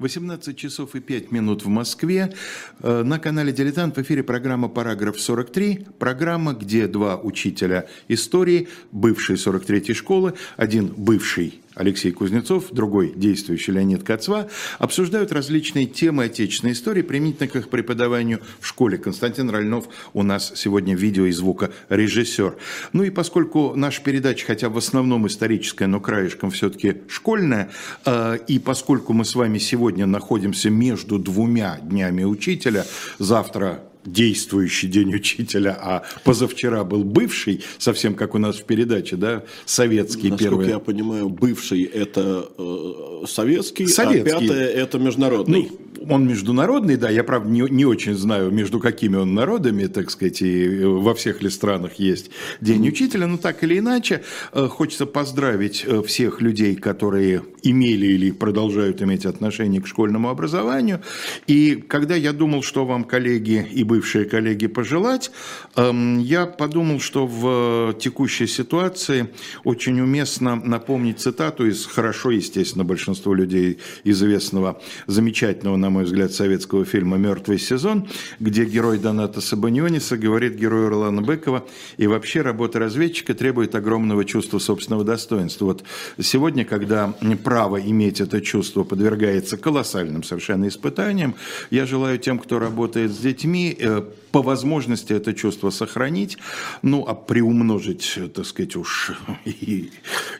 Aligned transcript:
18 0.00 0.56
часов 0.56 0.94
и 0.94 1.00
5 1.00 1.30
минут 1.30 1.64
в 1.64 1.68
Москве. 1.68 2.32
Э, 2.80 3.02
на 3.02 3.18
канале 3.18 3.52
«Дилетант» 3.52 3.96
в 3.96 4.02
эфире 4.02 4.22
программа 4.22 4.68
«Параграф 4.68 5.16
43». 5.16 5.92
Программа, 5.98 6.54
где 6.54 6.86
два 6.86 7.16
учителя 7.16 7.86
истории, 8.08 8.68
бывшей 8.92 9.36
43-й 9.36 9.94
школы, 9.94 10.34
один 10.56 10.86
бывший 10.86 11.60
Алексей 11.74 12.10
Кузнецов, 12.10 12.72
другой 12.72 13.12
действующий 13.14 13.72
Леонид 13.72 14.02
Кацва, 14.02 14.48
обсуждают 14.78 15.30
различные 15.30 15.86
темы 15.86 16.24
отечественной 16.24 16.72
истории, 16.72 17.02
применительно 17.02 17.48
к 17.48 17.56
их 17.56 17.68
преподаванию 17.68 18.40
в 18.58 18.66
школе. 18.66 18.98
Константин 18.98 19.50
Ральнов 19.50 19.88
у 20.12 20.22
нас 20.22 20.52
сегодня 20.56 20.96
видео 20.96 21.26
и 21.26 21.32
звукорежиссер. 21.32 22.56
Ну 22.92 23.02
и 23.04 23.10
поскольку 23.10 23.74
наша 23.76 24.02
передача, 24.02 24.46
хотя 24.46 24.68
в 24.68 24.76
основном 24.76 25.26
историческая, 25.26 25.86
но 25.86 26.00
краешком 26.00 26.50
все-таки 26.50 27.02
школьная, 27.08 27.70
э, 28.04 28.38
и 28.48 28.58
поскольку 28.58 29.12
мы 29.12 29.24
с 29.24 29.34
вами 29.34 29.58
сегодня 29.58 30.06
находимся 30.06 30.70
между 30.70 31.18
двумя 31.18 31.78
днями 31.82 32.24
учителя, 32.24 32.84
завтра 33.18 33.82
действующий 34.04 34.88
день 34.88 35.14
учителя, 35.14 35.76
а 35.80 36.02
позавчера 36.24 36.84
был 36.84 37.04
бывший, 37.04 37.62
совсем 37.78 38.14
как 38.14 38.34
у 38.34 38.38
нас 38.38 38.56
в 38.56 38.64
передаче, 38.64 39.16
да, 39.16 39.44
советский 39.64 40.30
Насколько 40.30 40.56
первый. 40.56 40.68
я 40.68 40.78
понимаю, 40.78 41.28
бывший 41.28 41.84
это 41.84 42.48
э, 42.56 43.26
советский, 43.26 43.86
Советский. 43.86 44.30
а 44.30 44.40
пятое 44.40 44.68
это 44.68 44.98
международный. 44.98 45.70
Ну, 45.70 45.90
он 46.08 46.26
международный, 46.26 46.96
да, 46.96 47.10
я, 47.10 47.24
правда, 47.24 47.50
не, 47.50 47.60
не 47.70 47.84
очень 47.84 48.14
знаю, 48.14 48.50
между 48.50 48.80
какими 48.80 49.16
он 49.16 49.34
народами, 49.34 49.86
так 49.86 50.10
сказать, 50.10 50.42
и 50.42 50.64
э, 50.64 50.86
во 50.86 51.14
всех 51.14 51.42
ли 51.42 51.50
странах 51.50 51.94
есть 51.94 52.30
День 52.60 52.88
учителя, 52.88 53.26
но 53.26 53.36
так 53.36 53.62
или 53.62 53.78
иначе, 53.78 54.22
э, 54.52 54.66
хочется 54.68 55.06
поздравить 55.06 55.84
э, 55.86 56.02
всех 56.02 56.40
людей, 56.40 56.74
которые 56.76 57.42
имели 57.62 58.06
или 58.06 58.30
продолжают 58.30 59.02
иметь 59.02 59.26
отношение 59.26 59.82
к 59.82 59.86
школьному 59.86 60.30
образованию. 60.30 61.00
И 61.46 61.74
когда 61.76 62.14
я 62.14 62.32
думал, 62.32 62.62
что 62.62 62.86
вам, 62.86 63.04
коллеги 63.04 63.66
и 63.70 63.84
бывшие 63.90 64.24
коллеги, 64.24 64.68
пожелать, 64.68 65.32
эм, 65.74 66.20
я 66.20 66.46
подумал, 66.46 67.00
что 67.00 67.26
в 67.26 67.94
текущей 67.98 68.46
ситуации 68.46 69.26
очень 69.64 70.00
уместно 70.00 70.54
напомнить 70.54 71.18
цитату 71.18 71.66
из 71.66 71.86
хорошо, 71.86 72.30
естественно, 72.30 72.84
большинству 72.84 73.34
людей 73.34 73.78
известного, 74.04 74.80
замечательного, 75.08 75.76
на 75.76 75.90
мой 75.90 76.04
взгляд, 76.04 76.32
советского 76.32 76.84
фильма 76.84 77.16
«Мертвый 77.16 77.58
сезон», 77.58 78.06
где 78.38 78.64
герой 78.64 78.98
Доната 78.98 79.40
Сабаниониса 79.40 80.16
говорит 80.16 80.54
герою 80.54 80.90
Ролана 80.90 81.20
Бекова, 81.20 81.66
и 81.96 82.06
вообще 82.06 82.42
работа 82.42 82.78
разведчика 82.78 83.34
требует 83.34 83.74
огромного 83.74 84.24
чувства 84.24 84.60
собственного 84.60 85.02
достоинства. 85.02 85.64
Вот 85.64 85.82
сегодня, 86.20 86.64
когда 86.64 87.12
право 87.42 87.80
иметь 87.80 88.20
это 88.20 88.40
чувство 88.40 88.84
подвергается 88.84 89.56
колоссальным 89.56 90.22
совершенно 90.22 90.68
испытаниям, 90.68 91.34
я 91.70 91.86
желаю 91.86 92.18
тем, 92.18 92.38
кто 92.38 92.60
работает 92.60 93.10
с 93.10 93.18
детьми, 93.18 93.76
uh, 93.82 94.00
по 94.32 94.42
возможности 94.42 95.12
это 95.12 95.34
чувство 95.34 95.70
сохранить, 95.70 96.38
ну, 96.82 97.04
а 97.06 97.14
приумножить, 97.14 98.18
так 98.34 98.46
сказать, 98.46 98.76
уж 98.76 99.12
и, 99.44 99.90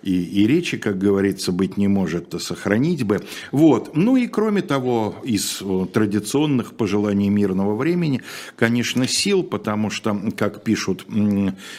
и, 0.02 0.22
и 0.22 0.46
речи, 0.46 0.76
как 0.76 0.98
говорится, 0.98 1.52
быть 1.52 1.76
не 1.76 1.88
может, 1.88 2.40
сохранить 2.40 3.04
бы. 3.04 3.20
Вот. 3.52 3.96
Ну 3.96 4.16
и 4.16 4.26
кроме 4.26 4.62
того, 4.62 5.16
из 5.24 5.60
э, 5.62 5.86
традиционных 5.92 6.74
пожеланий 6.74 7.28
мирного 7.28 7.76
времени, 7.76 8.22
конечно, 8.56 9.06
сил, 9.08 9.42
потому 9.42 9.90
что, 9.90 10.18
как 10.36 10.62
пишут 10.62 11.06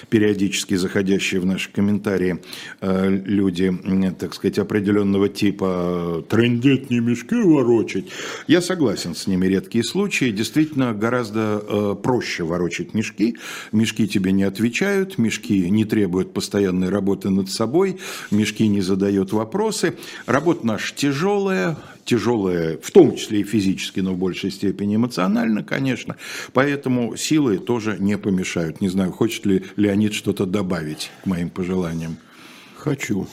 периодически 0.10 0.76
заходящие 0.76 1.42
в 1.42 1.46
наши 1.46 1.72
комментарии 1.72 2.42
э, 2.82 3.10
люди, 3.10 3.72
так 4.20 4.34
сказать, 4.34 4.60
определенного 4.60 5.30
типа 5.30 6.26
«трындеть 6.30 6.90
не 6.90 7.00
мешки 7.00 7.36
ворочать», 7.36 8.06
я 8.48 8.62
согласен 8.62 9.16
с 9.16 9.28
ними, 9.28 9.46
редкие 9.48 9.84
случаи, 9.84 10.32
действительно 10.32 10.94
гораздо 10.94 11.64
э, 11.68 11.96
проще 12.02 12.44
ворочать 12.44 12.94
мешки, 12.94 13.38
мешки 13.72 14.08
тебе 14.08 14.32
не 14.32 14.44
отвечают, 14.44 15.18
мешки 15.18 15.70
не 15.70 15.86
требуют 15.86 16.34
постоянной 16.34 16.90
работы 16.90 17.30
над 17.30 17.50
собой, 17.50 17.98
мешки 18.32 18.68
не 18.68 18.82
задают 18.82 19.34
вопросы, 19.34 19.96
работа 20.26 20.66
наша 20.66 20.96
тяжелая, 20.96 21.78
тяжелая, 22.06 22.78
в 22.82 22.92
том 22.92 23.16
числе 23.16 23.42
и 23.42 23.44
физически, 23.44 24.00
но 24.00 24.14
в 24.14 24.18
большей 24.18 24.52
степени 24.52 24.96
эмоционально, 24.96 25.64
конечно, 25.64 26.18
поэтому 26.54 27.16
силы 27.16 27.58
тоже 27.58 27.98
не 28.00 28.18
помешают. 28.18 28.82
Не 28.82 28.90
знаю, 28.90 29.12
хочет 29.12 29.46
ли 29.46 29.64
Леонид 29.76 30.14
что-то 30.14 30.46
добавить 30.46 31.12
к 31.24 31.26
моим 31.26 31.50
пожеланиям. 31.50 32.18
Хочу. 32.76 33.28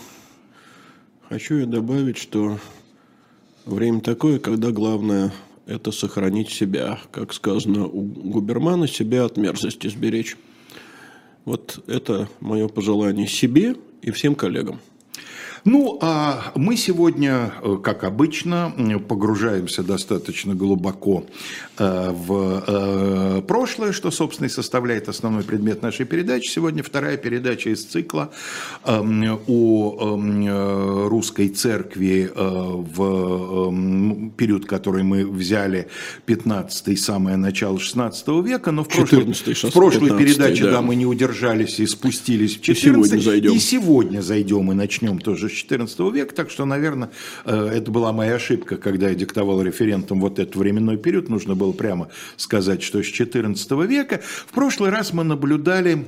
Хочу 1.29 1.57
я 1.57 1.67
добавить, 1.67 2.19
что 2.19 2.59
время 3.67 4.01
такое, 4.01 4.39
когда 4.39 4.71
главное 4.71 5.33
это 5.69 5.93
сохранить 5.93 6.49
себя, 6.49 6.99
как 7.13 7.35
сказано 7.35 7.87
у 7.87 8.03
Губермана, 8.03 8.89
себя 8.89 9.27
от 9.27 9.37
мерзости 9.37 9.87
сберечь. 9.87 10.37
Вот 11.45 11.85
это 11.87 12.29
мое 12.41 12.69
пожелание 12.69 13.27
себе 13.27 13.77
и 14.01 14.11
всем 14.11 14.35
коллегам. 14.35 14.81
Ну, 15.65 15.99
а 16.01 16.53
мы 16.55 16.77
сегодня, 16.77 17.53
э, 17.63 17.77
как 17.83 18.05
обычно, 18.05 18.73
погружаемся 19.09 19.83
достаточно 19.83 20.55
глубоко 20.55 21.25
э, 21.79 22.11
в 22.11 22.65
э, 22.67 23.43
прошлое, 23.43 23.93
что, 23.93 24.11
собственно, 24.11 24.47
и 24.47 24.51
составляет 24.51 25.09
основной 25.09 25.43
предмет 25.43 25.83
нашей 25.83 26.07
передачи. 26.07 26.49
Сегодня 26.49 26.83
вторая 26.83 27.17
передача 27.17 27.71
из 27.71 27.85
цикла 27.85 28.31
эм, 28.85 29.41
о 29.47 30.17
эм, 30.17 31.09
русской 31.09 31.49
церкви 31.49 32.31
в 32.35 33.03
эм, 33.69 34.33
период, 34.37 34.67
который 34.67 35.03
мы 35.03 35.27
взяли, 35.27 35.89
15-й, 36.27 36.97
самое 36.97 37.37
начало 37.37 37.79
16 37.79 38.29
века, 38.45 38.71
но 38.71 38.85
в 38.85 38.89
прошлой, 38.89 39.35
14 39.35 39.65
в 39.65 39.73
прошлой 39.73 40.11
15-й, 40.11 40.19
передаче, 40.19 40.65
да. 40.65 40.73
да, 40.73 40.83
мы 40.83 40.95
не 40.95 41.07
удержались 41.07 41.81
и 41.81 41.87
спустились 41.87 42.57
в 42.57 42.61
И 42.61 42.75
14 42.75 42.83
сегодня 42.83 43.21
зайдем. 43.21 43.53
И 43.53 43.59
сегодня 43.59 44.21
зайдем 44.21 44.73
и 44.73 44.75
начнем 44.75 45.19
тоже 45.19 45.48
с 45.49 45.53
14 45.53 45.99
века, 46.13 46.35
так 46.35 46.51
что, 46.51 46.65
наверное, 46.65 47.11
э, 47.45 47.71
это 47.75 47.91
была 47.91 48.13
моя 48.13 48.35
ошибка, 48.35 48.77
когда 48.77 49.09
я 49.09 49.15
диктовал 49.15 49.63
референтам 49.63 50.21
вот 50.21 50.39
этот 50.39 50.57
временной 50.57 50.97
период, 50.97 51.29
нужно 51.29 51.55
было 51.55 51.73
прямо 51.73 52.09
сказать, 52.37 52.83
что 52.83 53.03
с 53.03 53.07
14 53.07 53.71
века. 53.87 54.21
В 54.47 54.53
прошлый 54.53 54.91
раз 54.91 55.13
мы 55.13 55.25
наблюдали 55.25 56.07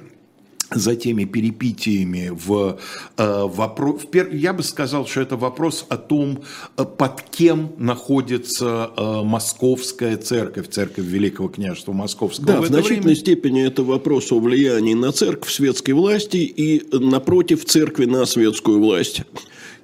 за 0.70 0.96
теми 0.96 1.24
перипетиями 1.24 2.30
в 2.32 2.78
э, 3.16 3.42
вопрос, 3.44 4.02
я 4.32 4.52
бы 4.52 4.62
сказал, 4.62 5.06
что 5.06 5.20
это 5.20 5.36
вопрос 5.36 5.86
о 5.88 5.96
том, 5.96 6.40
э, 6.76 6.84
под 6.84 7.22
кем 7.22 7.72
находится 7.78 8.90
э, 8.96 9.22
московская 9.24 10.16
церковь, 10.16 10.68
церковь 10.68 11.04
Великого 11.04 11.48
княжества 11.48 11.92
Московского. 11.92 12.46
Да, 12.46 12.60
в, 12.60 12.64
это 12.64 12.74
значительной 12.74 13.00
время- 13.00 13.16
степени 13.16 13.66
это 13.66 13.82
вопрос 13.82 14.30
о 14.32 14.38
влиянии 14.38 14.94
на 14.94 15.12
церковь 15.12 15.50
светской 15.50 15.92
власти 15.92 16.36
и 16.36 16.82
напротив 16.96 17.64
церкви 17.64 18.04
на 18.04 18.24
светскую 18.26 18.80
власть. 18.80 19.22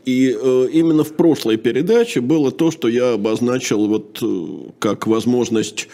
И 0.04 0.36
э, 0.40 0.68
именно 0.72 1.02
в 1.02 1.14
прошлой 1.14 1.56
передаче 1.56 2.20
было 2.20 2.52
то, 2.52 2.70
что 2.70 2.86
я 2.86 3.14
обозначил 3.14 3.88
вот 3.88 4.20
э, 4.22 4.70
как 4.78 5.08
возможность 5.08 5.88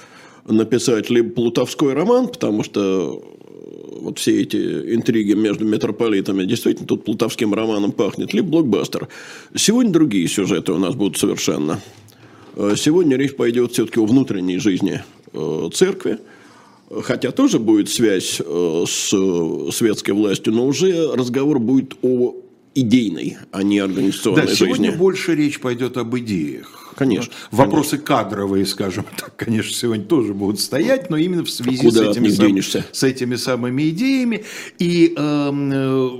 написать 0.46 1.08
либо 1.08 1.30
плутовской 1.30 1.94
роман, 1.94 2.28
потому 2.28 2.62
что 2.62 3.24
вот 4.02 4.18
все 4.18 4.42
эти 4.42 4.56
интриги 4.94 5.32
между 5.32 5.64
митрополитами, 5.64 6.44
действительно, 6.44 6.86
тут 6.86 7.04
плутовским 7.04 7.54
романом 7.54 7.92
пахнет, 7.92 8.34
либо 8.34 8.48
блокбастер. 8.48 9.08
Сегодня 9.54 9.92
другие 9.92 10.28
сюжеты 10.28 10.72
у 10.72 10.78
нас 10.78 10.94
будут 10.94 11.16
совершенно. 11.18 11.80
Э, 12.56 12.74
Сегодня 12.76 13.16
речь 13.16 13.34
пойдет 13.36 13.72
все-таки 13.72 14.00
о 14.00 14.06
внутренней 14.06 14.58
жизни 14.58 15.02
э, 15.32 15.68
церкви, 15.72 16.18
хотя 17.02 17.30
тоже 17.30 17.58
будет 17.58 17.88
связь 17.88 18.40
э, 18.44 18.84
с 18.86 19.08
светской 19.74 20.10
властью, 20.12 20.52
но 20.52 20.66
уже 20.66 21.12
разговор 21.14 21.58
будет 21.58 21.94
о 22.02 22.34
идейной, 22.74 23.36
а 23.50 23.62
не 23.62 23.78
организационной 23.78 24.46
Да, 24.46 24.54
сегодня 24.54 24.86
жизни. 24.90 24.98
больше 24.98 25.34
речь 25.34 25.60
пойдет 25.60 25.96
об 25.96 26.16
идеях. 26.18 26.81
Конечно, 26.96 27.32
Вопросы 27.50 27.98
кадровые, 27.98 28.66
скажем 28.66 29.04
так, 29.16 29.34
конечно, 29.36 29.72
сегодня 29.72 30.04
тоже 30.04 30.34
будут 30.34 30.60
стоять, 30.60 31.10
но 31.10 31.16
именно 31.16 31.44
в 31.44 31.50
связи 31.50 31.78
Куда 31.78 32.12
с 32.12 32.16
этими, 32.16 32.28
сам- 32.28 32.82
с 32.92 33.02
этими 33.02 33.36
самыми 33.36 33.88
идеями. 33.90 34.44
И 34.78 35.14
эм, 35.16 35.70
э, 35.72 36.10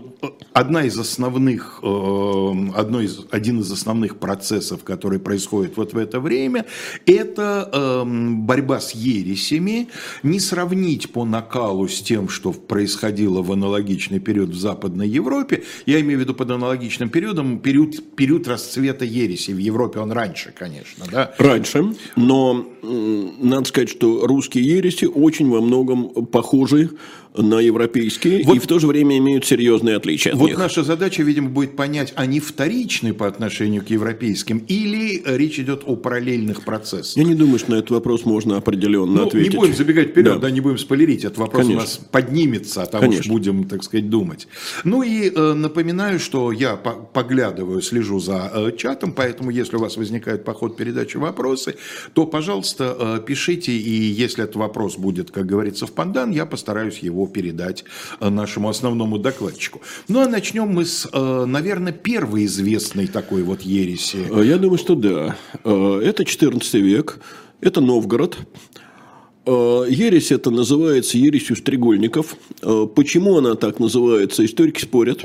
одна 0.52 0.84
из 0.84 0.98
основных, 0.98 1.80
эм, 1.82 2.72
одно 2.76 3.00
из, 3.00 3.20
один 3.30 3.60
из 3.60 3.70
основных 3.70 4.18
процессов, 4.18 4.84
который 4.84 5.18
происходит 5.18 5.76
вот 5.76 5.92
в 5.92 5.98
это 5.98 6.20
время, 6.20 6.66
это 7.06 7.68
эм, 7.72 8.42
борьба 8.42 8.80
с 8.80 8.92
ересями. 8.92 9.88
Не 10.22 10.40
сравнить 10.40 11.10
по 11.10 11.24
накалу 11.24 11.88
с 11.88 12.00
тем, 12.00 12.28
что 12.28 12.52
происходило 12.52 13.42
в 13.42 13.52
аналогичный 13.52 14.20
период 14.20 14.50
в 14.50 14.58
Западной 14.58 15.08
Европе. 15.08 15.64
Я 15.86 16.00
имею 16.00 16.18
в 16.18 16.22
виду 16.22 16.34
под 16.34 16.50
аналогичным 16.50 17.08
периодом 17.08 17.58
период, 17.58 18.14
период 18.14 18.46
расцвета 18.46 19.04
ереси. 19.04 19.50
В 19.52 19.58
Европе 19.58 19.98
он 19.98 20.12
раньше, 20.12 20.52
конечно, 20.56 21.04
да. 21.10 21.34
Раньше, 21.38 21.94
но 22.16 22.66
надо 22.82 23.64
сказать, 23.64 23.88
что 23.88 24.26
русские 24.26 24.64
ереси 24.64 25.06
очень 25.06 25.48
во 25.50 25.60
многом 25.60 26.08
похожи 26.26 26.90
на 27.36 27.60
европейские 27.60 28.42
Вот- 28.44 28.56
и 28.56 28.60
в 28.60 28.66
то 28.66 28.78
же 28.78 28.86
время 28.86 29.16
имеют 29.18 29.46
серьезные 29.46 29.96
отличия. 29.96 30.32
от 30.32 30.38
вот 30.38 30.48
них. 30.50 30.58
наша 30.58 30.82
задача, 30.84 31.22
видимо, 31.22 31.48
будет 31.48 31.76
понять, 31.76 32.12
они 32.16 32.40
вторичны 32.40 33.14
по 33.14 33.26
отношению 33.26 33.82
к 33.82 33.88
европейским 33.90 34.58
или 34.68 35.22
речь 35.24 35.58
идет 35.58 35.82
о 35.86 35.96
параллельных 35.96 36.62
процессах? 36.64 37.16
Я 37.16 37.24
не 37.24 37.34
думаю, 37.34 37.58
что 37.58 37.70
на 37.70 37.76
этот 37.76 37.90
вопрос 37.90 38.24
можно 38.26 38.56
определенно 38.58 39.12
ну, 39.22 39.26
ответить. 39.26 39.52
Не 39.52 39.58
будем 39.58 39.74
забегать 39.74 40.08
вперед, 40.10 40.34
Да. 40.34 40.38
да, 40.40 40.50
не 40.50 40.60
будем 40.60 40.78
спойлерить. 40.78 41.24
Этот 41.24 41.38
вопрос 41.38 41.62
Конечно. 41.66 41.78
у 41.78 41.84
нас 41.84 42.00
поднимется, 42.10 42.82
а 42.82 42.96
уж 42.96 43.00
Конечно. 43.00 43.32
будем, 43.32 43.64
так 43.68 43.82
сказать, 43.82 44.10
думать. 44.10 44.46
Ну 44.84 45.02
и 45.02 45.30
э, 45.34 45.52
напоминаю, 45.54 46.18
что 46.18 46.52
я 46.52 46.76
по- 46.76 46.92
поглядываю, 46.92 47.80
слежу 47.80 48.20
за 48.20 48.50
э, 48.52 48.72
чатом, 48.76 49.12
поэтому 49.12 49.50
если 49.50 49.76
у 49.76 49.80
вас 49.80 49.96
возникают 49.96 50.44
по 50.44 50.52
ходу 50.52 50.74
передачи 50.74 51.16
вопросы, 51.16 51.76
то, 52.12 52.26
пожалуйста, 52.26 52.96
э, 52.98 53.20
пишите, 53.26 53.72
и 53.72 53.90
если 53.90 54.44
этот 54.44 54.56
вопрос 54.56 54.98
будет, 54.98 55.30
как 55.30 55.46
говорится, 55.46 55.86
в 55.86 55.92
пандан, 55.92 56.30
я 56.30 56.44
постараюсь 56.44 56.98
его 56.98 57.21
передать 57.26 57.84
э, 58.20 58.28
нашему 58.28 58.68
основному 58.68 59.18
докладчику. 59.18 59.80
Ну 60.08 60.20
а 60.20 60.28
начнем 60.28 60.68
мы 60.68 60.84
с, 60.84 61.08
э, 61.12 61.44
наверное, 61.46 61.92
первой 61.92 62.44
известной 62.46 63.06
такой 63.06 63.42
вот 63.42 63.62
ереси. 63.62 64.18
Э, 64.30 64.44
Я 64.44 64.58
думаю, 64.58 64.78
что 64.78 64.94
да. 64.94 65.36
Это 65.64 66.24
14 66.24 66.74
век, 66.74 67.18
это 67.60 67.80
Новгород. 67.80 68.36
Ересь 69.44 70.30
это 70.30 70.50
называется 70.50 71.18
ересью 71.18 71.56
стрегольников. 71.56 72.36
Почему 72.94 73.38
она 73.38 73.56
так 73.56 73.80
называется, 73.80 74.44
историки 74.44 74.82
спорят. 74.82 75.24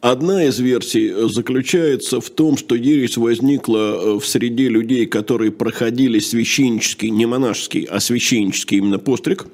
Одна 0.00 0.46
из 0.46 0.58
версий 0.58 1.12
заключается 1.28 2.20
в 2.20 2.28
том, 2.30 2.56
что 2.56 2.74
ересь 2.74 3.16
возникла 3.16 4.18
в 4.18 4.26
среде 4.26 4.68
людей, 4.68 5.06
которые 5.06 5.52
проходили 5.52 6.18
священнический, 6.18 7.10
не 7.10 7.26
монашеский, 7.26 7.84
а 7.84 8.00
священнический 8.00 8.78
именно 8.78 8.98
постриг. 8.98 9.46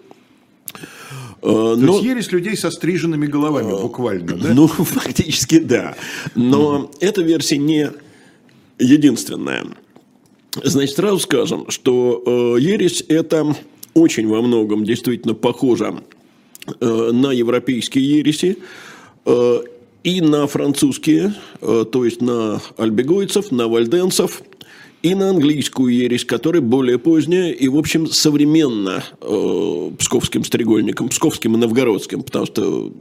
Э, 1.41 1.47
То 1.47 1.77
но- 1.77 1.93
есть 1.95 2.05
ересь 2.05 2.33
людей 2.33 2.57
со 2.57 2.71
стриженными 2.71 3.27
головами, 3.27 3.71
буквально, 3.71 4.37
да? 4.37 4.55
ну, 4.55 4.67
фактически 4.69 5.59
да. 5.59 5.97
Но 6.35 6.91
эта 7.01 7.23
версия 7.23 7.59
не 7.59 7.91
единственная. 8.79 9.67
Значит, 10.63 10.97
сразу 10.97 11.19
скажем, 11.21 11.71
что 11.71 12.23
э, 12.57 12.61
ересь 12.61 13.05
это 13.09 13.55
очень 13.95 14.27
во 14.29 14.43
многом 14.43 14.85
действительно 14.85 15.35
похоже 15.35 16.03
э, 16.81 17.11
на 17.13 17.33
европейские 17.33 18.19
ереси 18.19 18.59
э, 19.25 19.59
и 20.05 20.21
на 20.21 20.47
французские, 20.47 21.35
э, 21.61 21.85
то 21.91 22.05
есть 22.05 22.21
на 22.21 22.61
альбегойцев, 22.77 23.51
на 23.53 23.69
вальденцев, 23.69 24.43
и 25.03 25.15
на 25.15 25.31
английскую 25.31 25.95
ересь, 25.95 26.25
которая 26.25 26.63
более 26.63 26.99
поздняя 26.99 27.53
и, 27.53 27.69
в 27.69 27.77
общем, 27.77 28.07
современно 28.07 29.05
э, 29.21 29.91
псковским 29.99 30.45
стрегольникам, 30.45 31.09
псковским 31.09 31.55
и 31.55 31.59
новгородским, 31.59 32.23
потому 32.23 32.47
что 32.47 32.93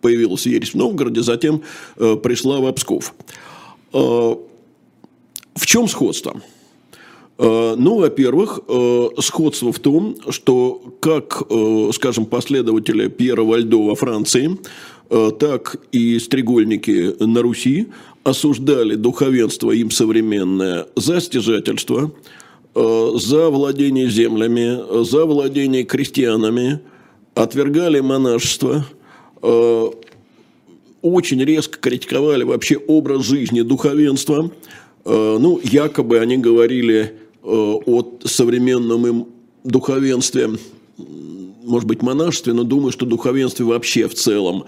появилась 0.00 0.46
ересь 0.46 0.70
в 0.70 0.76
Новгороде, 0.76 1.22
затем 1.22 1.62
э, 1.96 2.16
пришла 2.16 2.58
в 2.60 2.72
Псков. 2.72 3.14
Э, 3.92 4.34
в 5.54 5.66
чем 5.66 5.88
сходство? 5.88 6.40
Э, 7.38 7.74
Ну, 7.76 7.98
во-первых, 7.98 8.60
э, 8.68 9.08
сходство 9.18 9.72
в 9.72 9.78
том, 9.78 10.16
что 10.28 10.80
как, 11.00 11.42
э, 11.48 11.90
скажем, 11.94 12.26
последователи 12.26 13.08
Пьера 13.08 13.42
Вальдо 13.42 13.78
во 13.78 13.94
Франции, 13.94 14.58
так 15.40 15.76
и 15.90 16.20
стрегольники 16.20 17.16
на 17.18 17.42
Руси 17.42 17.88
осуждали 18.24 18.94
духовенство 18.94 19.70
им 19.70 19.90
современное 19.90 20.86
за 20.96 21.20
стяжательство, 21.20 22.12
э, 22.74 23.10
за 23.16 23.50
владение 23.50 24.08
землями, 24.10 24.78
э, 24.78 25.04
за 25.04 25.24
владение 25.24 25.84
крестьянами, 25.84 26.80
отвергали 27.34 28.00
монашество, 28.00 28.86
э, 29.42 29.86
очень 31.02 31.42
резко 31.42 31.78
критиковали 31.78 32.44
вообще 32.44 32.76
образ 32.76 33.24
жизни 33.24 33.62
духовенства. 33.62 34.50
Ну, 35.06 35.58
якобы 35.64 36.18
они 36.18 36.36
говорили 36.36 37.14
о 37.42 38.04
современном 38.22 39.06
им 39.06 39.26
духовенстве, 39.64 40.50
может 41.64 41.88
быть, 41.88 42.02
монашестве, 42.02 42.52
но 42.52 42.64
думаю, 42.64 42.92
что 42.92 43.06
духовенстве 43.06 43.64
вообще 43.64 44.08
в 44.08 44.14
целом. 44.14 44.64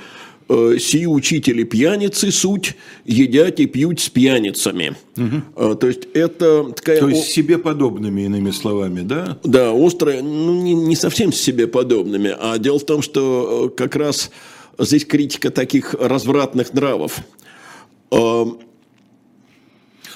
Э, 0.49 0.77
«Сии 0.79 1.07
учители 1.07 1.63
пьяницы 1.65 2.31
суть, 2.31 2.75
едят 3.05 3.61
и 3.61 3.67
пьют 3.67 4.01
с 4.01 4.09
пьяницами». 4.09 4.97
Э, 5.17 5.75
То 5.81 5.87
есть, 5.87 6.09
это 6.15 6.65
такая... 6.75 7.01
То 7.01 7.09
есть 7.09 7.25
себе 7.31 7.59
подобными, 7.59 8.23
иными 8.23 8.51
словами, 8.51 9.01
да? 9.03 9.39
да, 9.45 9.73
острые, 9.73 10.23
ну, 10.23 10.61
не, 10.63 10.75
не 10.75 10.97
совсем 10.97 11.33
себе 11.33 11.67
подобными. 11.67 12.35
А 12.39 12.59
дело 12.59 12.79
в 12.79 12.85
том, 12.87 13.03
что 13.03 13.71
э, 13.73 13.77
как 13.77 13.97
раз 13.97 14.31
здесь 14.79 15.05
критика 15.05 15.51
таких 15.51 15.95
развратных 15.95 16.73
нравов. 16.75 17.21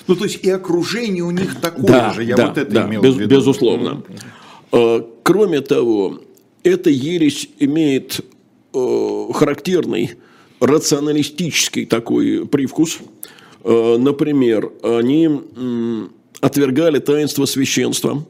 Ну, 0.08 0.14
то 0.14 0.24
есть 0.24 0.44
и 0.44 0.50
окружение 0.50 1.24
у 1.24 1.30
них 1.30 1.60
такое 1.60 1.84
Да, 1.86 2.12
же, 2.12 2.22
я 2.24 2.36
да, 2.36 2.48
вот 2.48 2.58
это 2.58 2.70
да, 2.70 2.86
имел 2.88 3.02
без- 3.02 3.14
в 3.14 3.18
виду. 3.20 3.34
безусловно. 3.36 4.02
Кроме 5.22 5.60
того, 5.62 6.20
эта 6.62 6.90
ересь 6.90 7.48
имеет 7.58 8.20
характерный 9.32 10.12
рационалистический 10.60 11.86
такой 11.86 12.46
привкус. 12.46 12.98
Э, 13.64 13.96
Например, 13.98 14.70
они 14.82 15.28
отвергали 16.40 16.98
таинство 16.98 17.46
священства. 17.46 18.24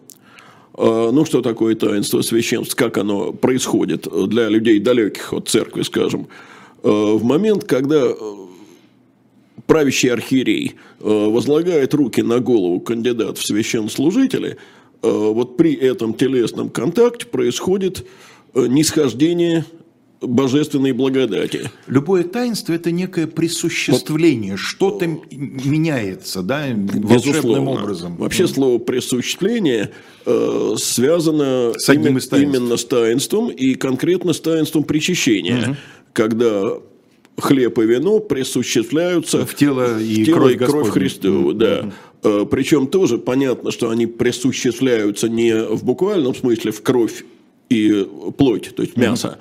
Э, 0.77 1.11
Ну, 1.13 1.25
что 1.25 1.43
такое 1.43 1.75
таинство 1.75 2.23
священства? 2.23 2.77
Как 2.77 2.99
оно 2.99 3.33
происходит 3.33 4.07
для 4.29 4.49
людей 4.49 4.81
далеких 4.81 5.33
от 5.33 5.49
церкви, 5.49 5.83
скажем? 5.83 6.27
Э, 6.83 6.89
В 6.89 7.25
момент, 7.25 7.65
когда 7.65 8.07
э, 8.07 8.15
правящий 9.67 10.11
архиерей 10.13 10.75
э, 11.01 11.05
возлагает 11.05 11.95
руки 11.95 12.23
на 12.23 12.41
голову 12.41 12.81
кандидата 12.81 13.35
в 13.41 13.45
священнослужители, 13.45 14.57
э, 15.03 15.09
вот 15.11 15.57
при 15.57 15.75
этом 15.75 16.15
телесном 16.15 16.71
контакте 16.71 17.27
происходит 17.27 18.07
э, 18.55 18.67
нисхождение 18.69 19.65
божественной 20.27 20.93
благодати. 20.93 21.71
Любое 21.87 22.23
таинство– 22.25 22.73
это 22.75 22.91
некое 22.91 23.27
присуществление, 23.27 24.57
что-то 24.57 25.05
м- 25.05 25.21
меняется, 25.31 26.43
да, 26.43 26.67
волшебным 26.75 27.69
образом. 27.69 28.17
Вообще 28.17 28.47
слово 28.47 28.79
«присуществление» 28.79 29.91
э, 30.25 30.75
связано 30.79 31.73
С 31.77 31.89
именно, 31.93 32.19
из 32.19 32.29
таинств. 32.29 32.57
именно 32.59 32.77
с 32.77 32.85
таинством 32.85 33.49
и 33.51 33.75
конкретно 33.75 34.33
с 34.33 34.41
таинством 34.41 34.85
причащения, 34.85 35.77
когда 36.13 36.63
хлеб 37.39 37.79
и 37.79 37.83
вино 37.87 38.19
присуществляются 38.21 39.45
В 39.47 39.55
тело 39.55 40.01
и 40.01 40.23
в 40.23 40.27
тело 40.27 40.37
кровь 40.37 40.55
и 40.55 40.59
кровь. 40.59 40.89
Христову, 40.91 41.53
да. 41.53 41.93
Э, 42.23 42.47
Причем 42.51 42.87
тоже 42.87 43.19
понятно, 43.19 43.71
что 43.71 43.91
они 43.91 44.07
присуществляются 44.07 45.29
не 45.29 45.55
в 45.55 45.85
буквальном 45.85 46.35
смысле 46.35 46.73
в 46.73 46.83
кровь 46.83 47.25
и 47.69 48.07
плоть, 48.39 48.75
то 48.75 48.83
есть 48.83 48.97
мясо, 48.97 49.39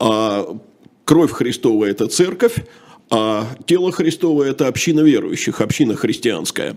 а 0.00 0.58
кровь 1.04 1.30
Христова– 1.30 1.84
это 1.86 2.08
церковь, 2.08 2.64
а 3.10 3.46
тело 3.66 3.92
Христово– 3.92 4.42
это 4.44 4.66
община 4.66 5.00
верующих, 5.00 5.60
община 5.60 5.94
христианская. 5.94 6.76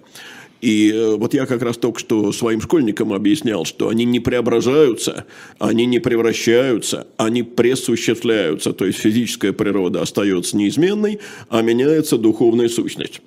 И 0.61 0.91
э, 0.93 1.15
вот 1.15 1.33
я 1.33 1.45
как 1.45 1.61
раз 1.61 1.75
только 1.75 1.99
что 1.99 2.31
своим 2.31 2.61
школьникам 2.61 3.11
объяснял, 3.11 3.65
что 3.65 3.89
они 3.89 4.05
не 4.05 4.21
преображаются, 4.21 5.25
они 5.59 5.85
не 5.85 5.99
превращаются, 5.99 7.07
они 7.17 7.43
пресуществляются. 7.43 8.71
То 8.71 8.85
есть 8.85 8.99
физическая 8.99 9.51
природа 9.51 10.01
остается 10.01 10.55
неизменной, 10.55 11.19
а 11.49 11.61
меняется 11.61 12.17
духовная 12.17 12.69
сущность. 12.69 13.21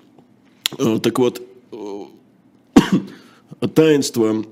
Э, 0.79 0.99
Так 1.03 1.19
вот, 1.19 1.43
э, 1.73 3.67
таинство 3.75 4.45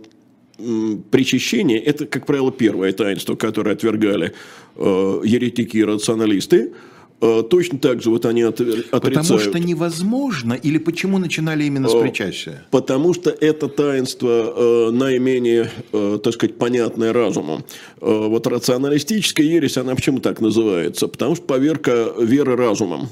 м, 0.58 1.02
причащения– 1.11 1.78
это, 1.84 2.06
как 2.06 2.26
правило, 2.26 2.50
первое 2.52 2.92
таинство, 2.92 3.34
которое 3.34 3.73
отвергали 3.73 4.32
э, 4.76 5.20
еретики 5.25 5.78
и 5.78 5.84
рационалисты. 5.84 6.73
Э, 7.20 7.42
Точно 7.49 7.78
так 7.78 8.02
же 8.02 8.11
вот 8.11 8.26
они 8.26 8.42
отвер- 8.42 8.84
отрицают. 8.90 9.02
Потому 9.28 9.38
что 9.38 9.58
невозможно, 9.58 10.52
или 10.54 10.78
почему 10.78 11.18
начинали 11.18 11.64
именно 11.64 11.88
с 11.88 11.94
причастия? 11.94 12.64
Потому 12.70 13.14
что 13.14 13.30
это 13.30 13.68
таинство 13.68 14.52
э, 14.56 14.90
наименее, 14.90 15.70
э, 15.92 16.18
так 16.23 16.34
сказать, 16.34 16.58
понятное 16.58 17.12
разуму. 17.12 17.62
Э, 18.00 18.26
вот 18.28 18.46
рационалистическая 18.46 19.46
ересь, 19.46 19.76
она 19.76 19.94
почему 19.94 20.18
так 20.20 20.40
называется? 20.40 21.08
Потому 21.08 21.34
что 21.37 21.44
поверка 21.44 22.12
веры 22.20 22.56
разумом. 22.56 23.08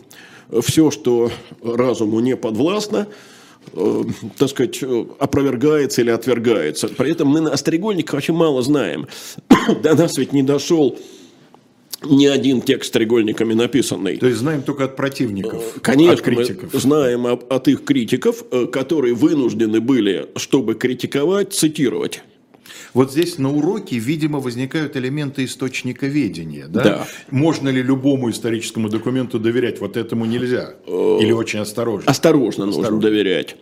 Все, 0.60 0.90
что 0.90 1.30
разуму 1.64 2.20
не 2.20 2.36
подвластно, 2.36 3.06
э, 3.08 3.31
так 4.38 4.48
сказать, 4.48 4.82
э, 4.82 5.04
опровергается 5.18 6.02
или 6.02 6.10
отвергается. 6.10 6.88
При 6.88 7.12
этом 7.12 7.28
мы 7.28 7.40
на 7.40 7.52
острегольниках 7.52 8.18
очень 8.18 8.34
мало 8.34 8.62
знаем. 8.62 9.06
До 9.82 9.94
нас 9.94 10.18
ведь 10.18 10.32
не 10.32 10.42
дошел 10.42 10.98
ни 12.04 12.26
один 12.26 12.60
текст 12.60 12.88
стрегольниками 12.88 13.54
написанный. 13.54 14.16
То 14.16 14.26
есть 14.26 14.38
знаем 14.38 14.62
только 14.62 14.84
от 14.84 14.96
противников, 14.96 15.62
Конечно, 15.82 16.14
от 16.14 16.20
критиков. 16.20 16.74
мы 16.74 16.80
знаем 16.80 17.26
от 17.26 17.68
их 17.68 17.84
критиков, 17.84 18.44
э, 18.50 18.66
которые 18.66 19.14
вынуждены 19.14 19.80
были, 19.80 20.28
чтобы 20.36 20.74
критиковать, 20.74 21.52
цитировать. 21.52 22.22
Вот 22.94 23.10
здесь 23.10 23.38
на 23.38 23.50
уроке, 23.50 23.98
видимо, 23.98 24.40
возникают 24.40 24.96
элементы 24.96 25.44
источника 25.44 26.06
ведения. 26.06 26.66
Да? 26.68 26.82
Да. 26.82 27.06
Можно 27.30 27.70
ли 27.70 27.82
любому 27.82 28.30
историческому 28.30 28.88
документу 28.88 29.38
доверять? 29.38 29.80
Вот 29.80 29.96
этому 29.96 30.26
нельзя. 30.26 30.74
Или 30.86 31.32
очень 31.32 31.60
осторожно. 31.60 32.10
Осторожно, 32.10 32.66
нужно 32.66 32.90
доверять. 32.98 33.56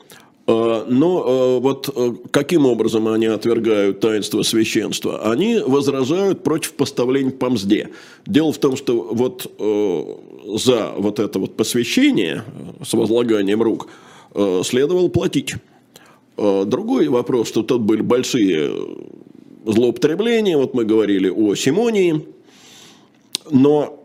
Э, 0.46 0.84
Но 0.88 1.58
э, 1.58 1.60
вот 1.60 1.90
э, 1.94 2.12
каким 2.30 2.66
образом 2.66 3.06
они 3.08 3.26
отвергают 3.26 4.00
таинство 4.00 4.42
священства? 4.42 5.30
Они 5.30 5.60
возражают 5.64 6.42
против 6.42 6.72
поставления 6.72 7.30
по 7.30 7.50
мзде. 7.50 7.90
Дело 8.26 8.52
в 8.52 8.58
том, 8.58 8.76
что 8.76 9.10
вот 9.12 9.52
э, 9.58 10.04
за 10.58 10.92
вот 10.96 11.20
это 11.20 11.38
вот 11.38 11.56
посвящение 11.56 12.42
э, 12.80 12.84
с 12.84 12.92
возлаганием 12.94 13.62
рук 13.62 13.88
э, 14.34 14.62
следовало 14.64 15.08
платить. 15.08 15.54
Э, 16.40 16.64
Другой 16.66 17.09
вопрос, 17.09 17.49
что 17.49 17.62
тут 17.62 17.82
были 17.82 18.00
большие 18.00 18.73
злоупотребления, 19.66 20.56
вот 20.56 20.73
мы 20.73 20.85
говорили 20.87 21.28
о 21.28 21.54
Симонии, 21.54 22.26
но 23.50 24.02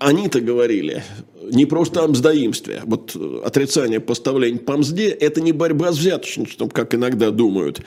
они-то 0.00 0.40
говорили 0.40 1.04
не 1.52 1.64
просто 1.64 2.02
о 2.02 2.08
мздоимстве. 2.08 2.82
Вот 2.84 3.12
э, 3.14 3.40
отрицание 3.44 4.00
поставления 4.00 4.58
по 4.58 4.76
мзде– 4.76 5.08
это 5.10 5.40
не 5.40 5.52
борьба 5.52 5.92
с 5.92 5.98
взяточничеством, 5.98 6.70
как 6.70 6.92
иногда 6.94 7.30
думают. 7.30 7.82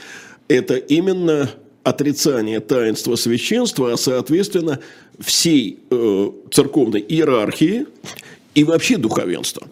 Это 0.48 0.76
именно 0.76 1.50
отрицание 1.84 2.62
таинства 2.62 3.16
священства, 3.18 3.92
а 3.92 3.98
соответственно 3.98 4.80
всей 5.20 5.80
э, 5.90 6.32
церковной 6.52 7.02
иерархии 7.02 7.86
и 8.54 8.64
вообще 8.64 8.98
духовенства. 8.98 9.68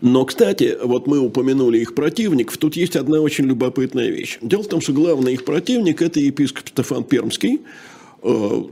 Но, 0.00 0.24
кстати, 0.24 0.76
вот 0.82 1.06
мы 1.06 1.18
упомянули 1.18 1.78
их 1.78 1.94
противников, 1.94 2.56
тут 2.56 2.76
есть 2.76 2.94
одна 2.96 3.20
очень 3.20 3.46
любопытная 3.46 4.10
вещь. 4.10 4.38
Дело 4.42 4.62
в 4.62 4.68
том, 4.68 4.80
что 4.80 4.92
главный 4.92 5.32
их 5.34 5.44
противник– 5.44 6.00
это 6.02 6.20
епископ 6.20 6.68
Стефан 6.68 7.04
Пермский, 7.04 7.60
Э, 8.20 8.62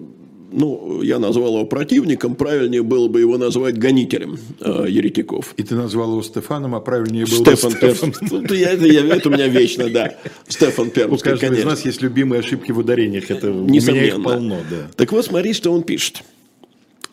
ну, 0.53 1.03
я 1.03 1.19
назвал 1.19 1.55
его 1.55 1.67
противником, 1.67 2.35
правильнее 2.35 2.83
было 2.83 3.07
бы 3.09 3.21
его 3.21 3.39
назвать 3.39 3.79
гонителем 3.79 4.39
э, 4.61 4.87
еретиков. 4.89 5.55
И 5.57 5.63
ты 5.63 5.75
назвал 5.77 6.11
его 6.13 6.23
Стефаном, 6.23 6.75
а 6.75 6.81
правильнее 6.81 7.27
было 7.27 7.39
Стефан 7.45 7.73
бы 7.73 7.79
Пермский. 7.79 8.29
Ну, 8.31 8.55
я, 8.55 8.73
это, 8.73 8.87
я- 8.87 9.05
это 9.07 9.29
у 9.29 9.33
меня 9.33 9.49
вечно, 9.49 9.89
да. 9.89 10.15
Стефан 10.49 10.89
У 10.89 10.91
Пермский, 10.91 11.31
каждого 11.31 11.51
из 11.51 11.55
конечно. 11.63 11.71
нас 11.71 11.85
есть 11.85 12.03
любимые 12.03 12.41
ошибки 12.41 12.73
в 12.73 12.79
ударениях. 12.79 13.31
Это, 13.31 13.51
у 13.51 13.63
меня 13.65 13.75
Несомненно. 13.75 14.07
их 14.07 14.23
полно, 14.25 14.59
да. 14.71 14.89
Так 14.97 15.13
вот, 15.13 15.25
смотри, 15.25 15.53
что 15.53 15.73
он 15.73 15.83
пишет. 15.83 16.23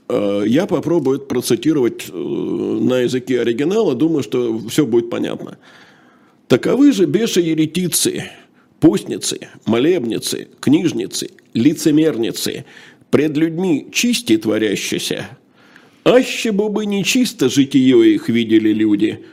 Э, 0.09 0.43
Я 0.45 0.65
попробую 0.65 1.17
это 1.17 1.25
процитировать 1.25 2.09
э, 2.09 2.13
на 2.13 2.99
языке 2.99 3.41
оригинала, 3.41 3.95
думаю, 3.95 4.23
что 4.23 4.59
все 4.69 4.85
будет 4.85 5.09
понятно. 5.09 5.57
Таковы 6.47 6.91
же 6.91 7.05
бесы-еретицы, 7.05 8.25
постницы, 8.79 9.47
молебницы, 9.65 10.49
книжницы, 10.59 11.29
лицемерницы, 11.53 12.65
пред 13.09 13.37
людьми 13.37 13.87
чисти 13.91 14.37
творящиеся. 14.37 15.37
Аще 16.03 16.51
бы 16.51 16.85
нечисто 16.85 17.47
житие 17.47 18.13
их 18.15 18.27
видели 18.27 18.73
люди, 18.73 19.23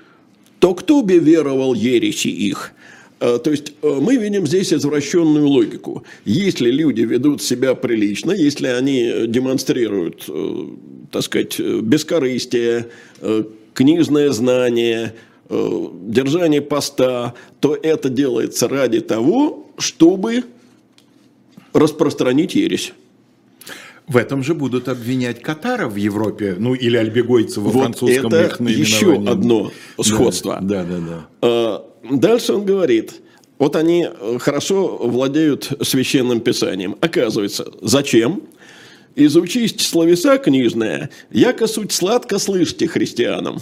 то 0.61 0.75
кто 0.75 1.03
бы 1.03 1.19
веровал 1.19 1.75
ереси 1.75 2.29
их? 2.29 2.73
Э, 3.21 3.39
То 3.43 3.51
есть 3.51 3.73
э, 3.83 3.99
мы 4.01 4.17
видим 4.17 4.47
здесь 4.47 4.73
извращенную 4.73 5.47
логику. 5.47 6.05
Если 6.25 6.71
люди 6.71 7.03
ведут 7.03 7.43
себя 7.43 7.75
прилично, 7.75 8.33
если 8.33 8.69
они 8.69 9.27
демонстрируют, 9.27 10.25
э, 10.29 10.65
так 11.13 11.23
сказать, 11.23 11.61
э, 11.61 11.81
бескорыстие, 11.83 12.87
э, 13.21 13.45
книжное 13.75 14.31
знание, 14.31 15.15
э, 15.49 15.87
держание 16.07 16.63
поста, 16.63 17.35
то 17.61 17.77
это 17.81 18.09
делается 18.09 18.69
ради 18.69 19.01
того, 19.01 19.67
чтобы 19.79 20.45
распространить 21.73 22.55
ересь. 22.55 22.93
В 24.11 24.17
этом 24.17 24.43
же 24.43 24.55
будут 24.55 24.89
обвинять 24.89 25.41
катаров 25.41 25.93
в 25.93 25.97
Европе, 25.97 26.57
ну 26.59 26.75
или 26.75 26.97
альбегойцев 26.97 27.59
во 27.59 27.71
Вот 27.71 27.81
французском 27.83 28.27
это 28.27 28.47
их 28.47 28.59
наименовании. 28.59 28.85
еще 28.85 29.15
одно 29.15 29.71
сходство. 30.03 30.59
Да, 30.61 30.85
да, 30.85 30.99
да. 30.99 31.29
Э, 31.43 31.91
Дальше 32.17 32.55
он 32.55 32.65
говорит, 32.65 33.21
вот 33.59 33.77
они 33.77 34.09
э, 34.09 34.39
хорошо 34.41 34.97
владеют 34.97 35.71
священным 35.83 36.41
писанием. 36.41 36.97
Оказывается, 37.01 37.71
зачем? 37.83 38.43
Изучись 39.15 39.77
словеса 39.87 40.39
книжная, 40.39 41.11
яко 41.31 41.69
суть 41.69 41.93
сладко 41.93 42.39
слышите 42.41 42.89
христианам. 42.89 43.59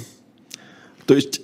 То 1.04 1.14
есть 1.14 1.42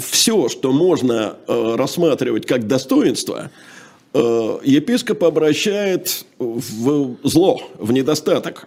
все, 0.00 0.50
что 0.50 0.72
можно 0.72 1.36
э, 1.46 1.74
рассматривать 1.76 2.46
как 2.46 2.66
достоинство, 2.66 3.50
э, 3.50 3.71
епископ 4.14 5.24
обращает 5.24 6.24
в 6.38 7.16
зло, 7.22 7.62
в 7.78 7.92
недостаток. 7.92 8.66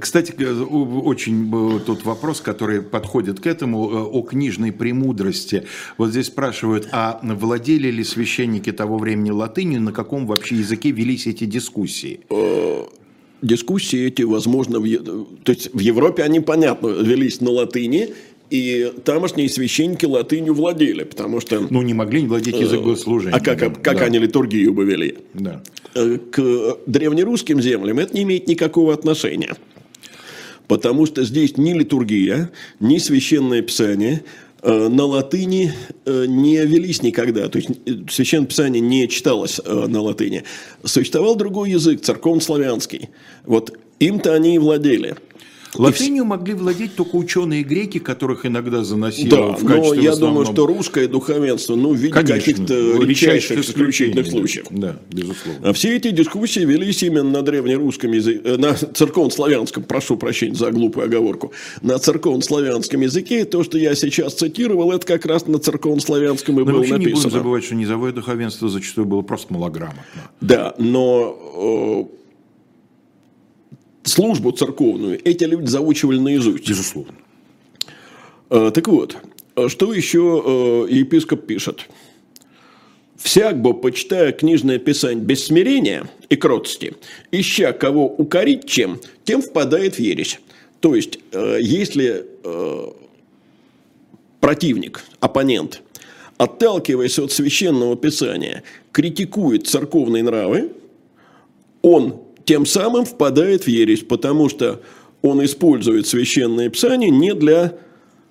Кстати, 0.00 0.34
э, 0.38 0.52
очень 0.52 1.80
тот 1.84 2.04
вопрос, 2.04 2.40
который 2.40 2.82
подходит 2.82 3.40
к 3.40 3.46
этому, 3.46 3.90
э, 3.90 4.02
о 4.02 4.22
книжной 4.22 4.72
премудрости. 4.72 5.64
Вот 5.96 6.10
здесь 6.10 6.26
спрашивают, 6.26 6.88
а 6.92 7.20
владели 7.22 7.90
ли 7.90 8.04
священники 8.04 8.72
того 8.72 8.98
времени 8.98 9.30
латынью, 9.30 9.80
на 9.80 9.92
каком 9.92 10.26
вообще 10.26 10.56
языке 10.56 10.90
велись 10.90 11.26
эти 11.26 11.44
дискуссии? 11.44 12.20
дискуссии 13.42 14.06
эти, 14.06 14.22
возможно, 14.22 14.80
в, 14.80 14.86
то 15.44 15.52
есть 15.52 15.72
в 15.72 15.78
Европе 15.78 16.22
они, 16.22 16.40
понятно, 16.40 16.88
велись 16.88 17.40
на 17.40 17.50
латыни, 17.50 18.14
и 18.50 18.92
тамошние 19.04 19.48
священники 19.48 20.04
латынью 20.04 20.54
владели, 20.54 21.04
потому 21.04 21.40
что... 21.40 21.66
Ну, 21.68 21.82
не 21.82 21.94
могли 21.94 22.22
не 22.22 22.28
владеть 22.28 22.56
язык 22.56 22.80
богослужения. 22.80 23.36
а 23.36 23.40
как, 23.40 23.58
да, 23.58 23.70
как 23.70 23.98
да, 23.98 24.04
они 24.04 24.18
литургию 24.18 24.72
бы 24.72 24.84
вели? 24.84 25.18
Да. 25.34 25.62
Э, 25.94 26.18
К 26.30 26.78
древнерусским 26.86 27.60
землям 27.60 27.98
это 27.98 28.14
не 28.14 28.22
имеет 28.22 28.46
никакого 28.46 28.94
отношения. 28.94 29.56
Потому 30.68 31.06
что 31.06 31.24
здесь 31.24 31.56
ни 31.56 31.72
литургия, 31.72 32.50
ни 32.80 32.98
священное 32.98 33.62
писание 33.62 34.24
э, 34.62 34.88
на 34.88 35.04
латыни 35.04 35.72
э, 36.04 36.26
не 36.26 36.56
велись 36.58 37.02
никогда. 37.02 37.48
То 37.48 37.58
есть 37.58 37.70
э, 37.86 37.92
священное 38.10 38.46
писание 38.46 38.80
не 38.80 39.08
читалось 39.08 39.60
э, 39.64 39.86
на 39.86 40.00
латыни. 40.00 40.44
Существовал 40.84 41.36
другой 41.36 41.70
язык, 41.70 42.00
церковно-славянский. 42.00 43.10
Вот 43.44 43.78
им-то 43.98 44.34
они 44.34 44.56
и 44.56 44.58
владели. 44.58 45.16
Латынью 45.78 46.24
могли 46.24 46.54
владеть 46.54 46.94
только 46.96 47.16
ученые 47.16 47.62
греки, 47.62 47.98
которых 47.98 48.46
иногда 48.46 48.84
заносили 48.84 49.28
Да, 49.30 49.52
в 49.52 49.62
но 49.62 49.68
качестве 49.68 50.02
я 50.02 50.10
в 50.10 50.14
основном- 50.14 50.44
думаю, 50.44 50.52
что 50.54 50.66
русское 50.66 51.08
духовенство, 51.08 51.74
ну, 51.76 51.92
в 51.92 51.96
виде 51.96 52.12
каких-то 52.12 52.74
редчайших 53.02 53.58
исключительных 53.60 54.26
случаев. 54.26 54.66
Да, 54.70 54.96
безусловно. 55.12 55.68
А 55.68 55.72
все 55.72 55.96
эти 55.96 56.10
дискуссии 56.10 56.60
велись 56.60 57.02
именно 57.02 57.24
на 57.30 57.42
древнерусском 57.42 58.12
языке, 58.12 58.40
э, 58.44 58.56
на 58.56 58.74
церковно-славянском, 58.74 59.84
прошу 59.84 60.16
прощения 60.16 60.54
за 60.54 60.70
глупую 60.70 61.04
оговорку, 61.06 61.52
на 61.82 61.98
церковно-славянском 61.98 63.00
языке. 63.00 63.44
То, 63.44 63.62
что 63.64 63.78
я 63.78 63.94
сейчас 63.94 64.34
цитировал, 64.34 64.92
это 64.92 65.06
как 65.06 65.26
раз 65.26 65.46
на 65.46 65.58
церковно-славянском 65.58 66.56
и 66.56 66.58
Но 66.60 66.64
было 66.66 66.76
вообще 66.78 66.92
не 66.92 66.98
будем 66.98 67.10
написано. 67.10 67.30
забывать, 67.30 67.64
что 67.64 67.74
низовое 67.74 68.12
духовенство 68.12 68.68
зачастую 68.68 69.06
было 69.06 69.22
просто 69.22 69.52
малограмотно. 69.52 70.02
Да, 70.40 70.74
но 70.78 72.08
службу 74.08 74.52
церковную 74.52 75.20
эти 75.24 75.44
люди 75.44 75.66
заучивали 75.66 76.18
наизусть. 76.18 76.68
Безусловно. 76.68 77.14
Э, 78.50 78.70
Так 78.74 78.88
вот, 78.88 79.16
э, 79.56 79.68
что 79.68 79.92
еще 79.92 80.86
э, 80.88 80.94
епископ 80.94 81.46
пишет? 81.46 81.88
«Всяк 83.16 83.60
бы, 83.60 83.72
почитая 83.72 84.30
книжное 84.32 84.78
писание 84.78 85.24
без 85.24 85.46
смирения 85.46 86.06
и 86.28 86.36
кротости, 86.36 86.94
ища 87.32 87.72
кого 87.72 88.06
укорить 88.06 88.66
чем, 88.68 89.00
тем 89.24 89.40
впадает 89.40 89.94
в 89.94 89.98
ересь». 89.98 90.38
То 90.80 90.94
есть, 90.94 91.18
если 91.32 92.26
противник, 94.38 95.02
оппонент, 95.18 95.82
отталкиваясь 96.36 97.18
от 97.18 97.32
священного 97.32 97.96
писания, 97.96 98.62
критикует 98.92 99.66
церковные 99.66 100.22
нравы, 100.22 100.72
он 101.80 102.20
тем 102.46 102.64
самым 102.64 103.04
впадает 103.04 103.64
в 103.64 103.68
ересь, 103.68 104.02
потому 104.02 104.48
что 104.48 104.80
он 105.20 105.44
использует 105.44 106.06
священное 106.06 106.70
писание 106.70 107.10
не 107.10 107.34
для 107.34 107.76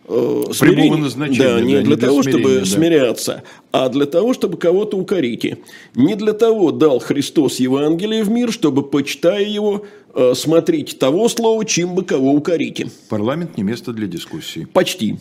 э, 0.07 0.43
смирения, 0.53 0.97
назначения, 0.97 1.37
да, 1.37 1.61
не 1.61 1.73
да, 1.73 1.81
для 1.81 1.89
не 1.89 1.95
для 1.95 1.97
того, 1.97 2.23
смирения, 2.23 2.43
чтобы 2.43 2.59
да. 2.59 2.65
смиряться, 2.65 3.43
а 3.71 3.89
для 3.89 4.05
того, 4.05 4.33
чтобы 4.33 4.57
кого-то 4.57 4.97
укорить. 4.97 5.57
Не 5.95 6.15
для 6.15 6.31
того 6.31 6.71
дал 6.71 6.99
Христос 6.99 7.59
Евангелие 7.59 8.23
в 8.23 8.29
мир, 8.29 8.53
чтобы, 8.53 8.83
почитая 8.83 9.43
его, 9.43 9.85
э, 10.13 10.33
смотреть 10.33 10.97
того 10.97 11.27
слова, 11.27 11.65
чем 11.65 11.93
бы 11.93 12.03
кого 12.05 12.31
укорите. 12.31 12.89
Парламент 13.09 13.57
не 13.57 13.63
место 13.63 13.91
для 13.91 14.07
дискуссии. 14.07 14.65
Почти. 14.71 15.17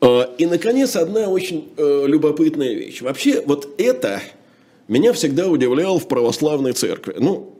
Э, 0.00 0.28
И, 0.38 0.46
наконец, 0.46 0.96
одна 0.96 1.28
очень 1.28 1.68
э, 1.76 2.04
любопытная 2.06 2.72
вещь. 2.72 3.02
Вообще, 3.02 3.42
вот 3.44 3.68
это 3.76 4.22
меня 4.88 5.12
всегда 5.12 5.48
удивляло 5.48 5.98
в 5.98 6.08
православной 6.08 6.72
церкви. 6.72 7.16
Ну, 7.18 7.58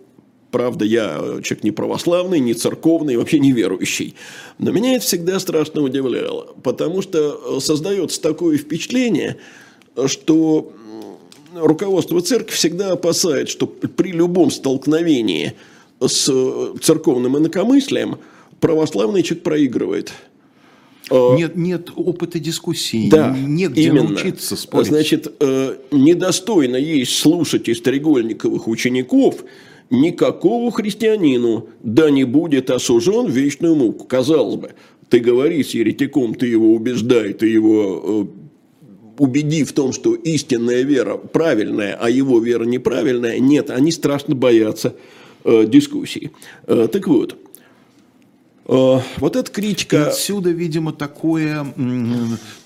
правда, 0.52 0.84
я 0.84 1.18
э, 1.18 1.40
человек 1.42 1.64
не 1.64 1.70
православный, 1.72 2.38
не 2.38 2.54
церковный, 2.54 3.16
вообще 3.16 3.40
не 3.40 3.50
верующий. 3.50 4.14
Но 4.58 4.70
меня 4.70 4.94
это 4.94 5.04
всегда 5.04 5.40
страшно 5.40 5.82
удивляло, 5.82 6.54
потому 6.62 7.02
что 7.02 7.56
э, 7.56 7.60
создается 7.60 8.20
такое 8.22 8.58
впечатление, 8.58 9.38
что 10.06 10.72
руководство 11.54 12.20
церкви 12.20 12.54
всегда 12.54 12.92
опасает, 12.92 13.48
что 13.48 13.66
при 13.66 14.12
любом 14.12 14.52
столкновении 14.52 15.54
с 16.00 16.28
э, 16.28 16.74
церковным 16.80 17.38
инакомыслием 17.38 18.18
православный 18.60 19.22
человек 19.22 19.42
проигрывает. 19.42 20.12
Нет, 21.10 21.56
нет 21.56 21.90
опыта 21.94 22.38
дискуссии, 22.38 23.10
да, 23.10 23.36
нет 23.36 23.72
где 23.72 23.88
именно. 23.88 24.10
научиться 24.10 24.56
спорить. 24.56 24.86
Значит, 24.86 25.26
недостойно 25.90 26.76
есть 26.76 27.18
слушать 27.18 27.68
из 27.68 27.82
Трегольниковых 27.82 28.66
учеников 28.66 29.44
никакого 29.92 30.72
христианину, 30.72 31.68
да 31.82 32.10
не 32.10 32.24
будет 32.24 32.70
осужен 32.70 33.26
в 33.26 33.30
вечную 33.30 33.76
муку. 33.76 34.04
Казалось 34.06 34.56
бы, 34.56 34.70
ты 35.08 35.20
говори 35.20 35.62
с 35.62 35.74
еретиком, 35.74 36.34
ты 36.34 36.46
его 36.46 36.72
убеждай, 36.72 37.34
ты 37.34 37.46
его 37.46 38.26
э, 39.18 39.22
убеди 39.22 39.64
в 39.64 39.72
том, 39.72 39.92
что 39.92 40.14
истинная 40.14 40.82
вера 40.82 41.18
правильная, 41.18 41.96
а 42.00 42.08
его 42.08 42.40
вера 42.40 42.64
неправильная. 42.64 43.38
Нет, 43.38 43.70
они 43.70 43.92
страшно 43.92 44.34
боятся 44.34 44.96
э, 45.44 45.66
дискуссий. 45.66 46.30
Э, 46.66 46.88
так 46.90 47.06
вот, 47.06 47.36
вот 48.64 49.36
эта 49.36 49.50
критика... 49.50 49.96
И 49.96 50.00
отсюда, 50.00 50.50
видимо, 50.50 50.92
такое 50.92 51.66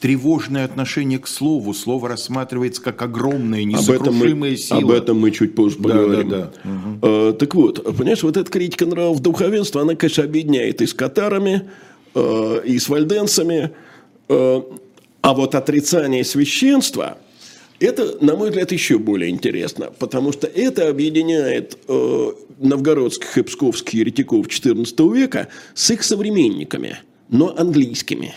тревожное 0.01 0.65
отношение 0.65 1.19
к 1.19 1.27
слову. 1.27 1.75
Слово 1.75 2.09
рассматривается 2.11 2.83
как 2.83 3.01
огромная, 3.03 3.65
несокрушимая 3.65 4.53
об 4.53 4.59
сила. 4.59 4.79
Об 4.81 4.91
этом 4.91 5.21
мы 5.21 5.31
чуть 5.31 5.55
позже 5.55 5.77
поговорим. 5.77 6.29
Да, 6.29 6.39
да, 6.39 6.53
да. 6.63 7.09
Угу. 7.29 7.33
Так 7.35 7.55
вот, 7.55 7.85
понимаешь, 7.97 8.23
вот 8.23 8.37
эта 8.37 8.51
критика 8.51 8.87
нравов 8.87 9.21
духовенства, 9.21 9.83
она, 9.83 9.95
конечно, 9.95 10.25
объединяет 10.25 10.83
и 10.83 10.87
с 10.87 10.95
катарами, 10.95 11.69
э, 12.15 12.61
и 12.65 12.79
с 12.79 12.89
вальденцами. 12.89 13.71
А 14.29 15.35
вот 15.35 15.55
отрицание 15.55 16.25
священства– 16.25 17.19
это, 17.81 18.25
на 18.25 18.37
мой 18.37 18.51
взгляд, 18.51 18.73
еще 18.73 18.99
более 18.99 19.31
интересно, 19.31 19.91
потому 19.99 20.33
что 20.33 20.47
это 20.47 20.89
объединяет 20.89 21.79
э, 21.89 22.33
новгородских 22.59 23.39
и 23.39 23.43
псковских 23.43 23.95
еретиков 23.95 24.47
XIV 24.47 25.15
века 25.15 25.49
с 25.75 25.91
их 25.91 26.03
современниками, 26.03 26.99
но 27.29 27.55
английскими. 27.57 28.35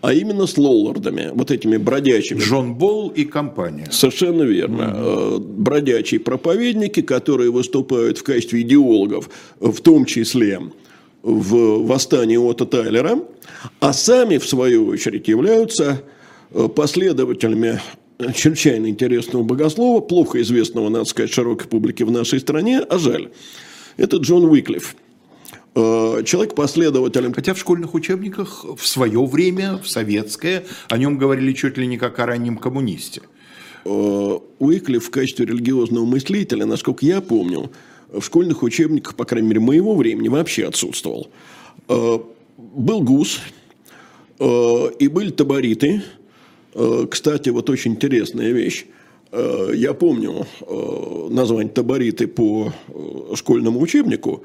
А 0.00 0.12
именно 0.12 0.48
с 0.48 0.58
лоллардами, 0.58 1.30
вот 1.32 1.52
этими 1.52 1.76
бродячими. 1.76 2.40
Джон 2.40 2.74
Болл 2.74 3.10
и 3.10 3.24
компания. 3.24 3.88
Совершенно 3.92 4.42
верно. 4.42 4.82
Mm-hmm. 4.82 5.38
Бродячие 5.38 6.18
проповедники, 6.18 7.02
которые 7.02 7.52
выступают 7.52 8.18
в 8.18 8.24
качестве 8.24 8.62
идеологов, 8.62 9.30
в 9.60 9.80
том 9.80 10.04
числе 10.04 10.60
в 11.22 11.86
восстании 11.86 12.36
Ота 12.36 12.66
Тайлера, 12.66 13.20
а 13.78 13.92
сами, 13.92 14.38
в 14.38 14.48
свою 14.48 14.88
очередь, 14.88 15.28
являются 15.28 16.02
э, 16.50 16.68
последователями 16.68 17.80
чрезвычайно 18.32 18.88
интересного 18.88 19.42
богослова, 19.42 20.00
плохо 20.00 20.40
известного, 20.42 20.88
надо 20.88 21.04
сказать, 21.04 21.32
широкой 21.32 21.66
публике 21.66 22.04
в 22.04 22.10
нашей 22.10 22.40
стране, 22.40 22.80
а 22.80 22.98
жаль. 22.98 23.30
Это 23.96 24.18
Джон 24.18 24.44
Уиклиф. 24.44 24.96
Э, 25.74 26.22
человек 26.24 26.54
последователем. 26.54 27.32
Хотя 27.32 27.54
в 27.54 27.58
школьных 27.58 27.94
учебниках 27.94 28.64
в 28.76 28.86
свое 28.86 29.24
время, 29.24 29.78
в 29.78 29.88
советское, 29.88 30.64
о 30.88 30.98
нем 30.98 31.18
говорили 31.18 31.52
чуть 31.52 31.78
ли 31.78 31.86
не 31.86 31.98
как 31.98 32.18
о 32.18 32.26
раннем 32.26 32.58
коммунисте. 32.58 33.22
Э, 33.84 34.38
Уиклиф 34.58 35.06
в 35.06 35.10
качестве 35.10 35.46
религиозного 35.46 36.04
мыслителя, 36.04 36.66
насколько 36.66 37.06
я 37.06 37.20
помню, 37.20 37.70
в 38.12 38.22
школьных 38.22 38.62
учебниках, 38.62 39.14
по 39.14 39.24
крайней 39.24 39.48
мере, 39.48 39.60
моего 39.60 39.94
времени 39.94 40.28
вообще 40.28 40.66
отсутствовал. 40.66 41.28
Э, 41.88 42.18
был 42.58 43.00
ГУС, 43.00 43.40
и 44.40 45.08
были 45.08 45.30
табориты– 45.30 46.02
кстати, 47.10 47.50
вот 47.50 47.70
очень 47.70 47.92
интересная 47.92 48.52
вещь. 48.52 48.86
Э, 49.32 49.72
я 49.74 49.94
помню 49.94 50.46
э, 50.60 51.28
название 51.30 51.72
табориты 51.72 52.26
по 52.26 52.72
школьному 53.34 53.80
учебнику, 53.80 54.44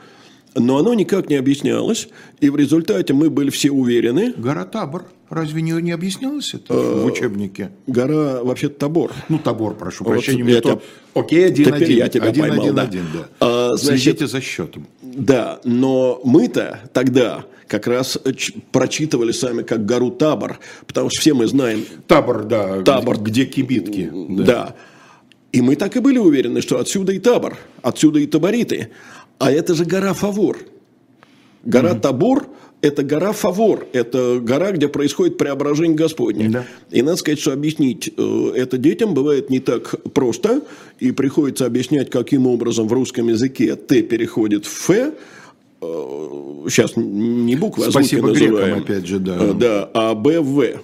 но 0.59 0.77
оно 0.77 0.93
никак 0.93 1.29
не 1.29 1.35
объяснялось, 1.35 2.09
и 2.39 2.49
в 2.49 2.55
результате 2.55 3.13
мы 3.13 3.29
были 3.29 3.49
все 3.49 3.71
уверены. 3.71 4.33
Гора 4.37 4.65
Табор. 4.65 5.05
Разве 5.29 5.61
не, 5.61 5.71
не 5.73 5.91
объяснялось 5.91 6.53
это 6.53 6.73
в 6.73 7.05
учебнике? 7.05 7.71
Гора 7.85 8.43
вообще 8.43 8.69
Табор. 8.69 9.11
Ну, 9.27 9.39
Табор, 9.39 9.75
прошу 9.75 10.05
вот 10.05 10.11
прощения. 10.11 10.53
Я 10.53 10.61
то... 10.61 10.81
Окей, 11.13 11.47
один-один. 11.47 11.97
я 11.97 12.07
тебя 12.07 12.27
один, 12.29 12.41
поймал, 12.41 12.61
один, 12.61 12.75
да. 12.75 12.81
один, 12.83 13.05
да. 13.13 13.27
А, 13.39 13.75
значит, 13.75 14.03
Следите 14.03 14.27
за 14.27 14.41
счетом. 14.41 14.87
Да, 15.01 15.59
но 15.63 16.21
мы-то 16.23 16.79
тогда 16.93 17.45
как 17.67 17.87
раз 17.87 18.17
прочитывали 18.71 19.33
сами 19.33 19.63
как 19.63 19.85
гору 19.85 20.11
Табор, 20.11 20.59
потому 20.85 21.09
что 21.09 21.19
все 21.19 21.33
мы 21.33 21.47
знаем... 21.47 21.83
Табор, 22.07 22.45
да, 22.45 22.81
Табор. 22.83 23.19
где 23.19 23.45
кибитки. 23.45 24.09
Да. 24.29 24.43
да. 24.43 24.75
И 25.51 25.61
мы 25.61 25.75
так 25.75 25.95
и 25.95 25.99
были 25.99 26.17
уверены, 26.17 26.61
что 26.61 26.79
отсюда 26.79 27.13
и 27.13 27.19
Табор, 27.19 27.57
отсюда 27.81 28.19
и 28.19 28.27
Табориты. 28.27 28.89
А 29.39 29.51
это 29.51 29.73
же 29.73 29.85
гора 29.85 30.13
Фавор. 30.13 30.57
Гора 31.63 31.91
угу. 31.93 31.99
Табор– 31.99 32.47
это 32.81 33.03
гора 33.03 33.31
Фавор, 33.33 33.87
это 33.91 34.39
гора, 34.41 34.71
где 34.71 34.87
происходит 34.87 35.37
преображение 35.37 35.95
Господне. 35.95 36.49
Да. 36.49 36.65
И 36.91 37.01
надо 37.01 37.17
сказать, 37.17 37.39
что 37.39 37.51
объяснить 37.51 38.13
э, 38.15 38.51
это 38.55 38.77
детям 38.77 39.13
бывает 39.13 39.49
не 39.49 39.59
так 39.59 39.95
просто, 40.13 40.61
и 40.99 41.11
приходится 41.11 41.65
объяснять, 41.65 42.09
каким 42.09 42.47
образом 42.47 42.87
в 42.87 42.93
русском 42.93 43.27
языке 43.27 43.75
«т» 43.75 44.01
переходит 44.03 44.65
в 44.65 44.89
«ф», 44.89 45.13
сейчас 45.79 46.93
не 46.95 47.55
буквы, 47.55 47.85
а 47.85 47.91
Спасибо 47.91 48.27
звуки 48.27 48.43
называем. 48.43 48.75
грекам, 48.75 48.83
опять 48.83 49.07
же, 49.07 49.19
да. 49.19 49.53
Да, 49.53 49.89
а 49.93 50.15
БВ. 50.15 50.81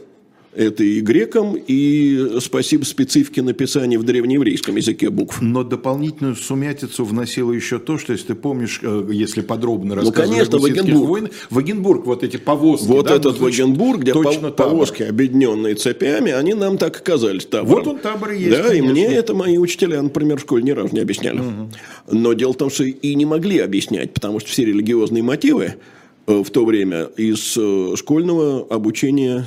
Это 0.56 0.84
и 0.84 1.00
грекам, 1.02 1.56
и 1.56 2.38
спасибо 2.40 2.84
специфике 2.84 3.42
написания 3.42 3.98
в 3.98 4.04
древнееврейском 4.04 4.76
языке 4.76 5.10
букв. 5.10 5.42
Но 5.42 5.64
дополнительную 5.64 6.36
сумятицу 6.36 7.06
вносило 7.06 7.52
еще 7.52 7.80
то, 7.80 7.98
что, 7.98 8.14
если 8.14 8.28
ты 8.28 8.36
помнишь, 8.36 8.80
э, 8.84 9.08
если 9.12 9.42
подробно 9.42 9.96
рассказывать 9.96 10.30
ну, 10.30 10.34
конечно, 10.34 10.60
Вагенбург. 10.60 11.08
Войн, 11.10 11.30
Вагенбург, 11.50 12.06
вот 12.06 12.24
эти 12.24 12.38
повозки. 12.38 12.86
Вот 12.86 13.08
да, 13.08 13.16
этот 13.16 13.40
Вагенбург, 13.40 14.02
где 14.02 14.14
точно 14.14 14.52
повозки, 14.52 15.00
табор. 15.00 15.14
объединенные 15.14 15.76
цепями, 15.76 16.32
они 16.32 16.54
нам 16.54 16.78
так 16.78 17.00
и 17.00 17.04
казались 17.04 17.46
табором. 17.46 17.84
Вот 17.84 17.88
он 17.96 18.00
табор 18.00 18.32
и 18.32 18.40
есть, 18.40 18.58
Да, 18.58 18.68
конечно. 18.70 18.88
и 18.88 18.92
мне 18.92 19.06
это 19.08 19.34
мои 19.34 19.58
учителя, 19.58 20.02
например, 20.02 20.38
в 20.38 20.42
школе 20.42 20.64
ни 20.64 20.72
разу 20.72 20.94
не 20.94 21.00
объясняли. 21.00 21.40
Угу. 21.40 21.70
Но 22.12 22.34
дело 22.34 22.54
в 22.54 22.58
том, 22.58 22.70
что 22.70 22.84
и 22.84 23.16
не 23.16 23.26
могли 23.26 23.60
объяснять, 23.60 24.14
потому 24.14 24.40
что 24.40 24.50
все 24.50 24.66
религиозные 24.66 25.24
мотивы, 25.24 25.76
в 26.26 26.50
то 26.50 26.66
время 26.66 27.04
из 27.18 27.58
э, 27.58 27.96
школьного 27.98 28.66
обучения 28.70 29.46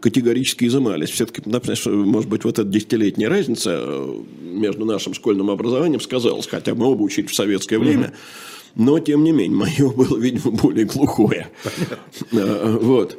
категорически 0.00 0.64
изымались. 0.64 1.10
Все-таки, 1.10 1.42
может 1.90 2.30
быть, 2.30 2.44
вот 2.44 2.58
эта 2.58 2.68
десятилетняя 2.68 3.28
разница 3.28 3.78
э, 3.78 4.22
между 4.40 4.86
нашим 4.86 5.12
школьным 5.12 5.50
образованием 5.50 6.00
сказалась, 6.00 6.46
хотя 6.46 6.74
мы 6.74 6.86
оба 6.86 7.02
учились 7.02 7.30
в 7.30 7.34
советское 7.34 7.78
время, 7.78 8.14
но, 8.74 8.98
тем 9.00 9.22
не 9.22 9.32
менее, 9.32 9.56
мое 9.56 9.90
было, 9.90 10.16
видимо, 10.16 10.52
более 10.52 10.86
глухое. 10.86 11.48
Вот. 12.32 13.18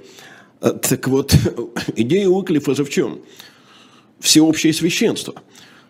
Так 0.60 1.08
вот, 1.08 1.34
идея 1.96 2.28
Уиклифа 2.28 2.74
же 2.74 2.84
в 2.84 2.90
чем? 2.90 3.20
Всеобщее 4.20 4.74
священство. 4.74 5.36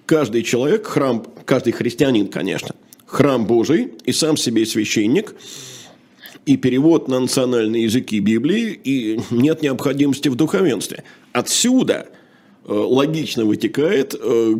Каждый 0.06 0.44
человек, 0.44 0.86
храм, 0.86 1.26
каждый 1.46 1.72
христианин, 1.72 2.28
конечно, 2.28 2.76
храм 3.06 3.48
Божий 3.48 3.94
и 4.04 4.12
сам 4.12 4.36
себе 4.36 4.66
священник– 4.66 5.34
и 6.46 6.58
перевод 6.58 7.08
на 7.08 7.20
национальные 7.20 7.84
языки 7.84 8.20
Библии, 8.20 8.80
и 8.84 9.20
нет 9.32 9.62
необходимости 9.62 10.30
в 10.30 10.36
духовенстве. 10.36 11.04
Отсюда 11.34 12.08
э, 12.66 12.72
логично 12.72 13.46
вытекает 13.46 14.14
э, 14.14 14.54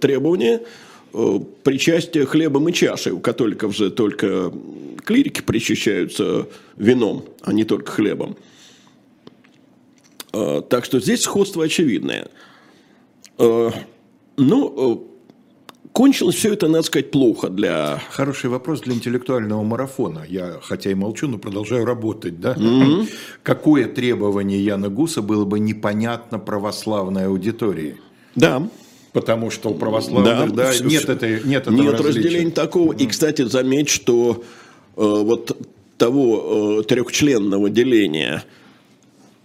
требование 0.00 0.62
э, 1.12 1.40
причастия 1.62 2.24
хлебом 2.24 2.68
и 2.68 2.72
чашей. 2.72 3.12
У 3.12 3.20
католиков 3.20 3.76
же 3.76 3.90
только 3.90 4.52
клирики 5.04 5.42
причащаются 5.42 6.48
вином, 6.76 7.24
а 7.42 7.52
не 7.52 7.64
только 7.64 7.92
хлебом. 7.92 8.36
Так 10.30 10.84
что 10.84 11.00
здесь 11.00 11.22
сходство 11.22 11.64
очевидное. 11.64 12.28
Ну, 13.38 15.07
Кончилось 15.92 16.36
все 16.36 16.52
это, 16.52 16.68
надо 16.68 16.82
сказать, 16.82 17.10
плохо 17.10 17.48
для... 17.48 18.00
Хороший 18.10 18.50
вопрос 18.50 18.80
для 18.80 18.94
интеллектуального 18.94 19.62
марафона. 19.62 20.24
Я, 20.28 20.58
хотя 20.62 20.90
и 20.90 20.94
молчу, 20.94 21.28
но 21.28 21.38
продолжаю 21.38 21.84
работать. 21.84 22.40
Да? 22.40 22.54
Mm-hmm. 22.54 23.08
Какое 23.42 23.86
требование 23.86 24.64
Яна 24.64 24.88
Гуса 24.88 25.22
было 25.22 25.44
бы 25.44 25.58
непонятно 25.58 26.38
православной 26.38 27.26
аудитории? 27.26 27.96
Да. 28.34 28.68
Потому 29.12 29.50
что 29.50 29.70
у 29.70 29.74
православных 29.74 30.54
да, 30.54 30.72
да, 30.72 30.78
нет, 30.84 31.08
этой, 31.08 31.42
нет 31.44 31.62
этого 31.62 31.74
Нет 31.74 32.00
разделения 32.00 32.50
такого. 32.50 32.92
Mm-hmm. 32.92 33.02
И, 33.02 33.06
кстати, 33.06 33.42
заметь, 33.42 33.88
что 33.88 34.42
э, 34.96 35.00
вот 35.00 35.56
того 35.96 36.80
э, 36.80 36.82
трехчленного 36.84 37.70
деления– 37.70 38.44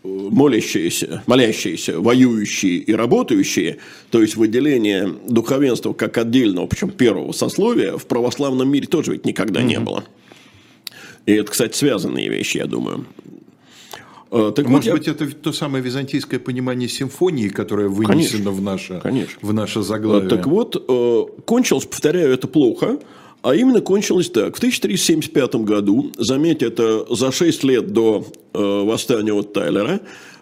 молящиеся, 0.03 1.23
молящиеся, 1.27 1.99
воюющие 1.99 2.77
и 2.77 2.93
работающие, 2.93 3.77
то 4.11 4.21
есть 4.21 4.35
выделение 4.35 5.13
духовенства 5.27 5.93
как 5.93 6.17
отдельного, 6.17 6.67
причем 6.67 6.91
первого 6.91 7.31
сословия, 7.31 7.97
в 7.97 8.05
православном 8.05 8.69
мире 8.69 8.87
тоже 8.87 9.13
ведь 9.13 9.25
никогда 9.25 9.61
mm-hmm. 9.61 9.65
не 9.65 9.79
было. 9.79 10.03
И 11.25 11.33
это, 11.33 11.51
кстати, 11.51 11.75
связанные 11.75 12.29
вещи, 12.29 12.57
я 12.57 12.65
думаю. 12.65 13.05
А, 14.29 14.51
так 14.51 14.67
Может 14.67 14.89
вот 14.89 14.97
быть, 14.97 15.07
я... 15.07 15.13
это 15.13 15.27
то 15.27 15.53
самое 15.53 15.83
византийское 15.83 16.39
понимание 16.39 16.89
симфонии, 16.89 17.47
которое 17.49 17.87
вынесено 17.87 18.45
конечно, 18.45 18.51
в, 18.51 18.61
наше, 18.61 18.99
конечно. 19.01 19.39
в 19.41 19.53
наше 19.53 19.83
заглавие. 19.83 20.29
Так 20.29 20.47
вот, 20.47 20.75
э, 20.75 21.23
кончилось, 21.45 21.85
повторяю, 21.85 22.33
это 22.33 22.47
плохо. 22.47 22.99
А 23.43 23.53
именно 23.55 23.81
кончилось 23.81 24.29
так. 24.29 24.55
В 24.55 24.57
1375 24.57 25.55
году, 25.55 26.11
заметьте, 26.17 26.65
это 26.67 27.05
за 27.13 27.31
6 27.31 27.63
лет 27.63 27.93
до 27.93 28.25
э, 28.53 28.83
восстания 28.83 29.33
от 29.33 29.53
Тайлера, 29.53 29.99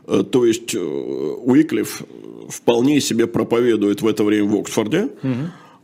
э, 0.08 0.24
то 0.24 0.46
есть 0.46 0.74
Уиклиф 0.76 2.04
вполне 2.48 3.02
себе 3.02 3.28
проповедует 3.28 4.02
в 4.02 4.08
это 4.08 4.24
время 4.24 4.50
в 4.50 4.56
Оксфорде, 4.56 5.10
угу. 5.24 5.34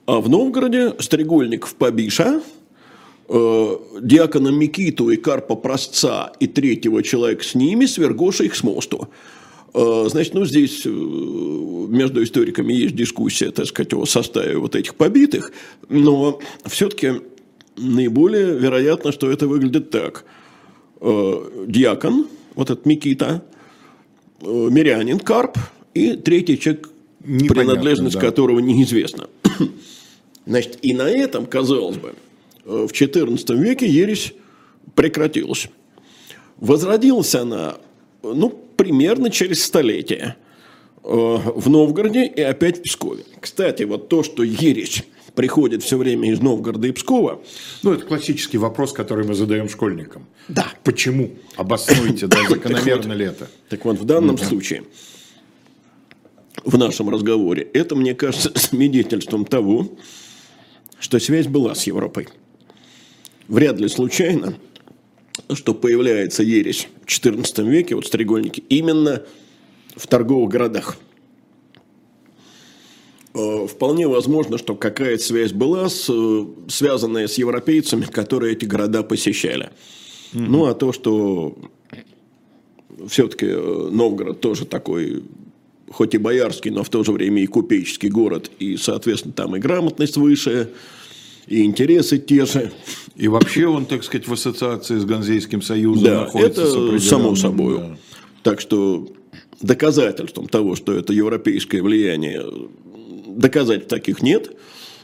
а 0.05 0.21
в 0.21 0.29
Новгороде 0.29 0.93
Стрегольников 0.99 1.75
Побиша– 1.75 2.41
э, 3.29 3.77
диакона 4.01 4.49
Микиту 4.49 5.09
и 5.09 5.17
Карпа 5.17 5.55
Простца 5.55 6.31
и 6.39 6.47
третьего 6.47 7.03
человека 7.03 7.43
с 7.43 7.55
ними, 7.55 7.85
свергоша 7.85 8.43
их 8.43 8.55
с 8.55 8.63
мосту. 8.63 9.09
Э, 9.77 10.07
значит, 10.09 10.33
ну, 10.33 10.45
здесь 10.45 10.81
э, 10.85 10.89
между 10.89 12.23
историками 12.23 12.73
есть 12.73 12.95
дискуссия, 12.95 13.51
так 13.51 13.67
сказать, 13.67 13.93
о 13.93 14.05
составе 14.05 14.57
вот 14.57 14.75
этих 14.75 14.95
побитых, 14.95 15.51
но 15.89 16.39
все-таки 16.65 17.21
наиболее 17.77 18.57
вероятно, 18.57 19.11
что 19.11 19.29
это 19.29 19.47
выглядит 19.47 19.91
так. 19.91 20.25
Э, 20.99 21.65
диакон, 21.67 22.27
вот 22.55 22.69
этот 22.71 22.85
Микита, 22.85 23.43
мирянин 24.41 25.19
Карп 25.19 25.57
и 25.93 26.13
третий 26.13 26.57
человек, 26.59 26.89
Непонятно, 27.23 27.73
принадлежность 27.73 28.15
да. 28.15 28.21
которого 28.21 28.59
неизвестна. 28.59 29.27
Значит, 30.45 30.79
и 30.81 30.93
на 30.93 31.09
этом, 31.09 31.45
казалось 31.45 31.97
бы, 31.97 32.13
Э, 32.67 32.85
в 32.85 32.91
XIV 32.91 33.55
веке 33.57 33.87
ересь 33.87 34.33
прекратилась. 34.93 35.69
Возродилась 36.57 37.33
она, 37.33 37.77
ну, 38.21 38.59
примерно 38.77 39.29
через 39.29 39.63
столетие 39.63 40.37
э, 41.03 41.07
в 41.07 41.69
Новгороде 41.69 42.25
и 42.25 42.41
опять 42.41 42.79
в 42.79 42.83
Пскове. 42.83 43.25
Кстати, 43.41 43.83
вот 43.83 44.07
то, 44.07 44.23
что 44.23 44.43
ересь 44.43 45.03
приходит 45.35 45.83
все 45.83 45.97
время 45.97 46.31
из 46.31 46.39
Новгорода 46.39 46.87
и 46.87 46.91
Пскова. 46.91 47.41
Ну, 47.83 47.93
это 47.93 48.05
классический 48.05 48.57
вопрос, 48.57 48.93
который 48.93 49.25
мы 49.25 49.35
задаем 49.35 49.69
школьникам. 49.69 50.25
Да. 50.47 50.71
Почему? 50.83 51.31
Обоснуйте, 51.55 52.27
да, 52.27 52.37
закономерно 52.49 53.13
ли 53.13 53.25
это? 53.25 53.49
Так 53.69 53.83
вот, 53.85 53.99
в 53.99 54.05
данном 54.05 54.37
случае, 54.37 54.83
в 56.63 56.77
нашем 56.77 57.09
разговоре, 57.09 57.67
это, 57.73 57.95
мне 57.95 58.15
кажется, 58.15 58.51
свидетельством 58.55 59.45
того, 59.45 59.97
что 60.99 61.19
связь 61.19 61.47
была 61.47 61.75
с 61.75 61.83
Европой 61.83 62.27
вряд 63.47 63.79
ли 63.79 63.87
случайно, 63.87 64.55
что 65.53 65.73
появляется 65.73 66.43
ересь 66.43 66.87
в 67.03 67.07
XIV 67.07 67.69
веке, 67.69 67.95
вот 67.95 68.05
стрегольники, 68.05 68.63
именно 68.69 69.23
в 69.95 70.07
торговых 70.07 70.49
городах. 70.49 70.97
Э, 73.33 73.67
вполне 73.67 74.07
возможно, 74.07 74.57
что 74.57 74.75
какая-то 74.75 75.23
связь 75.23 75.53
была, 75.53 75.89
с, 75.89 76.11
связанная 76.69 77.27
с 77.27 77.37
европейцами, 77.37 78.05
которые 78.05 78.53
эти 78.53 78.65
города 78.65 79.03
посещали. 79.03 79.71
Mm-hmm. 80.33 80.45
Ну, 80.47 80.65
а 80.65 80.73
то, 80.73 80.91
что 80.91 81.57
все-таки 83.07 83.47
э, 83.47 83.89
Новгород 83.91 84.41
тоже 84.41 84.65
такой, 84.65 85.23
хоть 85.89 86.15
и 86.15 86.17
боярский, 86.17 86.71
но 86.71 86.83
в 86.83 86.89
то 86.89 87.03
же 87.03 87.11
время 87.11 87.43
и 87.43 87.47
купеческий 87.47 88.09
город, 88.09 88.51
и, 88.59 88.77
соответственно, 88.77 89.33
там 89.33 89.55
и 89.55 89.59
грамотность 89.59 90.17
выше, 90.17 90.71
и 91.47 91.63
интересы 91.63 92.17
те 92.17 92.45
же. 92.45 92.71
И 93.15 93.27
вообще 93.27 93.67
он, 93.67 93.85
так 93.85 94.03
сказать, 94.03 94.27
в 94.27 94.33
ассоциации 94.33 94.97
с 94.97 95.05
Ганзейским 95.05 95.61
союзом 95.61 96.03
да, 96.03 96.21
находится. 96.21 96.61
это 96.61 96.99
само 96.99 97.35
собой. 97.35 97.77
Да. 97.77 97.97
Так 98.43 98.61
что 98.61 99.07
доказательством 99.61 100.47
того, 100.47 100.75
что 100.75 100.93
это 100.93 101.13
европейское 101.13 101.81
влияние, 101.81 102.45
доказательств 103.27 103.89
таких 103.89 104.21
нет, 104.21 104.51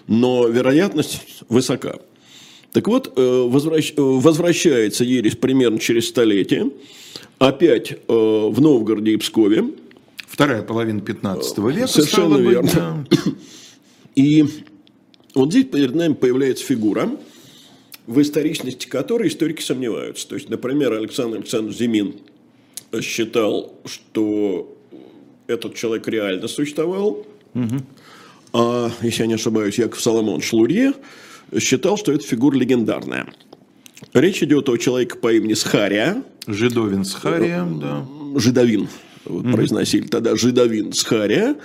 но 0.08 0.48
вероятность 0.48 1.22
высока. 1.50 1.96
Так 2.72 2.88
вот, 2.88 3.14
э, 3.16 3.48
возвращ... 3.48 3.94
возвращается 3.96 5.04
ересь 5.04 5.36
примерно 5.36 5.80
через 5.80 6.08
столетие, 6.10 6.72
опять 7.38 7.92
э, 7.92 7.96
в 8.08 8.60
Новгороде 8.60 9.12
и 9.12 9.18
Пскове. 9.18 9.66
Вторая 10.28 10.64
половина 10.64 11.00
15 11.00 11.58
века. 11.60 11.88
Совершенно 11.88 12.38
верно. 12.38 13.06
Быть, 13.10 13.20
да. 13.26 13.32
И 14.16 14.46
вот 15.34 15.52
здесь 15.52 15.66
перед 15.66 15.96
нами 15.96 16.14
появляется 16.14 16.66
фигура, 16.66 17.12
в 18.06 18.22
историчности 18.22 18.88
которой 18.88 19.30
историки 19.30 19.62
сомневаются. 19.62 20.28
То 20.28 20.36
есть, 20.36 20.50
например, 20.50 20.94
Александр 20.94 21.38
Александрович 21.38 21.78
Зимин 21.78 22.16
считал, 23.02 23.74
что 23.86 24.78
этот 25.48 25.76
человек 25.76 26.08
реально 26.08 26.48
существовал, 26.48 27.26
угу. 27.54 27.78
а, 28.54 28.92
если 29.02 29.24
я 29.24 29.28
не 29.28 29.34
ошибаюсь, 29.36 29.78
Яков 29.78 30.02
Соломон 30.02 30.42
Шлурье 30.42 30.94
считал, 31.60 31.98
что 31.98 32.12
эта 32.12 32.24
фигура 32.24 32.56
легендарная. 32.56 33.28
Речь 34.14 34.44
идет 34.44 34.70
о 34.70 34.78
человеке 34.78 35.16
по 35.16 35.34
имени 35.34 35.54
Схария. 35.54 36.24
Жидовин 36.46 37.06
Схария, 37.06 37.66
да. 37.66 38.06
Жидовин, 38.36 38.88
угу. 39.26 39.52
произносили 39.52 40.08
тогда 40.08 40.36
Жидовин 40.36 40.94
Схария, 40.94 41.56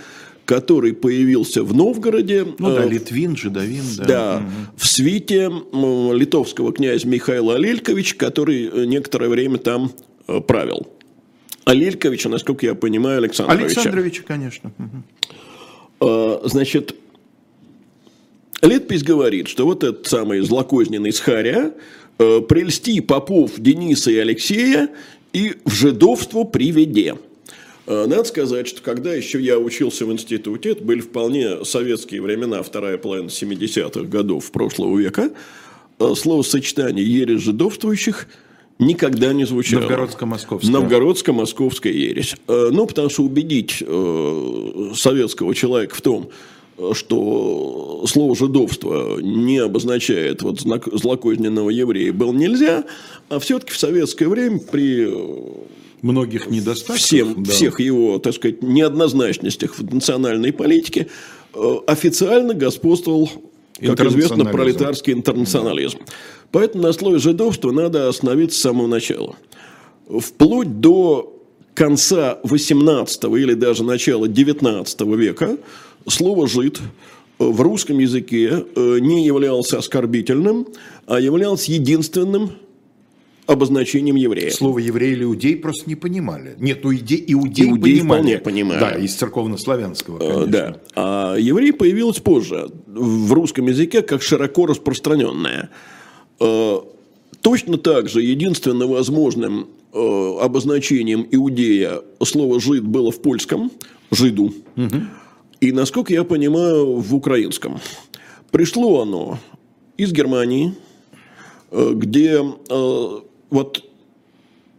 который 0.48 0.94
появился 0.94 1.62
в 1.62 1.74
Новгороде. 1.74 2.46
Ну 2.58 2.74
да, 2.74 2.82
э, 2.82 2.88
Литвин, 2.88 3.37
Жидовин. 3.37 3.84
Да, 3.98 4.04
да 4.06 4.37
угу. 4.38 4.46
в 4.78 4.87
свите 4.87 5.50
литовского 5.74 6.72
князя 6.72 7.06
Михаила 7.06 7.56
Алельковича, 7.56 8.16
который 8.16 8.66
э, 8.66 8.84
некоторое 8.87 9.28
время 9.28 9.58
там 9.58 9.92
э, 10.26 10.40
правил. 10.40 10.87
Алельковича, 11.66 12.30
насколько 12.30 12.64
я 12.64 12.74
понимаю, 12.74 13.18
Александровича. 13.18 13.66
Александровича, 13.66 14.22
конечно. 14.26 14.72
Угу. 16.00 16.48
Значит, 16.48 16.94
летопись 18.62 19.02
говорит, 19.02 19.48
что 19.48 19.66
вот 19.66 19.84
этот 19.84 20.06
самый 20.06 20.40
злокозненный 20.40 21.12
Схаря 21.12 21.74
прельсти 22.16 23.02
попов 23.02 23.58
Дениса 23.58 24.11
и 24.11 24.16
Алексея 24.16 24.88
и 25.34 25.56
в 25.66 25.74
жидовство 25.74 26.44
приведе. 26.44 27.16
Э, 27.88 28.05
надо 28.07 28.24
сказать, 28.24 28.68
что 28.68 28.83
когда 28.83 29.14
еще 29.14 29.40
я 29.40 29.59
учился 29.59 30.05
в 30.05 30.12
институте, 30.12 30.72
это 30.72 30.85
были 30.85 31.01
вполне 31.01 31.64
советские 31.64 32.20
времена, 32.20 32.62
вторая 32.62 32.98
половина 32.98 33.29
70-х 33.29 34.03
годов 34.03 34.51
прошлого 34.53 34.98
века, 34.98 35.31
э, 35.98 36.14
словосочетание 36.14 37.03
«ересь 37.03 37.40
жидовствующих» 37.40 38.29
никогда 38.79 39.33
не 39.33 39.46
звучало. 39.46 39.81
Новгородско-московская. 39.81 40.70
Новгородско-московская 40.70 41.92
ересь. 41.92 42.37
Э, 42.46 42.68
ну, 42.70 42.87
потому 42.87 43.09
что 43.09 43.22
убедить 43.22 43.83
советского 44.94 45.55
человека 45.55 45.94
в 45.94 46.03
том, 46.03 46.29
что 46.92 48.05
слово 48.07 48.37
«жидовство» 48.37 49.18
не 49.18 49.59
обозначает 49.59 50.42
вот 50.42 50.61
злокозненного 50.61 51.70
еврея, 51.70 52.12
было 52.12 52.33
нельзя, 52.35 52.85
а 53.31 53.38
все-таки 53.38 53.72
в 53.72 53.79
советское 53.79 54.29
время 54.29 54.61
при 54.61 55.09
многих 56.02 56.48
недостатков. 56.48 56.96
Всем, 56.96 57.42
да. 57.42 57.52
Всех 57.52 57.80
его, 57.80 58.18
так 58.18 58.34
сказать, 58.34 58.62
неоднозначностях 58.62 59.78
в 59.78 59.94
национальной 59.94 60.52
политике 60.52 61.08
э, 61.54 61.76
официально 61.87 62.54
господствовал, 62.54 63.30
как 63.80 64.00
известно, 64.06 64.44
пролетарский 64.44 65.12
интернационализм. 65.12 65.98
Поэтому 66.50 66.84
на 66.84 66.92
слове 66.92 67.18
жидовства 67.18 67.70
надо 67.70 68.08
остановиться 68.08 68.58
с 68.58 68.62
самого 68.62 68.87
начала. 68.87 69.37
Вплоть 70.08 70.80
до 70.80 71.34
конца 71.74 72.38
18 72.42 73.24
или 73.24 73.54
даже 73.54 73.84
начала 73.84 74.26
19 74.26 75.00
века 75.02 75.58
слово 76.06 76.48
«жид» 76.48 76.80
в 77.38 77.61
русском 77.61 77.98
языке 77.98 78.64
э, 78.74 78.98
не 79.00 79.24
являлся 79.24 79.78
оскорбительным, 79.78 80.66
а 81.06 81.20
являлся 81.20 81.70
единственным 81.70 82.52
обозначением 83.48 84.16
еврея. 84.16 84.50
Слово 84.50 84.78
еврей 84.78 85.12
или 85.12 85.24
иудей 85.24 85.56
просто 85.56 85.88
не 85.88 85.94
понимали. 85.96 86.54
Нет, 86.58 86.84
ну 86.84 86.94
иде, 86.94 87.16
иудей, 87.16 87.70
иудей 87.70 87.96
понимали. 87.96 88.37
понимали. 88.37 88.78
Да, 88.78 88.90
из 88.92 89.14
церковно-славянского, 89.14 90.18
конечно. 90.18 90.46
Да. 90.46 90.80
А 90.94 91.34
еврей 91.37 91.72
появилась 91.72 92.18
позже 92.18 92.68
в 92.87 93.32
русском 93.32 93.66
языке 93.66 94.02
как 94.02 94.20
широко 94.20 94.66
распространенное. 94.66 95.70
А, 96.38 96.84
точно 97.40 97.78
так 97.78 98.11
же 98.11 98.20
единственно 98.20 98.87
возможным 98.87 99.68
а, 99.94 100.40
обозначением 100.42 101.26
иудея 101.30 102.02
слово 102.22 102.61
«жид» 102.61 102.84
было 102.84 103.11
в 103.11 103.22
польском 103.22 103.72
«жиду». 104.11 104.52
Угу. 104.76 104.96
И, 105.62 105.72
насколько 105.72 106.12
я 106.12 106.22
понимаю, 106.22 106.96
в 106.96 107.14
украинском. 107.14 107.80
Пришло 108.50 109.00
оно 109.00 109.38
из 109.96 110.12
Германии, 110.12 110.74
где 111.72 112.42
вот 113.50 113.84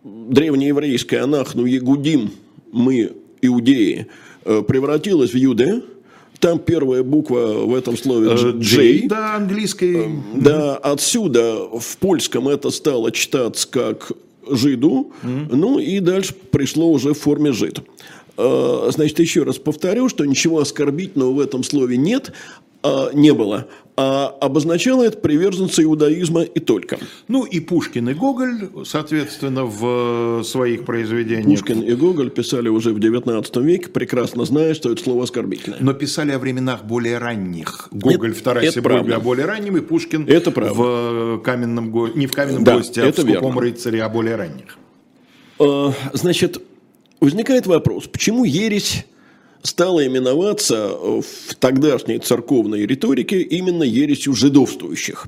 древнееврейское 0.04 1.24
анахну 1.24 1.66
ягудим, 1.66 2.32
мы 2.72 3.12
иудеи, 3.42 4.08
э, 4.46 4.62
превратилось 4.68 5.32
в 5.32 5.38
юде, 5.38 5.82
там 6.40 6.60
первая 6.60 7.04
буква 7.04 7.66
в 7.66 7.74
этом 7.76 7.98
слове 7.98 8.30
э, 8.32 8.54
J. 8.60 9.08
Да, 9.08 9.36
английской. 9.36 10.08
Э, 10.08 10.10
да, 10.36 10.78
отсюда 10.78 11.68
в 11.68 11.98
польском 11.98 12.48
это 12.48 12.70
стало 12.72 13.12
читаться 13.12 13.68
как 13.70 14.12
жиду, 14.50 15.12
ну 15.24 15.80
и 15.80 16.00
дальше 16.00 16.34
пришло 16.34 16.92
уже 16.92 17.14
в 17.14 17.20
форме 17.20 17.52
жид. 17.52 17.82
Э, 18.38 18.90
Значит, 18.94 19.20
еще 19.20 19.44
раз 19.44 19.58
повторю, 19.58 20.10
что 20.10 20.26
ничего 20.26 20.60
оскорбительного 20.60 21.34
в 21.34 21.40
этом 21.40 21.64
слове 21.64 21.98
нет, 21.98 22.32
а, 22.82 23.12
не 23.14 23.34
было, 23.34 23.68
а 24.02 24.28
обозначало 24.40 25.04
это 25.04 25.18
приверженца 25.18 25.84
иудаизма 25.84 26.44
и 26.44 26.60
только. 26.62 27.00
Ну 27.28 27.44
и 27.44 27.60
Пушкин 27.60 28.08
и 28.08 28.14
Гоголь, 28.14 28.70
соответственно, 28.86 29.66
в 29.66 30.42
своих 30.46 30.86
произведениях. 30.86 31.60
Пушкин 31.60 31.82
и 31.82 31.94
Гоголь 31.96 32.30
писали 32.30 32.70
уже 32.70 32.94
в 32.94 32.98
XIX 32.98 33.62
веке, 33.62 33.90
прекрасно 33.90 34.46
зная, 34.46 34.74
что 34.74 34.90
это 34.94 35.04
слово 35.04 35.26
оскорбительное. 35.26 35.80
Но 35.82 35.94
писали 35.94 36.32
о 36.32 36.40
временах 36.40 36.86
более 36.86 37.18
ранних. 37.18 37.90
Гоголь 37.92 38.34
в 38.34 38.42
Тарасе 38.42 38.68
это 38.70 38.82
Бульбе 38.82 39.16
о 39.16 39.20
более 39.20 39.46
раннем, 39.46 39.76
и 39.76 39.82
Пушкин 39.82 40.26
Это 40.30 40.52
правда. 40.52 40.74
в 40.74 41.38
каменном 41.44 41.92
го- 41.92 42.08
не 42.08 42.26
в 42.28 42.32
каменном 42.32 42.64
Да, 42.64 42.78
госте, 42.78 43.02
а 43.02 43.06
в 43.06 43.10
это 43.10 43.22
скупом 43.24 43.42
верно. 43.56 43.62
рыцаре 43.62 44.02
о 44.02 44.08
более 44.08 44.38
ранних. 44.38 44.78
Э, 45.60 45.92
Значит, 46.14 46.62
возникает 47.20 47.68
вопрос, 47.68 48.08
почему 48.08 48.46
ересь 48.46 49.06
стала 49.64 50.06
именоваться 50.06 50.90
в 50.90 51.56
тогдашней 51.60 52.20
церковной 52.20 52.86
риторике 52.86 53.42
именно 53.42 53.84
ересью 53.84 54.34
жидовствующих? 54.34 55.28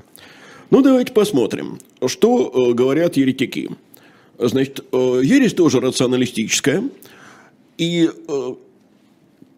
Ну, 0.72 0.80
давайте 0.80 1.12
посмотрим, 1.12 1.78
что 2.06 2.50
э, 2.50 2.72
говорят 2.72 3.18
еретики. 3.18 3.68
Значит, 4.38 4.82
э, 4.90 5.20
ересь 5.22 5.52
тоже 5.52 5.80
рационалистическая, 5.80 6.82
и 7.76 8.08
э, 8.08 8.54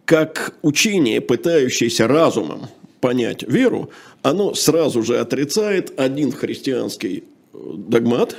как 0.03 0.57
учение, 0.61 1.21
пытающееся 1.21 2.09
разумом 2.09 2.67
понять 2.99 3.43
веру, 3.43 3.91
оно 4.23 4.53
сразу 4.55 5.03
же 5.03 5.17
отрицает 5.17 5.97
один 5.97 6.33
христианский 6.33 7.23
догмат, 7.53 8.35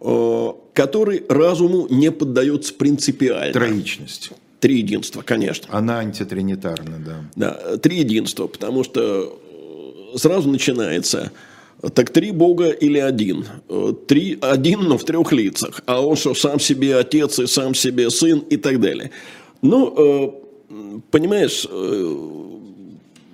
который 0.00 1.22
разуму 1.28 1.86
не 1.90 2.10
поддается 2.10 2.74
принципиально. 2.74 3.52
Троичность. 3.52 4.32
Триединство, 4.60 5.22
конечно. 5.22 5.66
Она 5.70 6.00
антитринитарна, 6.00 6.98
да. 6.98 7.24
Да, 7.34 7.78
триединство, 7.78 8.46
потому 8.46 8.84
что 8.84 9.38
э, 10.14 10.18
сразу 10.18 10.50
начинается. 10.50 11.32
Так 11.94 12.10
три 12.10 12.30
Бога 12.30 12.68
или 12.68 12.98
один? 12.98 13.46
Э, 13.70 13.94
Три, 14.06 14.38
один, 14.42 14.80
но 14.82 14.98
в 14.98 15.04
трех 15.04 15.32
лицах. 15.32 15.80
А 15.86 16.04
он 16.04 16.16
что, 16.16 16.34
сам 16.34 16.60
себе 16.60 16.96
отец 16.96 17.38
и 17.38 17.46
сам 17.46 17.74
себе 17.74 18.10
сын 18.10 18.40
и 18.40 18.58
так 18.58 18.80
далее. 18.80 19.10
Ну, 19.62 19.94
э, 19.96 21.00
понимаешь, 21.10 21.66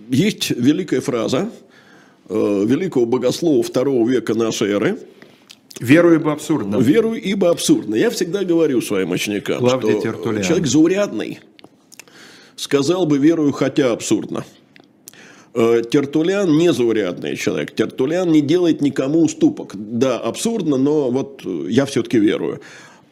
есть 0.08 0.50
великая 0.50 1.00
фраза 1.00 1.50
великого 2.28 3.06
богослова 3.06 3.62
второго 3.62 4.08
века 4.08 4.34
нашей 4.34 4.70
эры– 4.70 4.98
Верую 5.80 6.20
бы 6.20 6.32
абсурдно. 6.32 6.76
Верую, 6.76 7.20
ибо 7.20 7.50
абсурдно. 7.50 7.94
Я 7.94 8.10
всегда 8.10 8.44
говорю 8.44 8.80
своим 8.80 9.10
ученикам, 9.10 9.58
Клавдий 9.58 9.92
что 9.92 10.00
Тертуллиан. 10.00 10.42
человек 10.42 10.66
заурядный 10.66 11.40
сказал 12.56 13.06
бы 13.06 13.18
верую, 13.18 13.52
хотя 13.52 13.92
абсурдно. 13.92 14.44
Э, 15.54 15.82
Тертулян 15.88 16.56
не 16.56 16.72
заурядный 16.72 17.36
человек. 17.36 17.74
Тертулян 17.74 18.30
не 18.30 18.40
делает 18.40 18.80
никому 18.80 19.22
уступок. 19.22 19.72
Да, 19.74 20.18
абсурдно, 20.18 20.76
но 20.76 21.10
вот 21.10 21.42
э, 21.44 21.66
я 21.68 21.86
все-таки 21.86 22.18
верую. 22.18 22.60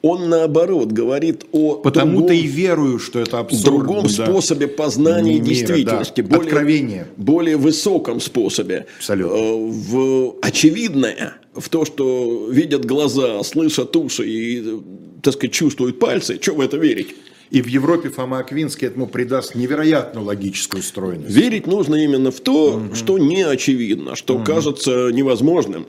Он 0.04 0.28
наоборот 0.28 0.92
говорит 0.92 1.46
о 1.52 1.76
Потому-то 1.76 2.26
другом- 2.28 2.36
и 2.36 2.46
верую, 2.46 2.98
что 2.98 3.20
это 3.20 3.38
абсурдно. 3.38 3.70
другом 3.70 4.02
да. 4.02 4.10
способе 4.10 4.68
познания 4.68 5.36
Мира, 5.36 5.44
действительности, 5.46 6.20
да. 6.20 6.28
более, 6.36 6.42
Откровение. 6.42 7.06
более 7.16 7.56
высоком 7.56 8.20
способе, 8.20 8.84
Абсолютно. 8.98 9.34
Э, 9.34 9.54
в 9.56 10.34
очевидное, 10.42 11.36
в 11.54 11.70
то, 11.70 11.86
что 11.86 12.48
видят 12.50 12.84
глаза, 12.84 13.42
слышат 13.44 13.96
уши 13.96 14.28
и, 14.28 14.80
так 15.22 15.32
сказать, 15.32 15.54
чувствуют 15.54 15.98
пальцы, 15.98 16.38
что 16.38 16.52
в 16.54 16.60
это 16.60 16.76
верить? 16.76 17.14
И 17.50 17.62
в 17.62 17.66
Европе 17.66 18.10
Фома 18.10 18.40
Аквинский 18.40 18.86
этому 18.88 19.06
придаст 19.06 19.54
невероятную 19.54 20.26
логическую 20.26 20.82
стройность. 20.82 21.34
Верить 21.34 21.66
нужно 21.66 21.94
именно 21.94 22.30
в 22.30 22.40
то, 22.40 22.82
что 22.92 23.16
не 23.16 23.40
очевидно, 23.40 24.16
что 24.16 24.38
кажется 24.38 25.08
невозможным, 25.12 25.86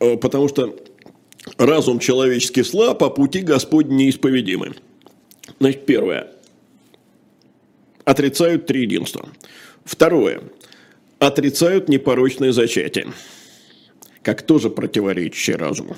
Э, 0.00 0.16
потому 0.16 0.48
что 0.48 0.74
разум 1.58 1.98
человеческий 1.98 2.62
слаб, 2.62 3.02
а 3.02 3.10
пути 3.10 3.40
Господни 3.40 4.04
неисповедимы. 4.04 4.74
Значит, 5.60 5.86
первое. 5.86 6.28
Отрицают 8.04 8.66
триединство. 8.66 9.28
Второе. 9.84 10.42
Отрицают 11.18 11.88
непорочное 11.88 12.52
зачатие, 12.52 13.12
как 14.22 14.42
тоже 14.42 14.68
противоречащее 14.68 15.56
разуму. 15.56 15.96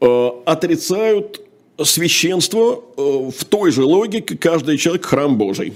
Э, 0.00 0.30
Отрицают 0.44 1.40
священство 1.82 2.84
э, 2.96 3.30
в 3.30 3.44
той 3.44 3.72
же 3.72 3.84
логике 3.84 4.36
каждый 4.36 4.78
человек 4.78 5.06
храм 5.06 5.36
Божий. 5.36 5.74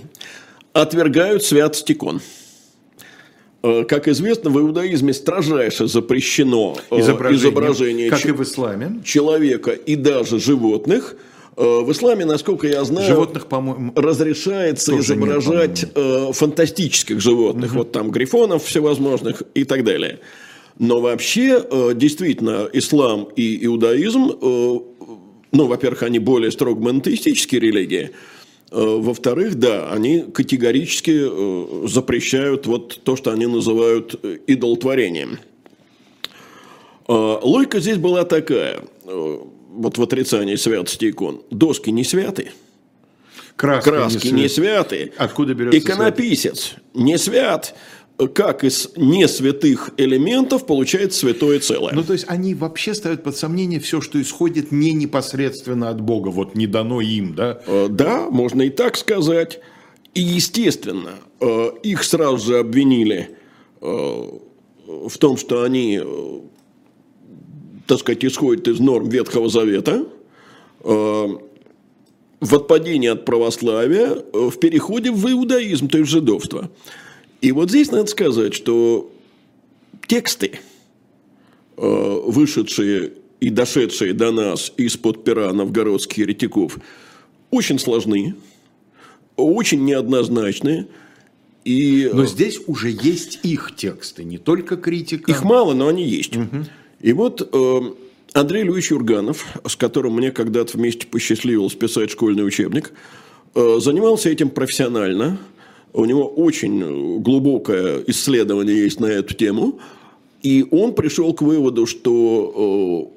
Отвергают 0.73 1.43
святость 1.43 1.91
икон. 1.91 2.21
Э, 3.67 3.85
Как 3.85 4.07
известно, 4.07 4.51
в 4.51 4.59
иудаизме 4.61 5.13
строжайше 5.13 5.89
запрещено 5.89 6.77
э, 6.91 7.01
изображение, 7.01 8.11
как 8.11 8.21
че- 8.21 8.29
и 8.29 8.33
в 8.33 8.43
исламе. 8.43 9.01
человека 9.05 9.73
и 9.73 9.97
даже 9.97 10.39
животных. 10.39 11.17
Э, 11.57 11.81
В 11.83 11.91
исламе, 11.91 12.25
насколько 12.25 12.69
я 12.69 12.85
знаю, 12.85 13.09
Животных, 13.09 13.47
по-моему, 13.47 13.93
разрешается 13.97 14.93
нет, 14.93 15.01
изображать 15.03 15.85
э, 15.95 16.29
фантастических 16.33 17.21
животных, 17.21 17.73
вот 17.75 17.91
там 17.93 18.11
грифонов 18.13 18.63
всевозможных 18.65 19.43
и 19.55 19.65
так 19.65 19.83
далее. 19.83 20.21
Но 20.79 21.01
вообще, 21.01 21.65
действительно, 21.95 22.69
ислам 22.75 23.29
и 23.35 23.65
иудаизм, 23.65 24.31
ну, 24.41 25.67
во-первых, 25.67 26.03
они 26.03 26.19
более 26.19 26.51
строго 26.51 26.79
монотеистические 26.83 27.63
религии, 27.63 28.11
во-вторых, 28.79 29.55
да, 29.55 29.91
они 29.91 30.21
категорически 30.21 31.25
э, 31.25 31.87
запрещают 31.89 32.67
вот 32.67 33.01
то, 33.05 33.17
что 33.17 33.31
они 33.31 33.47
называют 33.47 34.19
э, 34.23 34.39
идолотворением. 34.47 35.39
Э, 37.09 37.39
Логика 37.43 37.81
здесь 37.81 37.97
была 37.97 38.25
такая, 38.25 38.81
э, 39.05 39.39
вот 39.73 39.99
в 39.99 40.03
отрицании 40.03 40.57
святости 40.57 41.11
икон. 41.11 41.43
Доски 41.51 41.91
не 41.91 42.05
святы, 42.05 42.53
краски, 43.57 43.89
краски 43.89 44.27
не 44.29 44.43
не 44.43 44.49
свят- 44.49 44.89
святы. 44.91 45.13
Откуда 45.17 45.55
берется 45.55 45.79
Иконописец 45.79 46.75
не 46.95 47.17
свят. 47.19 47.75
Как 48.33 48.65
из 48.65 48.89
несвятых 48.97 49.91
элементов 49.99 50.65
получается 50.65 51.19
святое 51.19 51.61
целое. 51.61 51.93
Ну, 51.93 52.03
то 52.03 52.15
есть 52.15 52.25
они 52.29 52.55
вообще 52.55 52.95
ставят 52.95 53.23
под 53.23 53.37
сомнение 53.37 53.79
все, 53.79 54.01
что 54.01 54.21
исходит 54.21 54.73
не 54.73 54.93
непосредственно 54.93 55.91
от 55.91 56.01
Бога, 56.01 56.31
вот 56.31 56.55
не 56.55 56.67
дано 56.67 57.03
им, 57.03 57.35
да? 57.35 57.61
Э, 57.67 57.89
Да, 57.91 58.31
можно 58.31 58.63
и 58.63 58.71
так 58.71 58.97
сказать. 58.97 59.61
И, 60.15 60.23
естественно, 60.23 61.17
э, 61.41 61.71
их 61.83 62.05
сразу 62.05 62.39
же 62.39 62.59
обвинили 62.59 63.37
э, 63.83 63.87
в 63.87 65.19
том, 65.19 65.37
что 65.37 65.63
они, 65.63 66.01
так 67.87 67.99
сказать, 67.99 68.25
исходят 68.25 68.67
из 68.67 68.81
норм 68.81 69.11
Ветхого 69.11 69.51
Завета, 69.51 70.07
в 70.83 72.55
отпадении 72.55 73.09
от 73.09 73.25
православия, 73.25 74.23
в 74.33 74.57
переходе 74.59 75.11
в 75.11 75.29
иудаизм, 75.31 75.89
то 75.89 75.99
есть 75.99 76.11
жидовство. 76.11 76.71
И 77.47 77.53
вот 77.53 77.71
здесь 77.71 77.93
надо 77.93 78.07
сказать, 78.09 78.55
что 78.55 79.09
тексты, 80.09 80.59
э, 81.77 82.21
вышедшие 82.27 83.13
и 83.39 83.51
дошедшие 83.51 84.15
до 84.15 84.33
нас 84.33 84.73
из-под 84.77 85.23
пера 85.23 85.53
новгородских 85.53 86.19
еретиков, 86.19 86.79
очень 87.53 87.79
сложны, 87.79 88.35
очень 89.37 89.85
неоднозначны. 89.85 90.89
И 91.65 92.11
Но 92.13 92.27
здесь 92.27 92.59
уже 92.67 92.91
есть 92.91 93.39
их 93.45 93.77
тексты, 93.77 94.25
не 94.25 94.39
только 94.39 94.77
критика. 94.77 95.31
их 95.31 95.45
мало, 95.45 95.73
но 95.73 95.87
они 95.87 96.03
есть. 96.03 96.33
И 97.01 97.13
вот 97.13 97.49
э, 97.53 97.81
Андрей 98.33 98.65
Львович 98.65 98.91
Юрганов, 98.91 99.47
с 99.65 99.77
которым 99.77 100.17
мне 100.17 100.33
когда-то 100.33 100.77
вместе 100.77 101.07
посчастливилось 101.07 101.75
писать 101.75 102.11
школьный 102.11 102.45
учебник, 102.45 102.91
э, 103.55 103.77
занимался 103.79 104.31
этим 104.31 104.51
профессионально. 104.51 105.39
У 105.97 106.05
него 106.05 106.27
очень 106.27 107.23
глубокое 107.23 108.05
исследование 108.07 108.77
есть 108.85 109.01
на 109.01 109.07
эту 109.07 109.33
тему. 109.33 109.79
И 110.43 110.65
он 110.71 110.95
пришел 110.95 111.33
к 111.33 111.41
выводу, 111.41 111.87
что 111.87 113.11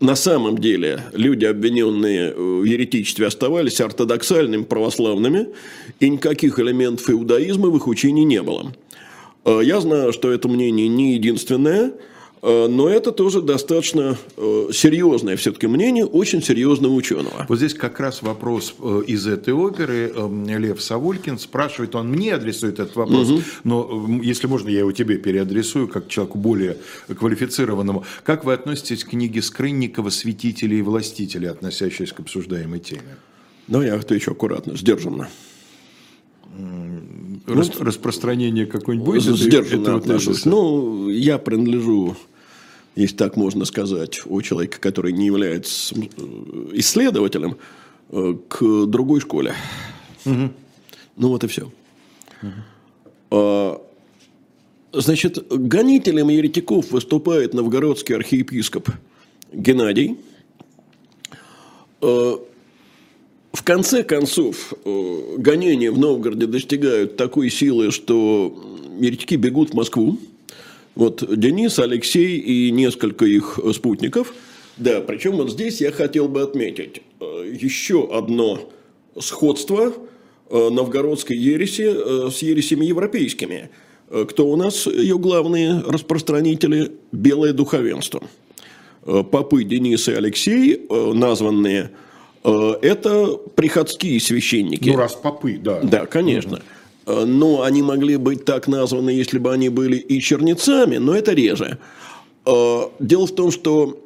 э, 0.00 0.04
на 0.04 0.14
самом 0.14 0.58
деле 0.58 1.02
люди, 1.12 1.44
обвиненные 1.44 2.32
в 2.32 2.62
еретичестве, 2.62 3.26
оставались 3.26 3.80
ортодоксальными 3.80 4.62
православными, 4.62 5.48
и 5.98 6.08
никаких 6.08 6.60
элементов 6.60 7.10
иудаизма 7.10 7.68
в 7.68 7.76
их 7.76 7.88
учении 7.88 8.22
не 8.22 8.42
было. 8.42 8.72
Э, 9.44 9.60
Я 9.64 9.80
знаю, 9.80 10.12
что 10.12 10.30
это 10.30 10.46
мнение 10.46 10.86
не 10.86 11.14
единственное. 11.14 11.94
Э, 12.42 12.68
но 12.68 12.88
это 12.88 13.12
тоже 13.12 13.42
достаточно 13.42 14.16
э, 14.36 14.68
серьезное 14.72 15.36
все-таки 15.36 15.66
мнение 15.66 16.06
очень 16.06 16.42
серьезного 16.42 16.92
ученого. 16.92 17.46
Вот 17.48 17.58
здесь 17.58 17.74
как 17.74 18.00
раз 18.00 18.22
вопрос 18.22 18.74
э, 18.80 19.02
из 19.06 19.26
этой 19.26 19.52
оперы. 19.52 20.12
Лев 20.46 20.80
Савулькин 20.80 21.38
спрашивает, 21.38 21.94
он 21.94 22.08
мне 22.08 22.34
адресует 22.34 22.80
этот 22.80 22.96
вопрос, 22.96 23.30
угу. 23.30 23.42
но 23.64 24.20
если 24.22 24.46
можно, 24.46 24.68
я 24.68 24.80
его 24.80 24.92
тебе 24.92 25.18
переадресую, 25.18 25.88
как 25.88 26.08
человеку 26.08 26.38
более 26.38 26.78
квалифицированному. 27.08 28.04
Как 28.24 28.44
вы 28.44 28.54
относитесь 28.54 29.04
к 29.04 29.10
книге 29.10 29.42
Скрынникова 29.42 30.10
«Святители 30.10 30.76
и 30.76 30.82
властители», 30.82 31.46
относящейся 31.46 32.14
к 32.14 32.20
обсуждаемой 32.20 32.80
теме? 32.80 33.16
Ну, 33.68 33.82
я 33.82 33.94
отвечу 33.94 34.32
аккуратно, 34.32 34.76
сдержанно. 34.76 35.28
Рас, 37.46 37.70
ну, 37.78 37.84
распространение 37.84 38.66
какой-нибудь 38.66 39.06
будет? 39.06 39.38
Сдержанно 39.38 39.96
отношусь. 39.96 40.44
Ну, 40.44 41.08
я 41.08 41.38
принадлежу 41.38 42.16
если 42.96 43.16
так 43.16 43.36
можно 43.36 43.64
сказать, 43.64 44.20
у 44.26 44.40
человека, 44.42 44.80
который 44.80 45.12
не 45.12 45.26
является 45.26 45.94
исследователем, 46.72 47.56
э, 48.10 48.36
к 48.48 48.86
другой 48.86 49.20
школе. 49.20 49.54
Угу. 50.24 50.50
Ну 51.16 51.28
вот 51.28 51.44
и 51.44 51.46
все. 51.46 51.70
Угу. 52.42 53.80
Значит, 54.92 55.46
гонителем 55.48 56.28
еретиков 56.30 56.90
выступает 56.90 57.54
новгородский 57.54 58.16
архиепископ 58.16 58.90
Геннадий. 59.52 60.16
Э, 62.00 62.36
в 63.52 63.62
конце 63.62 64.02
концов, 64.02 64.72
э, 64.84 65.36
гонения 65.38 65.92
в 65.92 65.98
Новгороде 65.98 66.46
достигают 66.46 67.16
такой 67.16 67.50
силы, 67.50 67.92
что 67.92 68.78
еретики 68.98 69.36
бегут 69.36 69.70
в 69.70 69.74
Москву. 69.74 70.18
Вот 71.00 71.24
Денис, 71.34 71.78
Алексей 71.78 72.36
и 72.36 72.70
несколько 72.70 73.24
их 73.24 73.58
спутников. 73.72 74.34
Да, 74.76 75.00
причем 75.00 75.38
вот 75.38 75.50
здесь 75.50 75.80
я 75.80 75.92
хотел 75.92 76.28
бы 76.28 76.42
отметить 76.42 77.00
э, 77.20 77.54
еще 77.58 78.06
одно 78.12 78.70
сходство 79.18 79.94
э, 80.50 80.68
новгородской 80.68 81.38
ереси 81.38 81.88
э, 81.88 82.30
с 82.30 82.42
ересями 82.42 82.84
европейскими. 82.84 83.70
Кто 84.10 84.46
у 84.50 84.56
нас 84.56 84.86
ее 84.86 85.18
главные 85.18 85.80
распространители? 85.80 86.92
Белое 87.12 87.54
духовенство. 87.54 88.22
Попы 89.02 89.64
Денис 89.64 90.06
и 90.06 90.12
Алексей, 90.12 90.86
названные, 90.90 91.92
это 92.42 93.38
приходские 93.54 94.20
священники. 94.20 94.90
Ну, 94.90 94.96
раз 94.96 95.14
попы, 95.14 95.58
да. 95.62 95.80
Да, 95.80 96.04
конечно. 96.04 96.56
Угу. 96.56 96.64
Э, 97.06 97.24
но 97.24 97.62
они 97.62 97.82
могли 97.82 98.16
быть 98.16 98.44
так 98.44 98.68
названы, 98.68 99.10
если 99.10 99.38
бы 99.38 99.52
они 99.52 99.68
были 99.68 99.96
и 99.96 100.20
чернецами, 100.20 100.96
но 100.96 101.14
это 101.14 101.32
реже. 101.32 101.78
Э, 102.46 102.82
дело 102.98 103.26
в 103.26 103.34
том, 103.34 103.50
что 103.50 104.04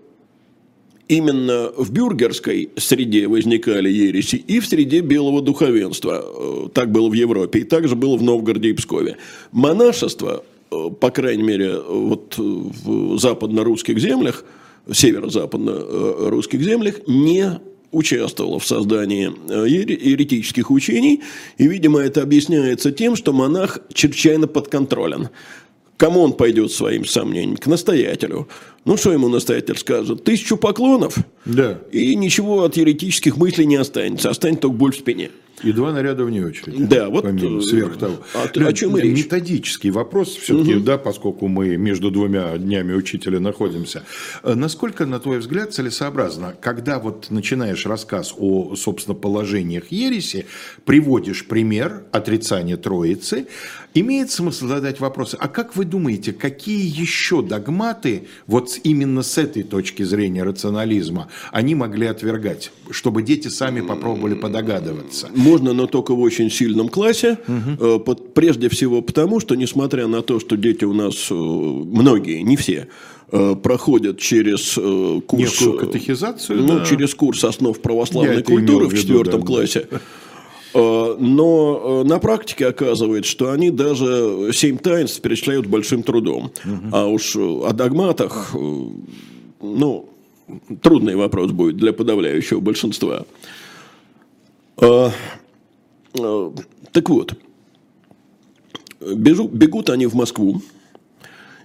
именно 1.09 1.71
в 1.77 1.91
бюргерской 1.93 2.71
среде 2.77 3.29
возникали 3.29 3.91
ереси 3.91 4.37
и 4.37 4.61
в 4.61 4.67
среде 4.67 5.01
белого 5.01 5.43
духовенства. 5.43 6.25
Э, 6.25 6.69
так 6.73 6.91
было 6.91 7.09
в 7.09 7.15
Европе, 7.15 7.61
и 7.61 7.65
также 7.65 7.97
было 7.97 8.17
в 8.17 8.23
Новгороде 8.23 8.71
и 8.71 8.73
Пскове. 8.73 9.17
Монашество, 9.53 10.45
по 10.71 11.11
крайней 11.11 11.43
мере, 11.43 11.79
вот 11.79 12.37
в 12.37 13.19
западно-русских 13.19 13.99
землях, 13.99 14.45
северо-западно-русских 14.91 16.61
землях, 16.61 17.07
не 17.07 17.61
участвовала 17.95 18.59
в 18.59 18.67
создании 18.67 19.33
э, 19.49 19.69
еретических 19.69 20.71
учений, 20.71 21.23
и, 21.59 21.69
видимо, 21.69 22.01
это 22.01 22.23
объясняется 22.23 22.93
тем, 22.93 23.17
что 23.17 23.33
монах 23.33 23.79
чрезвычайно 23.93 24.47
подконтролен. 24.47 25.29
Кому 25.97 26.21
он 26.21 26.33
пойдет 26.33 26.73
своим 26.73 27.05
сомнением? 27.05 27.57
К 27.57 27.67
настоятелю. 27.67 28.49
Ну, 28.85 28.97
что 28.97 29.13
ему 29.13 29.29
настоятель 29.29 29.77
скажет? 29.77 30.25
Тысячу 30.25 30.57
поклонов, 30.57 31.17
да. 31.45 31.79
и 31.93 32.17
ничего 32.17 32.65
от 32.65 32.77
еретических 32.77 33.37
мыслей 33.37 33.67
не 33.67 33.77
останется. 33.77 34.29
Останется 34.29 34.63
только 34.63 34.77
боль 34.77 34.93
в 34.93 34.97
спине. 34.97 35.31
И 35.65 35.73
два 35.73 35.93
наряда 35.93 36.25
вне 36.25 36.45
очереди. 36.45 36.85
Да, 36.85 37.09
вот 37.09 37.23
помимо, 37.23 37.61
сверх 37.61 37.97
того. 37.99 38.17
О, 38.35 38.67
о 38.67 38.73
чем 38.73 38.97
и 38.97 39.01
речь? 39.01 39.25
Методический 39.25 39.91
вопрос 39.91 40.29
все-таки, 40.37 40.77
угу. 40.77 40.85
да, 40.85 40.99
поскольку 40.99 41.49
мы 41.49 41.77
между 41.77 42.11
двумя 42.11 42.57
днями 42.59 42.93
учителя 42.95 43.41
находимся. 43.41 44.05
Э, 44.43 44.55
насколько, 44.55 45.07
на 45.07 45.21
твой 45.21 45.39
взгляд, 45.39 45.73
целесообразно, 45.73 46.55
когда 46.61 46.99
вот 46.99 47.31
начинаешь 47.31 47.87
рассказ 47.87 48.35
о, 48.37 48.77
собственно, 48.77 49.15
положениях 49.15 49.91
ереси, 49.91 50.47
приводишь 50.85 51.47
пример 51.47 52.05
отрицания 52.13 52.77
Троицы, 52.77 53.47
имеет 53.95 54.31
смысл 54.31 54.67
задать 54.67 55.01
вопрос, 55.01 55.35
а 55.39 55.49
как 55.49 55.77
вы 55.77 55.85
думаете, 55.85 56.33
какие 56.33 56.85
еще 56.85 57.43
догматы 57.43 58.27
вот 58.47 58.79
именно 58.83 59.23
с 59.23 59.39
этой 59.39 59.63
точки 59.63 60.03
зрения 60.03 60.43
рационализма 60.43 61.29
они 61.53 61.75
могли 61.75 62.07
отвергать, 62.07 62.73
чтобы 62.91 63.23
дети 63.23 63.49
сами 63.49 63.81
попробовали 63.81 64.35
подогадываться? 64.35 65.31
Можно, 65.35 65.73
но 65.73 65.87
только 65.87 66.15
в 66.15 66.21
очень 66.21 66.51
сильном 66.51 66.89
классе. 66.89 67.39
Угу. 67.47 68.15
Прежде 68.35 68.69
всего 68.69 69.01
потому, 69.01 69.41
что 69.41 69.55
несмотря 69.55 70.07
на 70.07 70.23
то, 70.23 70.41
что 70.41 70.57
дети 70.57 70.85
у 70.85 70.93
нас, 70.93 71.29
э, 71.31 71.35
многие, 71.35 72.43
не 72.43 72.57
все, 72.57 72.89
э, 73.31 73.55
проходят 73.55 74.19
через 74.19 74.75
курс... 75.27 75.61
Некую 75.61 75.79
катехизацию, 75.79 76.63
Ну, 76.63 76.79
да. 76.79 76.85
через 76.85 77.15
курс 77.15 77.45
основ 77.45 77.79
православной 77.81 78.37
Я 78.37 78.43
культуры 78.43 78.87
в 78.87 78.97
четвертом 78.97 79.41
да, 79.41 79.47
классе. 79.47 79.89
Но 80.75 82.03
на 82.05 82.19
практике 82.19 82.67
оказывается, 82.67 83.31
что 83.31 83.53
они 83.53 83.71
даже 83.71 84.51
семь 84.53 84.77
таинств 84.77 85.21
перечисляют 85.21 85.67
большим 85.67 86.03
трудом. 86.03 86.51
А 86.93 87.07
уж 87.07 87.37
о 87.37 87.71
догматах, 87.73 88.55
ну, 89.61 90.09
трудный 90.83 91.15
вопрос 91.15 91.53
будет 91.53 91.77
для 91.77 91.93
подавляющего 91.93 92.59
большинства. 92.61 93.25
Так 94.77 95.13
вот, 97.09 97.35
бежу, 99.01 99.49
бегут 99.49 99.91
они 99.91 100.07
в 100.07 100.15
Москву, 100.15 100.61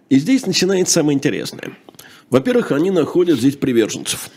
и 0.10 0.20
здесь 0.20 0.46
начинается 0.46 0.94
самое 0.94 1.16
интересное. 1.16 1.76
Во-первых, 2.30 2.72
они 2.72 2.92
находят 2.92 3.40
здесь 3.40 3.56
приверженцев. 3.56 4.30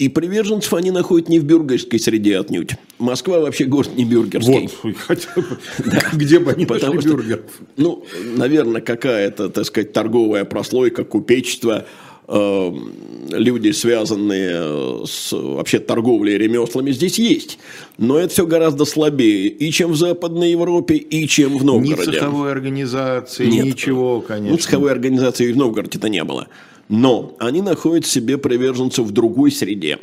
И 0.00 0.08
приверженцев 0.08 0.72
они 0.72 0.90
находят 0.90 1.28
не 1.28 1.38
в 1.38 1.44
бюргерской 1.44 2.00
среде 2.00 2.38
отнюдь. 2.38 2.70
Москва 2.98 3.40
вообще 3.40 3.64
город 3.64 3.90
не 3.96 4.06
бюргерский. 4.06 4.70
Вот, 4.82 4.96
хотя 4.96 5.28
бы, 5.36 5.58
да. 5.84 6.02
где 6.14 6.38
бы 6.38 6.52
они 6.52 6.64
Потому 6.64 6.94
нашли 6.94 7.10
бюргеров? 7.10 7.44
Ну, 7.76 8.04
наверное, 8.36 8.80
какая-то, 8.80 9.50
так 9.50 9.66
сказать, 9.66 9.92
торговая 9.92 10.44
прослойка, 10.44 11.04
купечество– 11.04 11.86
Эм, 12.32 12.92
люди, 13.30 13.72
связанные 13.72 15.04
с 15.04 15.32
вообще 15.32 15.80
торговлей 15.80 16.36
и 16.36 16.38
ремеслами, 16.38 16.92
здесь 16.92 17.18
есть. 17.18 17.58
Но 17.98 18.20
это 18.20 18.32
все 18.32 18.46
гораздо 18.46 18.84
слабее 18.84 19.48
и 19.48 19.72
чем 19.72 19.90
в 19.90 19.96
Западной 19.96 20.52
Европе, 20.52 20.94
и 20.94 21.26
чем 21.26 21.58
в 21.58 21.64
Новгороде. 21.64 22.12
Ни 22.12 22.14
цеховой 22.14 22.52
организации, 22.52 23.46
Нет. 23.46 23.64
ничего, 23.64 24.20
конечно. 24.20 24.52
Ну, 24.52 24.58
цеховой 24.58 24.92
организации 24.92 25.48
и 25.48 25.52
в 25.52 25.56
Новгороде-то 25.56 26.08
не 26.08 26.22
было. 26.22 26.46
Но 26.90 27.36
они 27.38 27.62
находят 27.62 28.04
себе 28.04 28.36
приверженцев 28.36 29.06
в 29.06 29.12
другой 29.12 29.52
среде. 29.52 30.00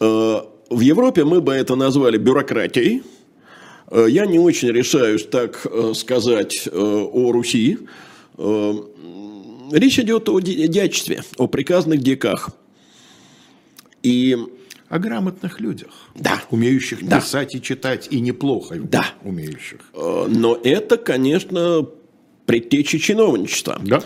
Э, 0.00 0.40
в 0.68 0.80
Европе 0.80 1.24
мы 1.24 1.40
бы 1.40 1.52
это 1.52 1.76
назвали 1.76 2.18
бюрократией. 2.18 3.04
Э, 3.92 4.06
я 4.08 4.26
не 4.26 4.40
очень 4.40 4.72
решаюсь 4.72 5.24
так 5.24 5.64
э, 5.64 5.92
сказать 5.94 6.68
о 6.72 7.32
Руси. 7.32 7.78
Речь 8.36 10.00
идет 10.00 10.28
о 10.28 10.40
дьячестве, 10.40 11.22
о 11.38 11.46
приказных 11.46 12.00
дьяках. 12.00 12.50
И 14.02 14.36
о 14.88 14.98
грамотных 14.98 15.60
людях, 15.60 15.92
да. 16.16 16.42
умеющих 16.50 17.06
да. 17.06 17.20
писать 17.20 17.54
и 17.54 17.62
читать, 17.62 18.08
и 18.10 18.18
неплохо 18.18 18.76
да. 18.82 19.06
умеющих. 19.22 19.78
Но 19.94 20.58
это, 20.64 20.96
конечно, 20.96 21.86
предтечи 22.46 22.98
чиновничества. 22.98 23.78
Да. 23.84 24.02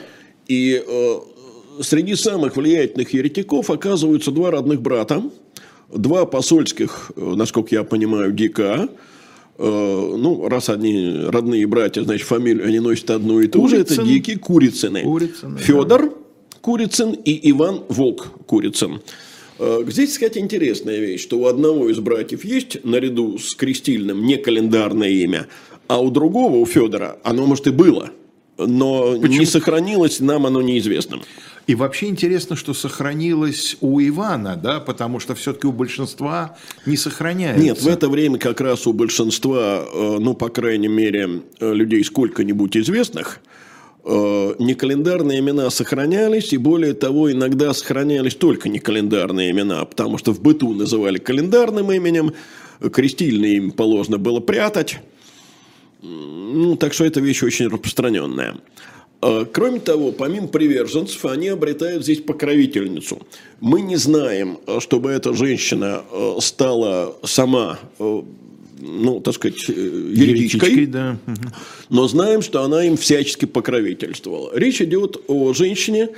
И 0.49 0.85
среди 1.81 2.15
самых 2.15 2.57
влиятельных 2.57 3.13
еретиков 3.13 3.71
оказываются 3.71 4.31
два 4.31 4.51
родных 4.51 4.81
брата, 4.83 5.23
два 5.93 6.27
посольских, 6.27 7.13
э, 7.17 7.35
насколько 7.35 7.75
я 7.75 7.85
понимаю, 7.85 8.33
дика, 8.33 8.89
Э, 9.57 10.15
ну, 10.17 10.49
раз 10.49 10.69
они 10.69 11.27
родные 11.29 11.67
братья, 11.67 12.03
значит, 12.03 12.27
фамилию 12.27 12.67
они 12.67 12.81
носят 12.81 13.11
одну 13.11 13.41
и 13.41 13.47
ту 13.47 13.61
Курицын. 13.61 13.87
же, 13.87 13.95
это 13.95 14.03
дикие 14.03 14.39
Курицыны. 14.39 15.03
Курицыны 15.03 15.59
Федор 15.59 16.09
да. 16.09 16.15
Курицын 16.61 17.13
и 17.13 17.51
Иван 17.51 17.83
Волк 17.89 18.33
Курицын. 18.47 19.01
Э, 19.61 19.85
здесь, 19.87 20.15
кстати, 20.15 20.39
интересная 20.39 20.99
вещь, 20.99 21.23
что 21.23 21.39
у 21.39 21.47
одного 21.47 21.89
из 21.89 22.01
братьев 22.01 22.45
есть, 22.45 22.85
наряду 22.85 23.39
с 23.39 23.55
крестильным, 23.55 24.27
не 24.27 24.39
календарное 24.39 25.11
имя, 25.11 25.47
а 25.87 26.01
у 26.01 26.11
другого, 26.11 26.57
у 26.57 26.67
Федора, 26.67 27.19
оно, 27.23 27.47
может, 27.47 27.69
и 27.69 27.71
было, 27.71 28.11
но 28.59 29.13
Почему? 29.21 29.39
не 29.39 29.47
сохранилось, 29.47 30.19
нам 30.19 30.47
оно 30.47 30.63
неизвестно. 30.63 31.21
И 31.67 31.75
вообще 31.75 32.09
интересно, 32.09 32.57
что 32.57 32.75
сохранилось 32.75 33.77
у 33.81 34.01
Ивана, 34.01 34.57
да, 34.57 34.81
потому 34.81 35.19
что 35.19 35.35
все-таки 35.35 35.67
у 35.67 35.73
большинства 35.73 36.57
не 36.85 36.97
сохраняется. 36.97 37.63
Нет, 37.63 37.81
в 37.81 37.89
это 37.89 38.09
время 38.09 38.39
как 38.39 38.61
раз 38.61 38.87
у 38.87 38.93
большинства, 38.93 39.83
э, 39.83 40.17
ну, 40.21 40.35
по 40.35 40.51
крайней 40.51 40.89
мере, 40.89 41.43
э, 41.61 41.73
людей 41.73 42.05
сколько-нибудь 42.05 42.77
известных, 42.77 43.41
э, 44.05 44.55
некалендарные 44.59 45.41
имена 45.41 45.71
сохранялись, 45.71 46.53
и 46.53 46.59
более 46.59 46.93
того, 46.93 47.33
иногда 47.33 47.73
сохранялись 47.73 48.35
только 48.35 48.69
некалендарные 48.69 49.51
имена, 49.51 49.87
потому 49.87 50.19
что 50.19 50.33
в 50.33 50.43
быту 50.43 50.75
называли 50.75 51.19
календарным 51.19 51.91
именем, 51.91 52.35
крестильное 52.93 53.53
им 53.53 53.71
положено 53.71 54.19
было 54.19 54.41
прятать. 54.41 54.99
Ну, 56.03 56.77
так 56.77 56.93
что 56.93 57.07
это 57.07 57.21
вещь 57.21 57.43
очень 57.43 57.69
распространенная. 57.69 58.57
Э, 59.25 59.47
кроме 59.51 59.81
того, 59.81 60.13
помимо 60.13 60.49
приверженцев, 60.49 61.25
они 61.25 61.49
обретают 61.49 62.03
здесь 62.03 62.21
покровительницу. 62.21 63.23
Мы 63.61 63.81
не 63.81 63.97
знаем, 63.97 64.59
э, 64.67 64.81
чтобы 64.81 65.11
эта 65.11 65.33
женщина 65.33 66.03
э, 66.13 66.37
стала 66.41 67.17
сама 67.25 67.79
ну, 68.87 69.21
так 69.21 69.35
сказать, 69.35 69.67
еретичкой, 69.69 70.85
да. 70.87 71.17
но 71.89 72.07
знаем, 72.07 72.43
что 72.43 72.63
она 72.65 72.85
им 72.85 72.99
всячески 72.99 73.47
покровительствовала. 73.47 74.51
Речь 74.55 74.83
идет 74.83 75.23
о 75.27 75.55
женщине, 75.55 76.11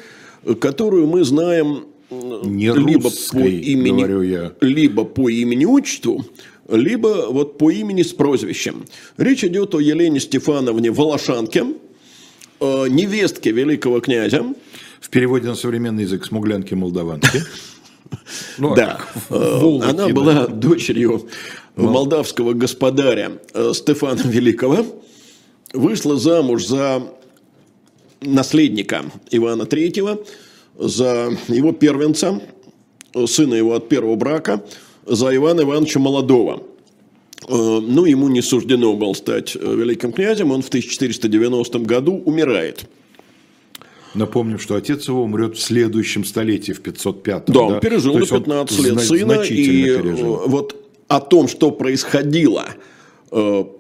которую 0.59 1.07
мы 1.07 1.23
знаем 1.23 1.85
Не 2.11 2.73
либо 2.75 3.05
русской, 3.05 3.43
по 3.43 3.47
имени, 3.47 4.27
я. 4.27 4.53
либо 4.61 5.05
по 5.05 5.29
имени-отчеству, 5.29 6.25
либо 6.69 7.27
вот 7.29 7.57
по 7.57 7.71
имени 7.71 8.03
с 8.03 8.13
прозвищем. 8.13 8.85
Речь 9.17 9.45
идет 9.45 9.75
о 9.77 9.79
Елене 9.79 10.19
Стефановне 10.19 10.91
Волошанке, 10.91 11.67
э, 12.61 12.89
невестке 12.89 13.51
великого 13.51 14.01
князя. 14.01 14.45
В 15.01 15.11
переводе 15.11 15.49
на 15.49 15.55
современный 15.55 16.05
язык 16.05 16.27
смуглянки 16.27 16.75
молдаванки. 16.75 17.43
Ну, 18.59 18.73
а 18.73 18.77
да, 18.77 19.01
э, 19.31 19.81
она 19.83 20.09
была 20.09 20.47
дочерью 20.47 21.29
молдавского 21.75 22.53
господаря 22.53 23.33
э, 23.53 23.73
Стефана 23.75 24.23
Великого, 24.23 24.87
вышла 25.73 26.17
замуж 26.17 26.67
за 26.67 27.03
наследника 28.21 29.05
Ивана 29.33 29.63
III, 29.63 30.25
за 30.79 31.37
его 31.49 31.73
первенца, 31.73 32.41
сына 33.27 33.55
его 33.55 33.75
от 33.75 33.89
первого 33.89 34.15
брака, 34.15 34.65
за 35.05 35.35
Ивана 35.35 35.63
Ивановича 35.63 35.99
Молодого– 35.99 36.63
Э, 37.49 37.81
ну, 37.81 38.05
ему 38.05 38.29
не 38.29 38.43
суждено 38.43 38.95
было 38.95 39.13
стать 39.15 39.57
э, 39.57 39.59
великим 39.61 40.13
князем, 40.13 40.51
он 40.51 40.63
в 40.63 40.69
1490 40.69 41.79
году 41.81 42.15
умирает. 42.25 42.87
Напомним, 44.15 44.59
что 44.59 44.75
отец 44.75 45.07
его 45.09 45.23
умрет 45.23 45.57
в 45.57 45.61
следующем 45.61 46.25
столетии, 46.25 46.73
в 46.73 46.81
505 46.81 47.45
Да, 47.47 47.61
он 47.61 47.81
пережил 47.81 48.15
на 48.15 48.27
15 48.27 48.79
лет 48.81 49.01
сына. 49.01 49.33
И 49.43 49.83
э, 49.83 50.03
пережил. 50.03 50.43
вот 50.47 50.75
о 51.09 51.21
том, 51.21 51.47
что 51.47 51.71
происходило 51.71 52.67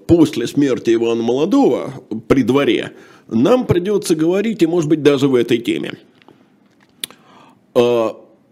после 0.07 0.47
смерти 0.47 0.95
Ивана 0.95 1.23
Молодого 1.23 1.93
при 2.29 2.43
дворе, 2.43 2.93
нам 3.29 3.67
придется 3.67 4.14
говорить, 4.14 4.62
и, 4.62 4.67
может 4.67 4.89
быть, 4.91 5.03
даже 5.03 5.29
в 5.29 5.35
этой 5.35 5.59
теме. 5.59 5.95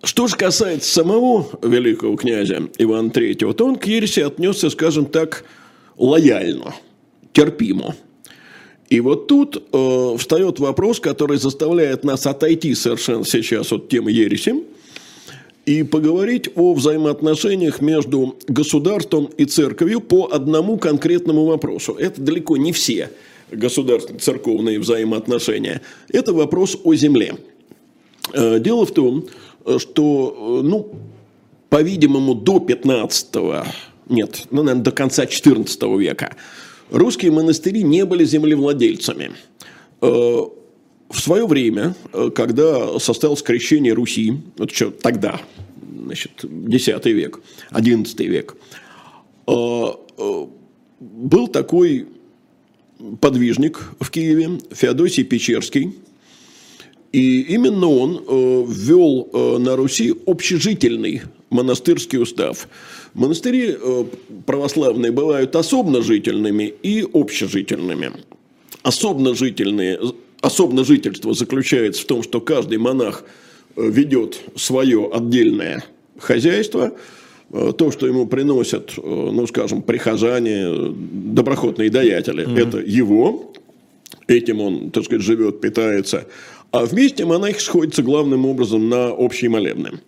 Что 0.04 0.26
же 0.26 0.36
касается 0.36 0.92
самого 0.92 1.46
великого 1.62 2.16
князя 2.16 2.68
Ивана 2.78 3.08
III, 3.08 3.54
то 3.54 3.66
он 3.66 3.76
к 3.76 3.86
ереси 3.86 4.20
отнесся, 4.20 4.68
скажем 4.68 5.06
так, 5.06 5.44
лояльно, 5.96 6.74
терпимо. 7.32 7.94
И 8.90 9.00
вот 9.00 9.26
тут 9.28 9.56
э, 9.72 10.16
встает 10.18 10.60
вопрос, 10.60 11.00
который 11.00 11.38
заставляет 11.38 12.04
нас 12.04 12.26
отойти 12.26 12.74
совершенно 12.74 13.24
сейчас 13.24 13.72
от 13.72 13.88
темы 13.88 14.10
ереси 14.10 14.62
и 15.64 15.82
поговорить 15.82 16.50
о 16.54 16.74
взаимоотношениях 16.74 17.80
между 17.80 18.36
государством 18.46 19.30
и 19.38 19.46
церковью 19.46 20.00
по 20.02 20.28
одному 20.30 20.76
конкретному 20.76 21.46
вопросу. 21.46 21.94
Это 21.94 22.20
далеко 22.20 22.58
не 22.58 22.72
все 22.72 23.10
государственно-церковные 23.50 24.78
взаимоотношения. 24.78 25.80
Это 26.10 26.34
вопрос 26.34 26.78
о 26.84 26.94
земле. 26.94 27.36
Э, 28.32 28.58
дело 28.58 28.84
в 28.84 28.92
том, 28.92 29.26
что, 29.78 30.60
ну, 30.62 30.92
по-видимому, 31.68 32.34
до 32.34 32.60
15 32.60 33.34
нет, 34.08 34.46
ну, 34.50 34.62
наверное, 34.62 34.84
до 34.84 34.92
конца 34.92 35.26
14 35.26 35.82
века 35.98 36.36
русские 36.90 37.32
монастыри 37.32 37.82
не 37.82 38.04
были 38.04 38.24
землевладельцами. 38.24 39.32
Э, 40.00 40.06
в 40.06 41.20
свое 41.20 41.46
время, 41.46 41.94
э, 42.12 42.30
когда 42.34 42.98
состоялось 42.98 43.42
крещение 43.42 43.92
Руси, 43.92 44.40
вот 44.58 44.70
еще 44.70 44.90
тогда, 44.90 45.40
значит, 46.04 46.44
X 46.44 46.86
век, 47.04 47.40
XI 47.70 48.26
век, 48.26 48.56
э, 49.46 49.86
был 51.00 51.48
такой 51.48 52.06
подвижник 53.20 53.82
в 54.00 54.10
Киеве, 54.10 54.60
Феодосий 54.70 55.24
Печерский, 55.24 55.94
и 57.14 57.42
именно 57.42 57.88
он 57.88 58.24
э, 58.26 58.64
ввел 58.68 59.28
э, 59.32 59.58
на 59.58 59.76
Руси 59.76 60.12
общежительный 60.26 61.22
монастырский 61.48 62.18
устав. 62.20 62.68
Монастыри 63.14 63.76
э, 63.80 64.04
православные 64.44 65.12
бывают 65.12 65.54
особножительными 65.54 66.74
и 66.82 67.06
общежительными. 67.14 68.14
Особножительные, 68.82 70.00
особножительство 70.40 71.34
заключается 71.34 72.02
в 72.02 72.06
том, 72.06 72.24
что 72.24 72.40
каждый 72.40 72.78
монах 72.78 73.22
ведет 73.76 74.40
свое 74.56 75.08
отдельное 75.12 75.84
хозяйство, 76.18 76.94
то, 77.50 77.92
что 77.92 78.08
ему 78.08 78.26
приносят, 78.26 78.94
ну, 78.96 79.46
скажем, 79.46 79.82
прихожане, 79.82 80.92
доброхотные 80.92 81.90
даятели, 81.90 82.44
mm-hmm. 82.44 82.68
это 82.68 82.78
его, 82.78 83.52
этим 84.26 84.60
он, 84.60 84.90
так 84.90 85.04
сказать, 85.04 85.22
живет, 85.24 85.60
питается. 85.60 86.26
А 86.74 86.86
вместе 86.86 87.24
монахи 87.24 87.60
сходятся 87.60 88.02
главным 88.02 88.46
образом 88.46 88.88
на 88.88 89.12
общие 89.12 89.48
молебны. 89.48 90.00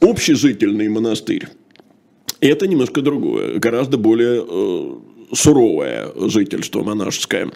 Общежительный 0.00 0.88
монастырь– 0.88 1.48
это 2.40 2.68
немножко 2.68 3.02
другое, 3.02 3.58
гораздо 3.58 3.98
более 3.98 4.44
э, 4.48 5.34
суровое 5.34 6.12
жительство 6.28 6.84
монашеское. 6.84 7.50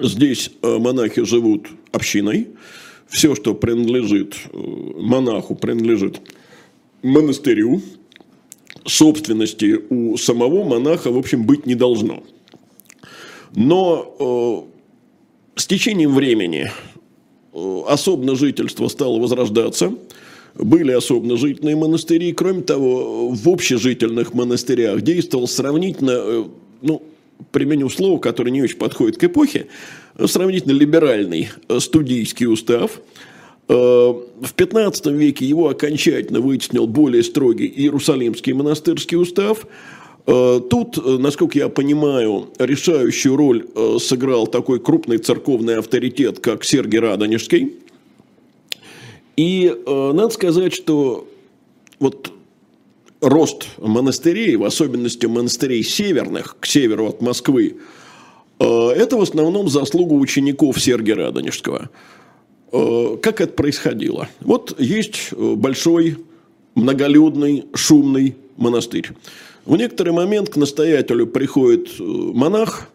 Здесь 0.00 0.50
э, 0.62 0.78
монахи 0.78 1.24
живут 1.24 1.68
общиной, 1.92 2.48
все, 3.06 3.34
что 3.34 3.54
принадлежит 3.54 4.36
э, 4.54 4.58
монаху, 4.96 5.56
принадлежит 5.56 6.22
монастырю, 7.02 7.82
собственности 8.86 9.78
у 9.90 10.16
самого 10.16 10.64
монаха, 10.64 11.10
в 11.10 11.18
общем, 11.18 11.44
быть 11.44 11.66
не 11.66 11.74
должно. 11.74 12.22
Но 13.54 14.66
э, 15.54 15.60
с 15.60 15.66
течением 15.66 16.14
времени 16.14 16.70
особно 17.86 18.36
жительство 18.36 18.88
стало 18.88 19.18
возрождаться, 19.18 19.94
были 20.54 20.92
особенно 20.92 21.36
жительные 21.36 21.76
монастыри. 21.76 22.32
Кроме 22.32 22.62
того, 22.62 23.28
в 23.30 23.48
общежительных 23.48 24.34
монастырях 24.34 25.02
действовал 25.02 25.48
сравнительно, 25.48 26.12
э, 26.14 26.44
ну, 26.82 27.02
применю 27.52 27.88
слово, 27.88 28.18
которое 28.18 28.50
не 28.50 28.62
очень 28.62 28.78
подходит 28.78 29.18
к 29.18 29.24
эпохе, 29.24 29.66
сравнительно 30.24 30.72
либеральный 30.72 31.48
э, 31.68 31.80
студийский 31.80 32.46
устав. 32.46 33.00
В 33.68 34.52
15 34.54 35.06
веке 35.06 35.44
его 35.44 35.68
окончательно 35.68 36.40
вытеснил 36.40 36.86
более 36.86 37.24
строгий 37.24 37.66
Иерусалимский 37.66 38.52
монастырский 38.52 39.16
устав– 39.16 39.66
Э, 39.76 40.05
тут, 40.26 40.98
э, 40.98 41.18
насколько 41.18 41.56
я 41.56 41.68
понимаю, 41.68 42.48
решающую 42.58 43.36
роль 43.36 43.66
э, 43.74 43.98
сыграл 44.00 44.48
такой 44.48 44.80
крупный 44.80 45.18
церковный 45.18 45.78
авторитет, 45.78 46.40
как 46.40 46.64
Сергий 46.64 46.98
Радонежский. 46.98 47.74
И 49.36 49.70
надо 49.86 50.30
сказать, 50.30 50.72
что 50.72 51.28
вот 52.00 52.32
рост 53.20 53.66
монастырей, 53.76 54.56
в 54.56 54.64
особенности 54.64 55.26
монастырей 55.26 55.82
северных, 55.82 56.56
к 56.58 56.64
северу 56.64 57.08
от 57.08 57.20
Москвы, 57.20 57.76
это 58.58 59.18
в 59.18 59.20
основном 59.20 59.68
заслуга 59.68 60.14
учеников 60.14 60.80
Сергия 60.80 61.16
Радонежского. 61.16 61.90
Как 62.70 63.42
это 63.42 63.52
происходило? 63.52 64.30
Вот 64.40 64.80
есть 64.80 65.34
большой, 65.34 66.16
многолюдный, 66.74 67.66
шумный 67.74 68.36
монастырь. 68.56 69.10
В 69.66 69.76
некоторый 69.76 70.10
момент 70.10 70.48
к 70.48 70.56
настоятелю 70.56 71.26
приходит 71.26 71.88
э, 71.98 72.02
монах 72.04 72.88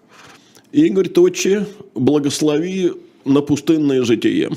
и 0.71 0.87
говорит, 0.87 1.17
отче, 1.17 1.65
благослови 1.95 2.93
на 3.25 3.41
пустынное 3.41 4.03
житие. 4.03 4.51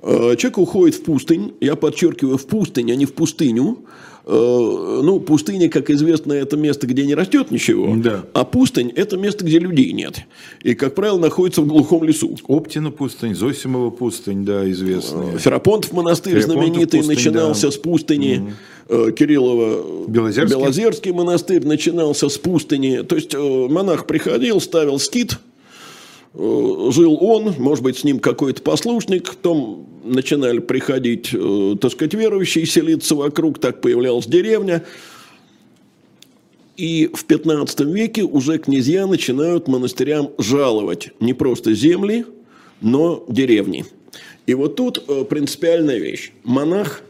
Э, 0.00 0.34
человек 0.38 0.56
уходит 0.56 0.94
в 0.94 1.02
пустынь, 1.02 1.52
я 1.60 1.76
подчеркиваю, 1.76 2.38
в 2.38 2.46
пустынь, 2.46 2.90
а 2.90 2.96
не 2.96 3.04
в 3.04 3.12
пустыню. 3.12 3.84
Э, 4.24 5.00
ну, 5.02 5.18
пустыня, 5.18 5.68
как 5.68 5.90
известно, 5.90 6.32
это 6.32 6.56
место, 6.56 6.86
где 6.86 7.04
не 7.04 7.14
растет 7.14 7.50
ничего, 7.50 7.92
да. 7.96 8.24
а 8.34 8.44
пустынь– 8.44 8.92
это 8.96 9.16
место, 9.16 9.44
где 9.44 9.58
людей 9.58 9.92
нет. 9.92 10.20
И, 10.62 10.74
как 10.74 10.94
правило, 10.94 11.18
находится 11.18 11.60
в 11.60 11.66
глухом 11.66 12.04
лесу. 12.04 12.36
Оптина 12.46 12.92
пустынь, 12.92 13.34
Зосимова 13.34 13.90
пустынь, 13.90 14.44
да, 14.44 14.70
известная. 14.70 15.38
Ферапонтов 15.38 15.92
монастырь 15.92 16.34
Ферапонтов 16.34 16.64
знаменитый 16.64 17.00
пустынь, 17.00 17.16
начинался 17.16 17.66
да. 17.66 17.72
с 17.72 17.76
пустыни. 17.76 18.54
Угу. 18.88 19.12
Кириллова 19.12 20.06
Белозерский. 20.08 20.56
Белозерский 20.56 21.12
монастырь 21.12 21.64
начинался 21.66 22.28
с 22.28 22.38
пустыни. 22.38 23.02
То 23.02 23.16
есть 23.16 23.34
монах 23.34 24.06
приходил, 24.06 24.60
ставил 24.60 24.98
скит, 24.98 25.38
Э, 25.42 25.51
жил 26.34 27.18
он, 27.20 27.54
может 27.58 27.84
быть, 27.84 27.98
с 27.98 28.04
ним 28.04 28.18
какой-то 28.18 28.62
послушник, 28.62 29.28
потом 29.28 29.86
начинали 30.04 30.58
приходить, 30.58 31.30
э, 31.32 31.76
так 31.80 31.92
сказать, 31.92 32.14
верующие, 32.14 32.66
селиться 32.66 33.14
вокруг, 33.14 33.58
так 33.58 33.80
появлялась 33.80 34.26
деревня. 34.26 34.84
И 36.76 37.10
в 37.12 37.24
15 37.26 37.80
веке 37.80 38.22
уже 38.22 38.58
князья 38.58 39.06
начинают 39.06 39.68
монастырям 39.68 40.30
жаловать 40.38 41.10
не 41.20 41.34
просто 41.34 41.74
земли, 41.74 42.24
но 42.80 43.24
деревни. 43.28 43.84
И 44.46 44.54
вот 44.54 44.76
тут 44.76 45.04
э, 45.06 45.24
принципиальная 45.24 45.98
вещь. 45.98 46.32
Монах, 46.44 47.02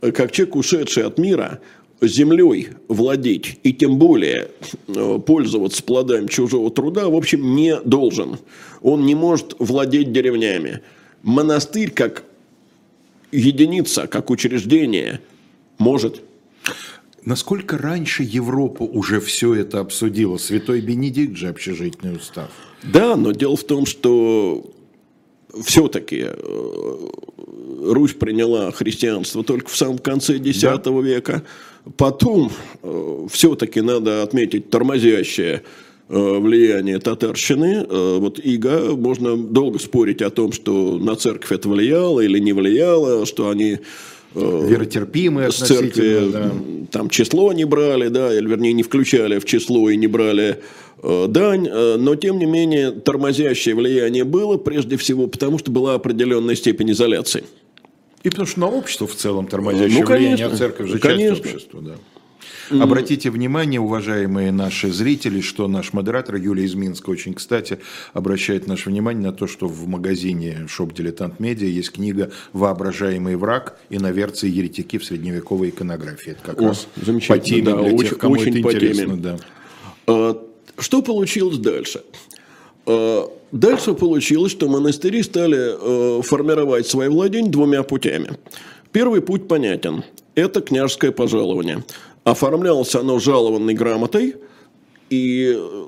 как 0.00 0.32
человек, 0.32 0.56
ушедший 0.56 1.04
от 1.04 1.18
мира, 1.18 1.60
землей 2.00 2.68
владеть 2.88 3.58
и 3.62 3.72
тем 3.72 3.98
более 3.98 4.48
э, 4.88 5.18
пользоваться 5.24 5.82
плодами 5.82 6.26
чужого 6.26 6.70
труда, 6.70 7.08
в 7.08 7.14
общем, 7.14 7.54
не 7.54 7.76
должен. 7.80 8.38
Он 8.82 9.06
не 9.06 9.14
может 9.14 9.54
владеть 9.58 10.12
деревнями. 10.12 10.82
Монастырь 11.22 11.90
как 11.90 12.24
единица, 13.32 14.06
как 14.06 14.30
учреждение 14.30 15.20
может. 15.78 16.22
Насколько 17.24 17.76
раньше 17.76 18.22
Европа 18.22 18.84
уже 18.84 19.20
все 19.20 19.54
это 19.54 19.80
обсудила? 19.80 20.36
Святой 20.36 20.80
Бенедикт 20.80 21.36
же 21.36 21.48
общежитный 21.48 22.14
устав. 22.14 22.50
Да, 22.84 23.16
но 23.16 23.32
дело 23.32 23.56
в 23.56 23.64
том, 23.64 23.84
что 23.84 24.70
все-таки 25.64 26.26
э, 26.28 27.08
Русь 27.66 28.14
приняла 28.14 28.70
христианство 28.70 29.42
только 29.42 29.68
в 29.68 29.76
самом 29.76 29.98
конце 29.98 30.36
X 30.36 30.60
да. 30.60 30.80
века. 31.00 31.42
Потом 31.96 32.50
э, 32.82 33.26
все-таки 33.30 33.80
надо 33.80 34.22
отметить 34.22 34.70
тормозящее 34.70 35.62
э, 36.08 36.38
влияние 36.38 36.98
татарщины. 36.98 37.86
Э, 37.88 38.18
вот 38.18 38.38
Ига, 38.38 38.94
можно 38.96 39.36
долго 39.36 39.78
спорить 39.78 40.22
о 40.22 40.30
том, 40.30 40.52
что 40.52 40.98
на 40.98 41.16
церковь 41.16 41.52
это 41.52 41.68
влияло 41.68 42.20
или 42.20 42.38
не 42.38 42.52
влияло, 42.52 43.26
что 43.26 43.48
они 43.50 43.78
веротерпимые 44.36 45.50
с 45.50 45.56
церкви 45.56 46.30
да. 46.32 46.52
там 46.90 47.08
число 47.08 47.52
не 47.52 47.64
брали, 47.64 48.08
да, 48.08 48.36
или 48.36 48.46
вернее 48.46 48.72
не 48.72 48.82
включали 48.82 49.38
в 49.38 49.44
число 49.44 49.88
и 49.90 49.96
не 49.96 50.06
брали 50.06 50.60
дань, 51.02 51.68
но 51.68 52.14
тем 52.16 52.38
не 52.38 52.46
менее 52.46 52.90
тормозящее 52.90 53.74
влияние 53.74 54.24
было 54.24 54.56
прежде 54.56 54.96
всего 54.96 55.26
потому, 55.26 55.58
что 55.58 55.70
была 55.70 55.94
определенная 55.94 56.54
степень 56.54 56.90
изоляции. 56.90 57.44
И 58.22 58.30
потому 58.30 58.46
что 58.46 58.60
на 58.60 58.66
общество 58.66 59.06
в 59.06 59.14
целом 59.14 59.46
тормозящее 59.46 60.00
ну, 60.00 60.06
конечно, 60.06 60.36
влияние, 60.36 60.46
а 60.46 60.56
церковь 60.56 60.88
же 60.88 60.98
конечно. 60.98 61.36
часть 61.36 61.54
общества. 61.54 61.80
Да. 61.80 61.92
Mm-hmm. 62.70 62.82
Обратите 62.82 63.30
внимание, 63.30 63.80
уважаемые 63.80 64.52
наши 64.52 64.92
зрители, 64.92 65.40
что 65.40 65.68
наш 65.68 65.92
модератор 65.92 66.36
Юлия 66.36 66.64
из 66.64 66.74
Минска 66.74 67.10
очень, 67.10 67.34
кстати, 67.34 67.78
обращает 68.12 68.66
наше 68.66 68.90
внимание 68.90 69.30
на 69.30 69.32
то, 69.32 69.46
что 69.46 69.68
в 69.68 69.86
магазине 69.86 70.66
Shop 70.68 70.92
Дилетант 70.92 71.40
Медиа 71.40 71.68
есть 71.68 71.92
книга 71.92 72.30
«Воображаемый 72.52 73.36
враг. 73.36 73.78
Иноверцы 73.90 74.48
и 74.48 74.50
еретики 74.50 74.98
в 74.98 75.04
средневековой 75.04 75.70
иконографии». 75.70 76.32
Это 76.32 76.42
как 76.42 76.60
О, 76.60 76.68
раз 76.68 76.86
по 77.28 77.38
теме 77.38 77.62
да, 77.62 77.76
для 77.76 77.92
очень, 77.92 78.08
тех, 78.10 78.18
кому 78.18 78.34
очень 78.34 78.48
это 78.50 78.58
интересно. 78.60 79.16
Да. 79.16 79.36
А, 80.06 80.42
что 80.78 81.02
получилось 81.02 81.58
дальше? 81.58 82.02
А, 82.86 83.30
Дальше 83.52 83.94
получилось, 83.94 84.52
что 84.52 84.68
монастыри 84.68 85.22
стали 85.22 86.18
э, 86.18 86.22
формировать 86.22 86.86
свои 86.86 87.08
владения 87.08 87.48
двумя 87.48 87.82
путями. 87.84 88.32
Первый 88.90 89.20
путь 89.20 89.46
понятен. 89.46 90.04
Это 90.34 90.60
княжеское 90.60 91.12
пожалование. 91.12 91.84
Оформлялось 92.26 92.92
оно 92.96 93.20
жалованной 93.20 93.72
грамотой, 93.74 94.34
и 95.10 95.54
э, 95.56 95.84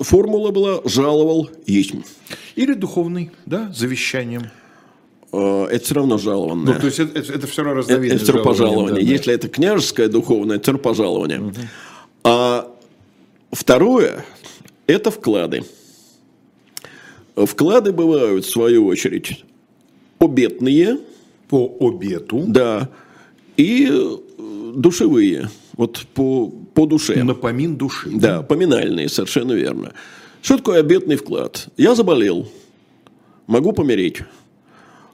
формула 0.00 0.50
была 0.50 0.80
«жаловал 0.86 1.50
есть». 1.66 1.92
Или 2.54 2.72
духовный, 2.72 3.30
да, 3.44 3.70
завещанием. 3.74 4.44
Э, 5.34 5.66
это 5.70 5.84
все 5.84 5.94
равно 5.96 6.16
жалованное. 6.16 6.72
Ну, 6.72 6.80
то 6.80 6.86
есть 6.86 6.98
это, 6.98 7.18
это, 7.18 7.30
это 7.30 7.46
все 7.46 7.62
равно 7.62 7.80
разновидность 7.80 8.22
Это, 8.22 8.38
это 8.38 8.42
пожалование. 8.42 8.88
Да, 8.88 8.94
да. 8.94 9.00
Если 9.02 9.34
это 9.34 9.48
княжеское 9.50 10.08
духовное, 10.08 10.56
это 10.56 10.78
пожалование. 10.78 11.40
Угу. 11.40 11.54
А 12.24 12.74
второе– 13.52 14.24
это 14.86 15.10
вклады. 15.10 15.62
Вклады 17.34 17.92
бывают, 17.92 18.46
в 18.46 18.50
свою 18.50 18.86
очередь, 18.86 19.44
обетные. 20.20 21.00
По 21.50 21.70
обету. 21.80 22.44
Да. 22.46 22.88
И 23.58 23.90
э, 23.90 24.16
душевые. 24.74 25.50
Вот 25.76 26.06
по, 26.14 26.48
по 26.74 26.86
душе. 26.86 27.22
Напомин 27.22 27.76
души. 27.76 28.10
Да, 28.12 28.42
поминальные, 28.42 29.08
совершенно 29.08 29.52
верно. 29.52 29.92
Что 30.42 30.56
такое 30.56 30.80
обетный 30.80 31.16
вклад? 31.16 31.68
Я 31.76 31.94
заболел. 31.94 32.48
Могу 33.46 33.72
помереть. 33.72 34.22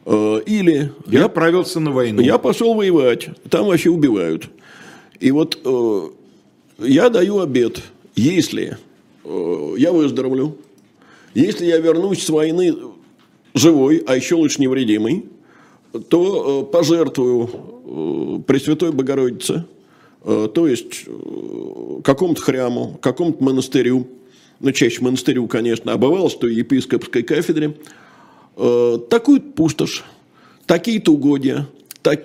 Э, 0.07 0.41
или... 0.47 0.93
Я, 1.07 1.21
я 1.21 1.25
отправился 1.27 1.81
на 1.81 1.91
войну. 1.91 2.23
Я 2.23 2.39
пошел 2.39 2.75
воевать. 2.75 3.29
Там 3.51 3.67
вообще 3.67 3.91
убивают. 3.91 4.49
И 5.21 5.31
вот 5.31 5.59
э, 5.65 6.09
я 6.79 7.09
даю 7.09 7.41
обет. 7.41 7.83
Если 8.15 8.77
я 9.25 9.93
выздоровлю, 9.93 10.59
если 11.35 11.67
я 11.67 11.79
вернусь 11.79 12.25
с 12.25 12.29
войны 12.29 12.75
живой, 13.55 14.03
а 14.07 14.17
еще 14.17 14.35
лучше 14.35 14.61
невредимый, 14.61 15.27
то 16.09 16.67
э, 16.69 16.73
пожертвую 16.73 17.51
э, 17.85 18.43
Пресвятой 18.47 18.93
Богородице, 18.93 19.55
э, 19.55 19.82
то 20.25 20.67
есть 20.67 21.07
какому-то 22.05 22.41
храму, 22.41 22.99
какому-то 23.01 23.43
монастырю, 23.43 24.07
ну, 24.61 24.73
чаще 24.73 25.03
монастырю, 25.03 25.47
конечно, 25.49 25.93
а 25.93 25.99
бывало, 25.99 26.31
что 26.31 26.47
епископской 26.47 27.23
кафедре, 27.23 27.77
такую 28.55 29.41
пустошь, 29.41 30.05
такие-то 30.67 31.13
угодья, 31.13 31.69
так, 32.03 32.25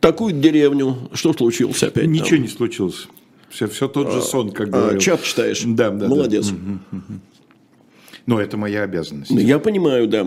такую 0.00 0.34
деревню. 0.34 1.08
Что 1.12 1.32
случилось 1.32 1.82
опять? 1.82 2.06
Ничего 2.06 2.30
там? 2.30 2.42
не 2.42 2.48
случилось. 2.48 3.08
Все, 3.48 3.66
все 3.66 3.88
тот 3.88 4.12
же 4.12 4.18
а, 4.18 4.20
сон, 4.22 4.50
как 4.50 4.68
а, 4.68 4.72
говорил. 4.72 5.00
Чат 5.00 5.22
читаешь? 5.22 5.62
Да, 5.64 5.90
да. 5.90 6.08
Молодец. 6.08 6.50
Да. 6.50 7.00
Но 8.26 8.40
это 8.40 8.58
моя 8.58 8.82
обязанность. 8.82 9.30
Я 9.30 9.58
понимаю, 9.58 10.06
да. 10.06 10.26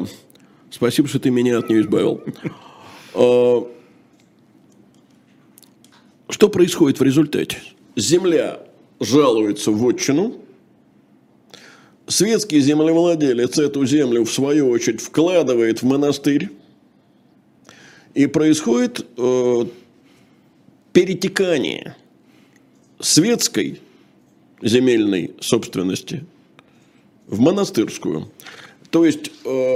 Спасибо, 0.71 1.07
что 1.07 1.19
ты 1.19 1.29
меня 1.29 1.59
от 1.59 1.69
нее 1.69 1.81
избавил. 1.81 2.21
Что 6.41 6.49
происходит 6.49 6.99
в 6.99 7.03
результате? 7.03 7.59
Земля 7.95 8.61
жалуется 8.99 9.69
в 9.69 9.87
отчину, 9.87 10.41
светский 12.07 12.59
землевладелец 12.61 13.59
эту 13.59 13.85
землю, 13.85 14.25
в 14.25 14.31
свою 14.33 14.71
очередь, 14.71 15.01
вкладывает 15.01 15.83
в 15.83 15.85
монастырь, 15.85 16.49
и 18.15 18.25
происходит 18.25 19.05
э, 19.17 19.65
перетекание 20.93 21.95
светской 22.99 23.79
земельной 24.63 25.35
собственности 25.41 26.25
в 27.27 27.39
монастырскую. 27.39 28.31
То 28.89 29.05
есть 29.05 29.29
э, 29.45 29.75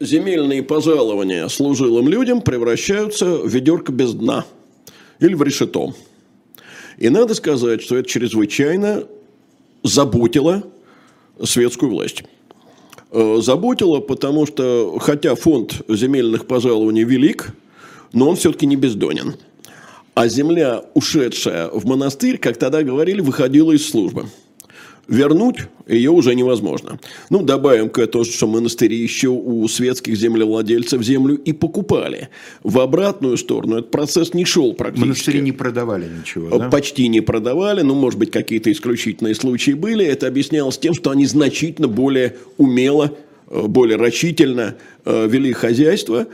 земельные 0.00 0.62
пожалования 0.62 1.46
служилым 1.48 2.08
людям 2.08 2.40
превращаются 2.40 3.26
в 3.26 3.46
ведерко 3.46 3.92
без 3.92 4.14
дна 4.14 4.46
или 5.20 5.34
в 5.34 5.42
решето. 5.42 5.94
И 6.96 7.08
надо 7.08 7.34
сказать, 7.34 7.82
что 7.82 7.96
это 7.96 8.08
чрезвычайно 8.08 9.04
заботило 9.82 10.64
светскую 11.42 11.92
власть. 11.92 12.24
Э, 13.10 13.38
заботило, 13.40 14.00
потому 14.00 14.46
что, 14.46 14.98
хотя 15.00 15.34
фонд 15.34 15.82
земельных 15.88 16.46
пожалований 16.46 17.04
велик, 17.04 17.54
но 18.12 18.28
он 18.28 18.36
все-таки 18.36 18.66
не 18.66 18.76
бездонен. 18.76 19.36
А 20.14 20.26
земля, 20.26 20.84
ушедшая 20.94 21.68
в 21.68 21.86
монастырь, 21.86 22.38
как 22.38 22.56
тогда 22.56 22.82
говорили, 22.82 23.20
выходила 23.20 23.72
из 23.72 23.88
службы 23.88 24.26
вернуть 25.08 25.56
ее 25.86 26.10
уже 26.10 26.34
невозможно. 26.34 27.00
Ну, 27.30 27.42
добавим 27.42 27.88
к 27.88 27.98
этому, 27.98 28.24
что 28.24 28.46
монастыри 28.46 28.96
еще 28.96 29.28
у 29.28 29.66
светских 29.66 30.16
землевладельцев 30.16 31.02
землю 31.02 31.34
и 31.36 31.52
покупали. 31.52 32.28
В 32.62 32.78
обратную 32.78 33.38
сторону 33.38 33.78
этот 33.78 33.90
процесс 33.90 34.34
не 34.34 34.44
шел 34.44 34.74
практически. 34.74 35.06
Монастыри 35.06 35.40
не 35.40 35.52
продавали 35.52 36.06
ничего, 36.06 36.58
да? 36.58 36.68
Почти 36.68 37.08
не 37.08 37.22
продавали, 37.22 37.80
ну, 37.80 37.94
может 37.94 38.18
быть, 38.18 38.30
какие-то 38.30 38.70
исключительные 38.70 39.34
случаи 39.34 39.72
были. 39.72 40.04
Это 40.04 40.26
объяснялось 40.26 40.78
тем, 40.78 40.92
что 40.92 41.10
они 41.10 41.24
значительно 41.24 41.88
более 41.88 42.36
умело, 42.58 43.16
э, 43.48 43.62
более 43.66 43.96
рачительно 43.96 44.76
э, 45.06 45.26
вели 45.26 45.54
хозяйство, 45.54 46.26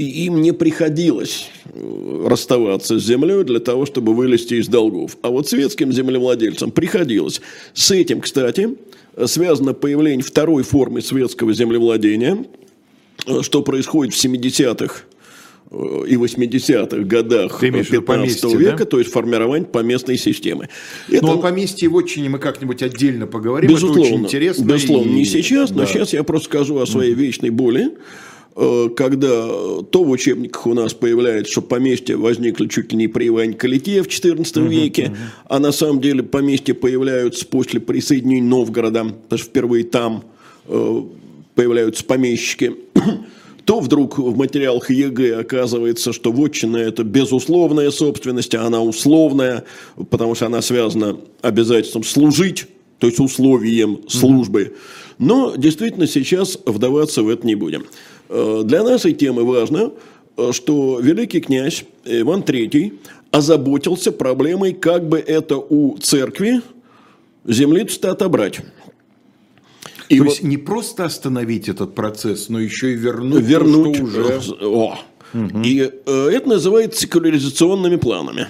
и 0.00 0.24
им 0.26 0.40
не 0.40 0.52
приходилось 0.52 1.50
э, 1.72 2.26
расставаться 2.28 2.98
с 2.98 3.04
землей 3.04 3.44
для 3.44 3.60
того, 3.60 3.86
чтобы 3.86 4.14
вылезти 4.14 4.54
из 4.54 4.68
долгов. 4.68 5.16
А 5.22 5.30
вот 5.30 5.48
светским 5.48 5.92
землевладельцам 5.92 6.70
приходилось. 6.70 7.40
С 7.74 7.90
этим, 7.90 8.20
кстати, 8.20 8.70
связано 9.26 9.74
появление 9.74 10.22
второй 10.24 10.62
формы 10.62 11.02
светского 11.02 11.52
землевладения, 11.52 12.44
э, 13.26 13.42
что 13.42 13.62
происходит 13.62 14.14
в 14.14 14.24
70-х 14.24 14.94
э, 15.70 16.04
и 16.08 16.14
80-х 16.14 16.96
годах 17.04 17.60
Ты 17.60 17.68
имеешь 17.68 17.88
в 17.88 17.90
виду 17.92 18.02
15 18.02 18.40
поместье, 18.40 18.58
века, 18.58 18.78
да? 18.78 18.84
то 18.86 18.98
есть 18.98 19.10
формирование 19.12 19.66
поместной 19.68 20.16
системы. 20.16 20.68
Это, 21.08 21.26
Ну, 21.26 21.34
о 21.34 21.38
поместье 21.38 21.86
и 21.86 21.88
вотчине 21.88 22.28
мы 22.28 22.38
как-нибудь 22.38 22.82
отдельно 22.82 23.26
поговорим. 23.26 23.70
безусловно, 23.70 24.00
Это 24.00 24.14
очень 24.14 24.24
интересно. 24.24 24.64
безусловно, 24.64 25.10
и- 25.10 25.14
не 25.14 25.24
сейчас, 25.24 25.70
но 25.70 25.80
да. 25.80 25.86
сейчас 25.86 26.12
я 26.12 26.22
просто 26.24 26.46
скажу 26.48 26.78
о 26.78 26.86
своей 26.86 27.12
вечной 27.14 27.50
боли, 27.50 27.92
когда 28.54 29.46
то 29.90 30.04
в 30.04 30.10
учебниках 30.10 30.66
у 30.66 30.74
нас 30.74 30.92
появляется, 30.92 31.52
что 31.52 31.62
поместья 31.62 32.16
возникли 32.16 32.66
чуть 32.66 32.92
ли 32.92 32.98
не 32.98 33.08
при 33.08 33.28
Иване 33.28 33.54
Калите 33.54 34.02
в 34.02 34.08
XIV 34.08 34.68
веке, 34.68 35.16
а 35.44 35.58
на 35.58 35.72
самом 35.72 36.00
деле 36.00 36.22
поместья 36.22 36.74
появляются 36.74 37.46
после 37.46 37.80
присоединения 37.80 38.42
Новгорода, 38.42 39.04
потому 39.04 39.38
что 39.38 39.48
впервые 39.48 39.84
там 39.84 40.24
э, 40.66 41.02
появляются 41.54 42.04
помещики, 42.04 42.74
то 43.64 43.80
вдруг 43.80 44.18
в 44.18 44.36
материалах 44.36 44.90
ЕГЭ 44.90 45.40
оказывается, 45.40 46.12
что 46.12 46.32
вотчина– 46.32 46.76
это 46.78 47.04
безусловная 47.04 47.90
собственность, 47.90 48.54
а 48.54 48.64
она 48.64 48.82
условная, 48.82 49.64
потому 50.10 50.34
что 50.34 50.46
она 50.46 50.60
связана 50.60 51.18
обязательством 51.40 52.02
служить, 52.02 52.66
то 52.98 53.06
есть 53.06 53.20
условием 53.20 54.00
службы. 54.08 54.74
Но 55.18 55.54
действительно 55.54 56.06
сейчас 56.06 56.58
вдаваться 56.64 57.22
в 57.22 57.28
это 57.28 57.46
не 57.46 57.54
будем. 57.54 57.84
Э, 58.30 58.62
Для 58.64 58.82
нашей 58.84 59.12
темы 59.12 59.44
важно, 59.44 59.90
э, 60.36 60.52
что 60.52 61.00
великий 61.00 61.40
князь 61.40 61.84
Иван 62.04 62.42
III 62.42 62.92
озаботился 63.32 64.12
проблемой, 64.12 64.72
как 64.72 65.08
бы 65.08 65.18
это 65.18 65.56
у 65.56 65.98
церкви 65.98 66.62
землицу-то 67.44 68.12
отобрать. 68.12 68.60
И 70.08 70.18
То 70.18 70.24
вот- 70.24 70.30
есть 70.30 70.42
не 70.44 70.56
просто 70.56 71.04
остановить 71.04 71.68
этот 71.68 71.94
процесс, 71.94 72.48
но 72.48 72.60
еще 72.60 72.92
и 72.92 72.96
вернуть, 72.96 73.42
вернуть 73.44 73.98
то, 73.98 74.06
что 74.40 74.54
уже... 74.54 74.66
О. 74.66 74.98
И 75.64 75.90
э, 76.06 76.30
это 76.32 76.48
называется 76.48 77.00
секуляризационными 77.02 77.96
планами. 77.96 78.46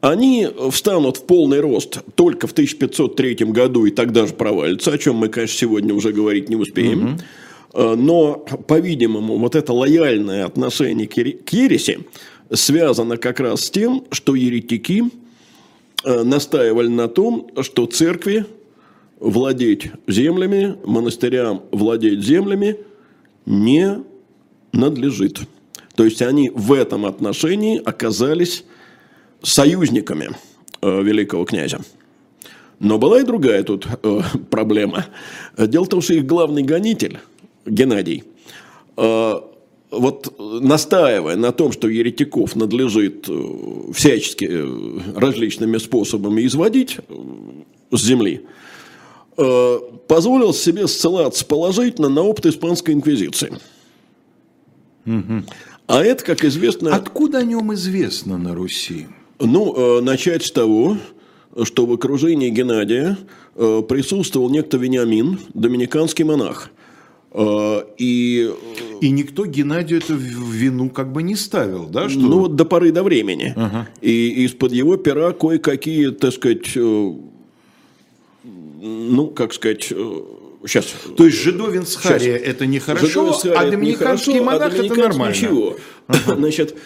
Они 0.00 0.48
встанут 0.70 1.18
в 1.18 1.24
полный 1.24 1.60
рост 1.60 1.98
только 2.14 2.46
в 2.46 2.52
1503 2.52 3.34
году 3.46 3.84
и 3.84 3.90
тогда 3.90 4.26
же 4.26 4.32
провалятся, 4.32 4.92
о 4.92 4.98
чем 4.98 5.16
мы, 5.16 5.28
конечно, 5.28 5.58
сегодня 5.58 5.94
уже 5.94 6.12
говорить 6.12 6.48
не 6.48 6.56
успеем. 6.56 7.16
Э, 7.16 7.18
Но, 7.72 8.34
по-видимому, 8.66 9.38
вот 9.38 9.54
это 9.54 9.72
лояльное 9.72 10.44
отношение 10.44 11.06
к 11.06 11.16
ере- 11.16 11.42
к 11.42 11.50
ереси 11.50 12.00
связано 12.52 13.16
как 13.16 13.40
раз 13.40 13.66
с 13.66 13.70
тем, 13.70 14.04
что 14.10 14.34
еретики 14.34 15.04
э, 16.04 16.22
настаивали 16.22 16.88
на 16.88 17.08
том, 17.08 17.50
что 17.62 17.86
церкви 17.86 18.46
владеть 19.18 19.90
землями, 20.06 20.76
монастырям 20.84 21.62
владеть 21.70 22.24
землями 22.24 22.78
не 23.46 24.02
надлежит. 24.72 25.40
То 25.94 26.04
есть 26.04 26.22
они 26.22 26.50
в 26.50 26.72
этом 26.72 27.06
отношении 27.06 27.80
оказались 27.82 28.64
союзниками 29.42 30.30
э, 30.82 31.02
великого 31.02 31.44
князя. 31.44 31.80
Но 32.78 32.96
была 32.98 33.20
и 33.20 33.24
другая 33.24 33.62
тут 33.62 33.86
э, 34.02 34.20
проблема. 34.50 35.06
Дело 35.56 35.84
в 35.84 35.88
том, 35.88 36.00
что 36.00 36.14
их 36.14 36.26
главный 36.26 36.62
гонитель, 36.62 37.18
Геннадий, 37.66 38.24
э, 38.96 39.40
вот 39.90 40.34
настаивая 40.38 41.36
на 41.36 41.52
том, 41.52 41.72
что 41.72 41.88
еретиков 41.88 42.54
надлежит 42.56 43.26
э, 43.28 43.92
всячески 43.92 44.48
э, 44.48 45.18
различными 45.18 45.78
способами 45.78 46.46
изводить 46.46 46.98
э, 46.98 47.14
с 47.92 48.02
земли, 48.02 48.46
позволил 49.36 50.52
себе 50.52 50.86
ссылаться 50.86 51.46
положительно 51.46 52.10
на 52.10 52.22
опыт 52.22 52.46
испанской 52.46 52.92
инквизиции. 52.92 53.52
А 55.86 56.04
это, 56.04 56.24
как 56.24 56.44
известно, 56.44 56.94
Откуда 56.94 57.38
о 57.38 57.42
нем 57.42 57.72
известно 57.72 58.36
на 58.36 58.54
Руси? 58.54 59.06
ну, 59.38 60.00
начать 60.02 60.44
с 60.44 60.50
того, 60.50 60.98
что 61.62 61.86
в 61.86 61.92
окружении 61.92 62.50
Геннадия 62.50 63.16
присутствовал 63.54 64.50
некто 64.50 64.76
Вениамин, 64.76 65.40
доминиканский 65.54 66.24
монах. 66.24 66.70
Э, 67.32 67.84
И, 67.98 68.50
И 69.00 69.10
никто 69.10 69.46
Геннадию 69.46 70.00
это 70.00 70.14
в 70.14 70.52
вину 70.52 70.90
как 70.90 71.12
бы 71.12 71.22
не 71.22 71.36
ставил, 71.36 71.86
да? 71.86 72.08
Что... 72.08 72.20
ну, 72.20 72.40
вот 72.40 72.56
до 72.56 72.64
поры 72.64 72.92
до 72.92 73.02
времени. 73.02 73.54
И 74.00 74.44
из-под 74.44 74.72
его 74.72 74.96
пера 74.96 75.32
кое-какие, 75.32 76.10
так 76.10 76.32
сказать, 76.32 76.76
э, 76.76 77.12
ну, 78.82 79.28
как 79.28 79.52
сказать, 79.52 79.84
сейчас... 79.84 80.86
То 81.16 81.26
есть 81.26 81.38
жидовинсхария 81.38 82.36
это 82.36 82.66
нехорошо, 82.66 83.38
а 83.56 83.70
доминиканский 83.70 84.40
монах 84.40 84.74
это 84.74 84.94
нормально. 84.94 85.34
Ничего. 85.34 85.76
Значит, 86.26 86.76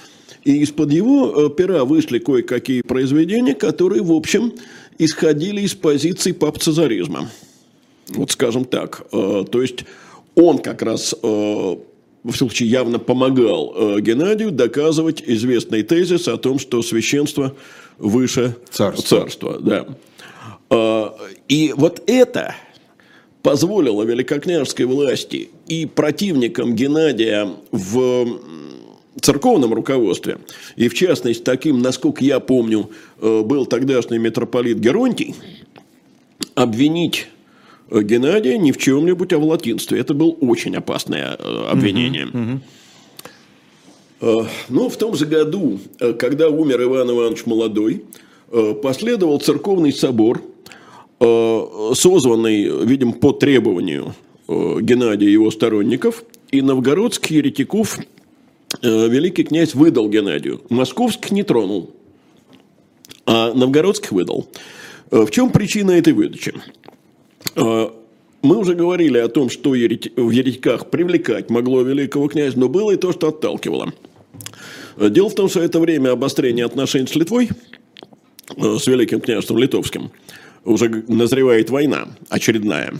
и 0.45 0.59
из-под 0.59 0.93
его 0.93 1.47
э, 1.47 1.51
пера 1.51 1.85
вышли 1.85 2.19
кое-какие 2.19 2.83
произведения, 2.83 3.55
которые, 3.55 4.03
в 4.03 4.13
общем, 4.13 4.53
исходили 4.99 5.63
из 5.63 5.75
позиции 5.75 6.33
папцезаризма. 6.33 7.31
Вот 8.09 8.31
скажем 8.31 8.67
так. 8.67 9.07
Э, 9.13 9.45
То 9.51 9.63
есть 9.63 9.87
он 10.35 10.59
как 10.59 10.83
раз, 10.83 11.15
э, 11.15 11.27
в 11.27 11.79
всяком 12.25 12.35
случае, 12.35 12.69
явно 12.71 12.99
помогал 12.99 13.75
э, 13.77 14.01
Геннадию 14.01 14.51
доказывать 14.51 15.23
известный 15.25 15.83
тезис 15.83 16.29
о 16.29 16.37
том, 16.37 16.59
что 16.59 16.83
священство 16.83 17.55
выше 17.99 18.57
Царства. 18.71 19.21
царства. 19.21 19.59
Да. 19.61 19.87
Э, 20.71 21.11
И 21.49 21.73
вот 21.77 22.03
это 22.07 22.55
позволило 23.43 24.03
великокняжеской 24.03 24.87
власти 24.87 25.51
и 25.69 25.85
противникам 25.87 26.75
Геннадия 26.75 27.49
в 27.71 28.41
церковном 29.21 29.75
руководстве, 29.75 30.39
и 30.77 30.89
в 30.89 30.95
частности 30.95 31.43
таким, 31.43 31.81
насколько 31.81 32.25
я 32.25 32.41
помню, 32.41 32.91
э, 33.21 33.43
был 33.43 33.67
тогдашний 33.67 34.19
митрополит 34.19 34.79
Геронтий, 34.79 35.35
обвинить 36.55 37.29
Геннадия 37.91 38.59
ни 38.59 38.73
в 38.73 38.79
чем-нибудь, 38.79 39.33
а 39.33 39.39
в 39.39 39.45
латинстве. 39.45 40.01
Это 40.01 40.15
было 40.15 40.31
очень 40.31 40.75
опасное 40.77 41.37
э, 41.39 41.67
обвинение. 41.71 42.61
Э, 44.21 44.37
Ну, 44.69 44.89
в 44.89 44.97
том 44.97 45.15
же 45.15 45.27
году, 45.27 45.79
э, 46.01 46.13
когда 46.15 46.49
умер 46.49 46.83
Иван 46.83 47.11
Иванович 47.11 47.47
Молодой, 47.47 48.05
э, 48.51 48.75
последовал 48.83 49.39
церковный 49.41 49.93
собор, 49.93 50.43
э, 51.21 51.93
созванный, 51.95 52.85
видимо, 52.87 53.13
по 53.13 53.33
требованию 53.33 54.15
э, 54.49 54.77
Геннадия 54.81 55.27
и 55.29 55.33
его 55.33 55.51
сторонников, 55.51 56.25
и 56.51 56.63
новгородских 56.63 57.31
еретиков 57.33 57.99
э, 58.83 59.09
великий 59.09 59.45
князь 59.45 59.75
выдал 59.75 60.09
Геннадию. 60.09 60.61
Московских 60.71 61.31
не 61.33 61.43
тронул, 61.43 61.91
а 63.27 63.53
новгородских 63.53 64.13
выдал. 64.13 64.49
Э, 65.11 65.25
В 65.27 65.31
чем 65.31 65.51
причина 65.51 65.93
этой 65.93 66.13
выдачи? 66.13 66.53
Э, 67.57 67.91
Мы 68.43 68.57
уже 68.59 68.75
говорили 68.75 69.19
о 69.19 69.29
том, 69.29 69.49
что 69.49 69.71
в 69.71 69.75
еретиках 69.75 70.91
привлекать 70.91 71.51
могло 71.51 71.83
великого 71.83 72.29
князя, 72.29 72.59
но 72.59 72.69
было 72.69 72.91
и 72.91 72.97
то, 72.97 73.13
что 73.13 73.29
отталкивало. 73.29 73.93
Э, 74.97 75.09
Дело 75.09 75.31
в 75.31 75.35
том, 75.35 75.49
что 75.49 75.61
это 75.61 75.81
время 75.81 76.11
обострения 76.11 76.65
отношений 76.65 77.07
с 77.07 77.15
Литвой, 77.15 77.49
э, 78.57 78.77
с 78.79 78.87
Великим 78.87 79.21
княжеством 79.21 79.59
Литовским, 79.59 80.11
уже 80.65 80.89
назревает 81.09 81.71
война 81.71 82.09
очередная. 82.29 82.95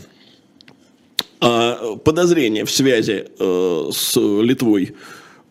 А 1.41 1.95
подозрение 1.97 2.65
в 2.65 2.71
связи 2.71 3.25
с 3.37 4.15
Литвой 4.15 4.95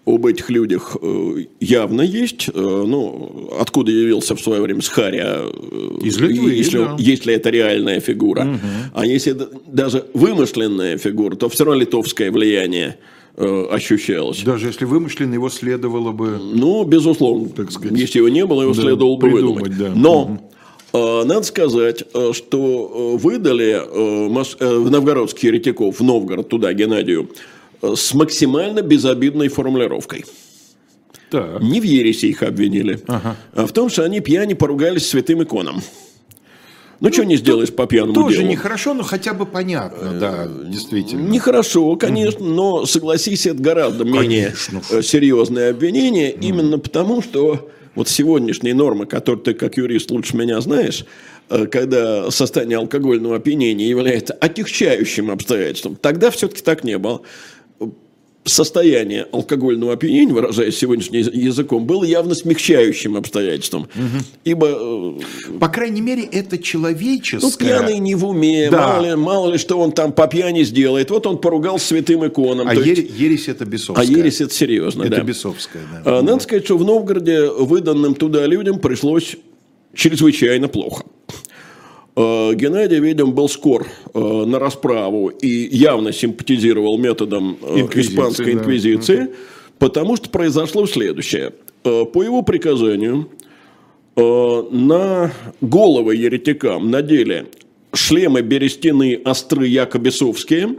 об 0.07 0.27
этих 0.27 0.51
людях 0.51 0.97
э, 1.01 1.45
явно 1.61 2.03
есть. 2.03 2.49
Э, 2.49 2.53
ну, 2.55 3.51
откуда 3.59 3.91
явился 3.91 4.37
в 4.37 4.41
свое 4.41 4.61
время 4.61 4.83
Схария? 4.83 5.39
э, 5.39 5.99
Из 6.03 6.19
Литвы, 6.19 6.53
если, 6.53 6.79
да. 6.79 6.97
если 6.99 7.33
это 7.35 7.49
реальная 7.51 8.01
фигура. 8.01 8.59
А 8.93 9.07
если 9.07 9.35
даже 9.67 10.05
вымышленная 10.13 10.99
фигура, 10.99 11.37
то 11.37 11.49
все 11.49 11.65
равно 11.65 11.81
литовское 11.81 12.31
влияние 12.31 12.99
ощущалось. 13.37 14.43
Даже 14.45 14.69
если 14.69 14.85
вымышленно, 14.85 15.35
его 15.35 15.49
следовало 15.49 16.13
бы... 16.13 16.39
Ну, 16.39 16.85
безусловно, 16.85 17.49
Так 17.49 17.73
сказать. 17.73 17.99
если 17.99 18.19
его 18.19 18.29
не 18.29 18.47
было, 18.47 18.63
его 18.63 18.75
Да, 18.75 18.83
следовало 18.83 19.17
бы 19.17 19.29
придумать, 19.31 19.63
выдумать. 19.69 19.79
да. 19.79 19.93
Но 19.97 20.39
э, 20.93 21.25
надо 21.25 21.43
сказать, 21.43 22.05
что 22.33 23.17
выдали 23.21 23.81
в 23.89 24.91
новгородских 24.91 25.45
еретиков, 25.45 25.99
в 25.99 26.05
Новгород, 26.05 26.49
туда, 26.49 26.73
Геннадию, 26.75 27.29
с 27.83 28.15
максимально 28.15 28.83
безобидной 28.83 29.49
формулировкой. 29.49 30.25
Так. 31.31 31.61
Не 31.63 31.81
в 31.81 31.85
ереси 31.85 32.27
их 32.27 32.43
обвинили, 32.43 33.01
Ага. 33.07 33.37
а 33.55 33.67
в 33.67 33.73
том, 33.73 33.89
что 33.89 34.05
они 34.05 34.21
пьяни 34.21 34.55
поругались 34.55 35.09
святым 35.09 35.43
иконам. 35.43 35.83
Ну, 37.01 37.13
что 37.13 37.25
не 37.25 37.37
сделаешь 37.37 37.73
по 37.73 37.87
пьяному 37.87 38.15
Тоже 38.15 38.39
делу? 38.39 38.49
нехорошо, 38.51 38.95
но 38.95 39.03
хотя 39.03 39.35
бы 39.35 39.45
понятно, 39.47 40.13
да, 40.19 40.49
действительно. 40.65 41.29
Нехорошо, 41.29 41.97
конечно, 41.97 42.45
но 42.47 42.87
согласись, 42.87 43.47
это 43.47 43.61
гораздо 43.61 44.05
менее 44.05 44.55
Конечно. 44.71 44.81
э, 44.91 45.03
серьезное 45.03 45.71
обвинение, 45.71 46.31
именно 46.31 46.79
потому, 46.79 47.21
что 47.21 47.69
вот 47.97 48.09
сегодняшние 48.09 48.75
нормы, 48.75 49.07
которые 49.07 49.43
ты 49.43 49.55
как 49.55 49.77
юрист 49.77 50.11
лучше 50.13 50.37
меня 50.37 50.61
знаешь, 50.61 51.05
э, 51.51 51.67
когда 51.67 52.31
состояние 52.31 52.79
алкогольного 52.79 53.37
опьянения 53.37 53.89
является 53.89 54.33
отягчающим 54.33 55.31
обстоятельством, 55.33 55.97
тогда 55.97 56.31
все-таки 56.31 56.63
так 56.63 56.85
не 56.85 56.97
было. 56.97 57.23
Состояние 58.45 59.27
алкогольного 59.33 59.95
опьянения, 59.95 60.33
выражаясь 60.33 60.77
сегодняшним 60.77 61.21
языком, 61.21 61.87
было 61.87 62.05
явно 62.05 62.35
смягчающим 62.35 63.17
обстоятельством. 63.17 63.83
Угу. 63.83 64.25
Ибо... 64.45 64.69
Э, 64.71 65.59
по 65.59 65.69
крайней 65.69 66.03
мере, 66.03 66.25
это 66.25 66.59
человеческое. 66.59 67.47
Ну, 67.47 67.53
пьяный 67.57 67.99
не 67.99 68.15
в 68.15 68.27
уме, 68.27 68.69
да. 68.71 68.89
мало, 68.89 69.07
ли, 69.07 69.15
мало 69.17 69.53
ли, 69.53 69.59
что 69.59 69.79
он 69.79 69.93
там 69.93 70.13
по 70.13 70.27
пьяни 70.27 70.63
сделает. 70.65 71.11
Вот 71.11 71.27
он 71.27 71.39
поругал 71.39 71.79
святым 71.79 72.27
иконам. 72.27 72.69
А 72.69 72.75
есть... 72.75 73.11
ересь 73.19 73.49
это 73.49 73.65
бесовская. 73.65 74.07
А 74.07 74.11
ересь 74.11 74.41
это 74.41 74.53
серьезно, 74.53 75.05
Это 75.05 75.17
да. 75.17 75.23
бесовская, 75.23 75.83
да. 76.05 76.19
А, 76.19 76.23
надо 76.23 76.43
сказать, 76.43 76.65
что 76.65 76.77
в 76.77 76.85
Новгороде 76.85 77.49
выданным 77.49 78.15
туда 78.15 78.47
людям 78.47 78.79
пришлось 78.79 79.37
чрезвычайно 79.95 80.69
плохо. 80.69 81.05
Э, 82.17 82.55
Геннадий, 82.55 83.01
видим, 83.01 83.33
был 83.33 83.49
скор 83.49 83.87
э, 84.13 84.19
на 84.19 84.59
расправу 84.59 85.29
и 85.29 85.49
явно 85.77 86.13
симпатизировал 86.13 86.97
методом 86.97 87.59
э, 87.61 87.81
инквизиции, 87.81 88.15
испанской 88.15 88.53
инквизиции, 88.53 89.17
да. 89.17 89.29
потому 89.79 90.17
что 90.17 90.31
произошло 90.31 90.87
следующее. 90.87 91.53
По 91.83 92.23
его 92.23 92.41
приказанию 92.41 93.29
на 94.17 95.33
головы 95.61 96.17
еретикам 96.17 96.91
надели 96.91 97.47
шлемы 97.93 98.41
берестяные 98.41 99.19
остры 99.19 99.67
якобесовские, 99.67 100.77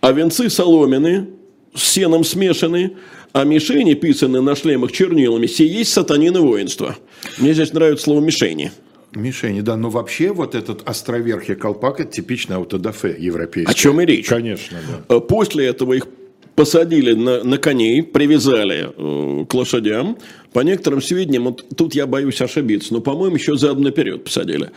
а 0.00 0.12
венцы 0.12 0.48
соломины 0.48 1.26
с 1.74 1.82
сеном 1.82 2.22
смешаны, 2.22 2.92
а 3.32 3.42
мишени, 3.42 3.94
писаны 3.94 4.40
на 4.42 4.54
шлемах 4.54 4.92
чернилами, 4.92 5.46
все 5.46 5.66
есть 5.66 5.92
сатанины 5.92 6.38
воинства. 6.38 6.94
Мне 7.38 7.52
здесь 7.52 7.72
нравится 7.72 8.04
слово 8.04 8.20
«мишени». 8.20 8.70
Мишени, 9.16 9.60
да, 9.60 9.76
но 9.76 9.90
вообще 9.90 10.32
вот 10.32 10.54
этот 10.54 10.88
островерхий 10.88 11.54
колпак– 11.54 12.00
это 12.00 12.12
типичное 12.12 12.56
аутодафе 12.56 13.14
европейское. 13.18 13.72
О 13.72 13.76
чем 13.76 14.00
и 14.00 14.06
речь. 14.06 14.26
Конечно, 14.26 14.78
да. 15.08 15.16
Э, 15.16 15.20
после 15.20 15.66
этого 15.66 15.94
их 15.94 16.06
посадили 16.54 17.12
на, 17.12 17.42
на 17.42 17.58
коней, 17.58 18.02
привязали 18.02 18.90
э, 18.96 19.44
к 19.46 19.54
лошадям. 19.54 20.18
По 20.52 20.60
некоторым 20.60 21.02
сведениям, 21.02 21.44
вот 21.44 21.64
тут 21.76 21.94
я 21.94 22.06
боюсь 22.06 22.40
ошибиться, 22.40 22.94
но, 22.94 23.00
по-моему, 23.00 23.36
еще 23.36 23.56
задом 23.56 23.82
наперед 23.82 24.24
посадили. 24.24 24.70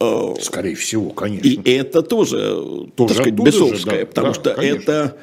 Э, 0.00 0.34
Скорее 0.40 0.74
всего, 0.74 1.10
конечно. 1.10 1.48
И 1.48 1.70
это 1.70 2.02
тоже, 2.02 2.88
тоже 2.94 3.14
так 3.14 3.22
сказать, 3.24 3.34
бесовское, 3.34 4.00
да, 4.00 4.06
потому 4.06 4.28
да, 4.28 4.34
что 4.34 4.54
конечно. 4.54 4.82
это, 4.82 5.16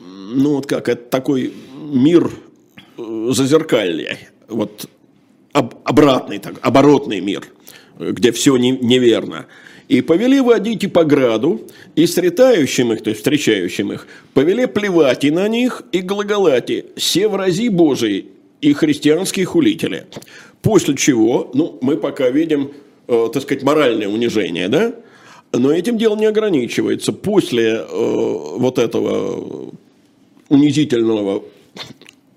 ну 0.00 0.56
вот 0.56 0.66
как, 0.66 0.88
это 0.88 1.02
такой 1.08 1.52
мир 1.92 2.30
э, 2.98 3.28
зазеркалья, 3.30 4.18
вот 4.48 4.86
об, 5.52 5.74
обратный, 5.84 6.38
так, 6.38 6.54
оборотный 6.62 7.20
мир– 7.20 7.44
где 8.10 8.32
все 8.32 8.56
не, 8.56 8.72
неверно. 8.72 9.46
И 9.88 10.00
повели 10.00 10.40
водить 10.40 10.84
и 10.84 10.86
по 10.86 11.04
граду, 11.04 11.60
и 11.96 12.06
сретающим 12.06 12.92
их, 12.92 13.02
то 13.02 13.10
есть 13.10 13.20
встречающим 13.20 13.92
их, 13.92 14.06
повели 14.32 14.66
плевать 14.66 15.24
и 15.24 15.30
на 15.30 15.48
них, 15.48 15.82
и 15.92 16.00
глаголати, 16.00 16.86
все 16.96 17.28
врази 17.28 17.68
Божии 17.68 18.26
и 18.60 18.72
христианские 18.72 19.44
хулители. 19.44 20.06
После 20.62 20.96
чего, 20.96 21.50
ну, 21.52 21.78
мы 21.82 21.96
пока 21.96 22.30
видим, 22.30 22.70
э, 23.08 23.28
так 23.32 23.42
сказать, 23.42 23.62
моральное 23.64 24.08
унижение, 24.08 24.68
да? 24.68 24.94
Но 25.52 25.70
этим 25.70 25.98
дело 25.98 26.16
не 26.16 26.26
ограничивается. 26.26 27.12
После 27.12 27.72
э, 27.72 27.84
вот 27.86 28.78
этого 28.78 29.72
унизительного 30.48 31.42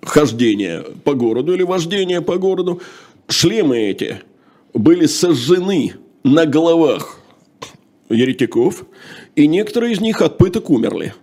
хождения 0.01 0.83
по 1.03 1.13
городу 1.13 1.53
или 1.53 1.63
вождения 1.63 2.21
по 2.21 2.37
городу, 2.37 2.81
шлемы 3.29 3.77
эти– 3.77 4.21
были 4.75 5.05
сожжены 5.05 5.93
на 6.23 6.45
головах 6.45 7.19
еретиков, 8.09 8.85
и 9.35 9.47
некоторые 9.47 9.93
из 9.93 10.01
них 10.01 10.21
от 10.21 10.37
пыток 10.37 10.69
умерли. 10.69 11.13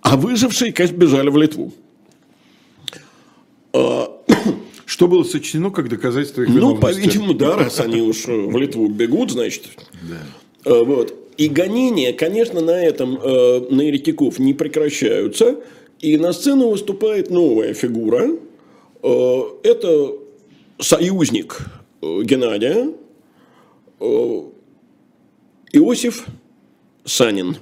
А 0.00 0.16
выжившие, 0.16 0.72
бежали 0.72 1.28
в 1.28 1.36
Литву. 1.36 1.72
А, 3.72 4.10
Что 4.86 5.06
было 5.06 5.22
сочтено 5.22 5.70
как 5.70 5.88
доказательство 5.88 6.42
их 6.42 6.48
Ну, 6.48 6.76
по-видимому, 6.76 7.34
да, 7.34 7.56
раз 7.56 7.78
они 7.80 8.00
уж 8.00 8.26
в 8.26 8.56
Литву 8.56 8.88
бегут, 8.88 9.30
значит. 9.30 9.68
Да. 10.02 10.16
А, 10.64 10.82
вот. 10.82 11.14
И 11.36 11.48
гонения, 11.48 12.12
конечно, 12.12 12.60
на 12.60 12.82
этом, 12.82 13.18
э, 13.22 13.66
на 13.70 13.82
еретиков 13.82 14.38
не 14.38 14.52
прекращаются. 14.54 15.56
И 16.00 16.18
на 16.18 16.32
сцену 16.32 16.70
выступает 16.70 17.30
новая 17.30 17.74
фигура. 17.74 18.30
Э, 19.02 19.42
это 19.62 20.12
союзник 20.78 21.60
э, 22.02 22.22
Геннадия, 22.22 22.88
Э, 22.88 23.01
Иосиф 25.72 26.26
Санин, 27.04 27.56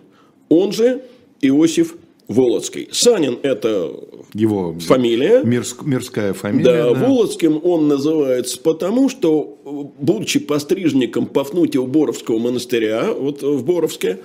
он 0.48 0.72
же 0.72 1.02
Иосиф 1.40 1.96
Володский. 2.28 2.88
Санин– 2.92 3.38
это 3.42 3.92
его 4.34 4.74
фамилия. 4.78 5.42
Мирск, 5.42 5.82
мирская 5.82 6.32
фамилия. 6.32 6.64
Да, 6.64 6.94
да, 6.94 7.06
Володским 7.06 7.60
он 7.62 7.88
называется 7.88 8.60
потому, 8.60 9.08
что, 9.08 9.58
будучи 9.98 10.38
пострижником 10.38 11.26
Пафнутия 11.26 11.82
Боровского 11.82 12.38
монастыря, 12.38 13.12
вот 13.12 13.42
в 13.42 13.64
Боровске, 13.64 14.20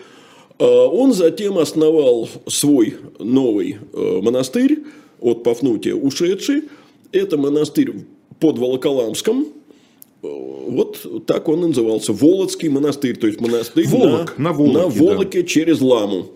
э, 0.59 0.63
он 0.65 1.13
затем 1.13 1.57
основал 1.57 2.29
свой 2.47 2.95
новый 3.17 3.77
э, 3.93 4.19
монастырь 4.21 4.83
от 5.19 5.43
Пафнутия 5.43 5.95
ушедший. 5.95 6.65
Это 7.11 7.37
монастырь 7.37 8.05
под 8.39 8.59
Волоколамском, 8.59 9.47
вот 10.67 11.25
так 11.25 11.47
он 11.47 11.61
назывался. 11.61 12.13
Володский 12.13 12.69
монастырь, 12.69 13.17
то 13.17 13.27
есть 13.27 13.39
монастырь 13.39 13.87
Волок, 13.87 14.37
на, 14.37 14.51
на, 14.51 14.53
Волоке, 14.53 14.77
на 14.77 14.87
Волоке 14.87 15.41
да. 15.41 15.47
через 15.47 15.81
Ламу. 15.81 16.27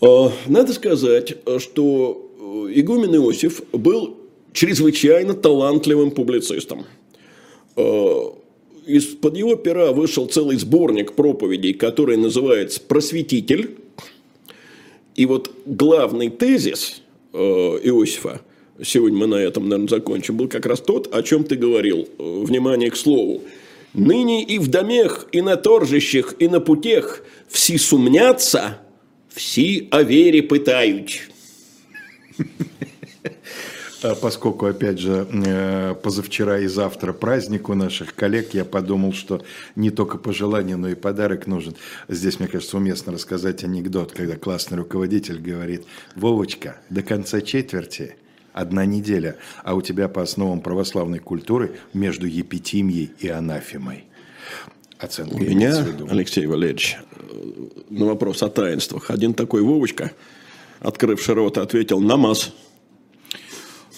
А, 0.00 0.32
надо 0.46 0.72
сказать, 0.72 1.36
что 1.58 2.30
э, 2.38 2.72
игумен 2.74 3.14
Иосиф 3.16 3.62
был 3.72 4.16
чрезвычайно 4.52 5.34
талантливым 5.34 6.10
публицистом. 6.10 6.84
А, 7.76 8.34
из-под 8.86 9.36
его 9.36 9.56
пера 9.56 9.92
вышел 9.92 10.26
целый 10.26 10.56
сборник 10.56 11.12
проповедей, 11.12 11.72
который 11.72 12.16
называется 12.16 12.80
«Просветитель». 12.80 13.76
И 15.14 15.26
вот 15.26 15.50
главный 15.66 16.30
тезис 16.30 17.02
э, 17.32 17.38
Иосифа– 17.38 18.40
сегодня 18.84 19.18
мы 19.18 19.26
на 19.26 19.36
этом, 19.36 19.68
наверное, 19.68 19.88
закончим, 19.88 20.36
был 20.36 20.48
как 20.48 20.66
раз 20.66 20.80
тот, 20.80 21.14
о 21.14 21.22
чем 21.22 21.44
ты 21.44 21.56
говорил. 21.56 22.08
Внимание 22.18 22.90
к 22.90 22.96
слову. 22.96 23.42
«Ныне 23.94 24.42
и 24.42 24.58
в 24.58 24.68
домех, 24.68 25.26
и 25.32 25.42
на 25.42 25.56
торжищах, 25.56 26.34
и 26.38 26.48
на 26.48 26.60
путях 26.60 27.22
все 27.48 27.78
сумнятся, 27.78 28.78
все 29.28 29.86
о 29.90 30.02
вере 30.02 30.42
пытают». 30.42 31.10
А 34.02 34.16
поскольку, 34.16 34.66
опять 34.66 34.98
же, 34.98 35.28
э, 35.30 35.94
позавчера 36.02 36.58
и 36.58 36.66
завтра 36.66 37.12
праздник 37.12 37.68
у 37.68 37.74
наших 37.74 38.16
коллег, 38.16 38.52
я 38.52 38.64
подумал, 38.64 39.12
что 39.12 39.44
не 39.76 39.90
только 39.90 40.18
пожелание, 40.18 40.74
но 40.74 40.88
и 40.88 40.96
подарок 40.96 41.46
нужен. 41.46 41.76
Здесь, 42.08 42.40
мне 42.40 42.48
кажется, 42.48 42.78
уместно 42.78 43.12
рассказать 43.12 43.62
анекдот, 43.62 44.10
когда 44.10 44.36
классный 44.36 44.78
руководитель 44.78 45.38
говорит, 45.38 45.84
«Вовочка, 46.16 46.80
до 46.90 47.02
конца 47.02 47.40
четверти 47.42 48.16
одна 48.52 48.84
неделя, 48.84 49.36
а 49.64 49.74
у 49.74 49.82
тебя 49.82 50.08
по 50.08 50.22
основам 50.22 50.60
православной 50.60 51.18
культуры 51.18 51.72
между 51.92 52.26
епитимией 52.26 53.12
и 53.18 53.28
анафемой. 53.28 54.04
Оценка 54.98 55.34
у 55.34 55.38
меня, 55.38 55.84
Алексей 56.10 56.46
Валерьевич, 56.46 56.96
на 57.90 58.06
вопрос 58.06 58.42
о 58.42 58.48
таинствах. 58.48 59.10
Один 59.10 59.34
такой 59.34 59.62
Вовочка, 59.62 60.12
открывший 60.80 61.34
рот, 61.34 61.58
ответил 61.58 62.00
«намаз». 62.00 62.52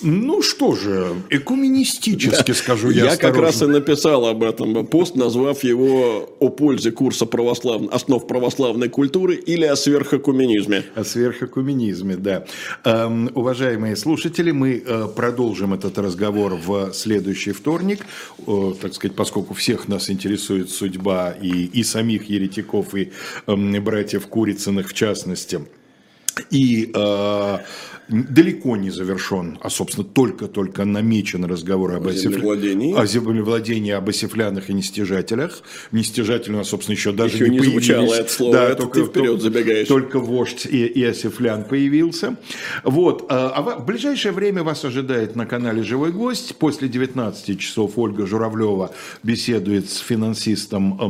Ну 0.03 0.42
что 0.42 0.74
же, 0.74 1.14
экуменистически 1.30 2.53
скажу 2.53 2.90
я. 2.90 3.12
Я 3.12 3.16
как 3.16 3.36
раз 3.36 3.62
и 3.62 3.66
написал 3.66 4.26
об 4.26 4.42
этом 4.42 4.86
пост, 4.86 5.14
назвав 5.14 5.62
его 5.64 6.36
о 6.40 6.49
пользе 6.49 6.90
курса 6.90 7.26
православ... 7.26 7.82
основ 7.92 8.26
православной 8.26 8.88
культуры 8.88 9.34
или 9.34 9.64
о 9.64 9.76
сверхэкуменизме. 9.76 10.84
О 10.95 11.05
сверхэкуменизме, 11.05 12.16
да. 12.16 12.45
Эм, 12.84 13.30
уважаемые 13.34 13.97
слушатели, 13.97 14.51
мы 14.51 14.82
э, 14.84 15.09
продолжим 15.14 15.74
этот 15.74 15.99
разговор 15.99 16.55
в 16.55 16.92
следующий 16.92 17.53
вторник, 17.53 18.01
э, 18.47 18.72
так 18.80 18.95
сказать, 18.95 19.16
поскольку 19.16 19.55
всех 19.55 19.88
нас 19.88 20.11
интересует 20.11 20.70
судьба 20.70 21.30
и, 21.30 21.66
и 21.66 21.84
самих 21.84 22.28
еретиков, 22.28 22.95
и 22.95 23.12
э, 23.47 23.80
братьев 23.80 24.26
Курицыных 24.26 24.88
в 24.88 24.95
частности. 24.95 25.61
И 26.51 26.90
э, 26.92 27.59
далеко 28.09 28.76
не 28.76 28.90
завершен, 28.90 29.59
а, 29.61 29.70
собственно, 29.70 30.07
только-только 30.07 30.84
намечен 30.84 31.44
разговор 31.44 31.94
об 31.94 32.11
землевладении. 32.11 32.94
о 32.94 33.07
землевладении, 33.07 33.92
об 33.92 34.09
осифлянах 34.09 34.70
и 34.70 34.74
нестяжателях. 34.74 35.62
Нестяжатели, 35.92 36.62
собственно, 36.62 36.94
еще 36.94 37.12
даже 37.12 37.36
еще 37.36 37.48
не, 37.48 37.59
не 37.59 37.64
звучало 37.64 38.14
это 38.14 38.30
слово, 38.30 38.52
да, 38.52 38.64
это 38.64 38.82
только, 38.82 39.00
ты 39.00 39.07
вперед 39.07 39.40
забегаешь. 39.40 39.88
Только 39.88 40.18
вождь 40.18 40.66
и, 40.66 40.86
и 40.86 41.05
осифлян 41.05 41.64
появился. 41.64 42.36
Вот. 42.82 43.26
А, 43.30 43.52
а 43.57 43.62
в 43.80 43.86
ближайшее 43.86 44.32
время 44.32 44.62
вас 44.62 44.84
ожидает 44.84 45.36
на 45.36 45.46
канале 45.46 45.82
«Живой 45.82 46.12
гость». 46.12 46.57
После 46.57 46.88
19 46.88 47.59
часов 47.59 47.92
Ольга 47.96 48.26
Журавлева 48.26 48.90
беседует 49.22 49.90
с 49.90 49.98
финансистом 49.98 51.00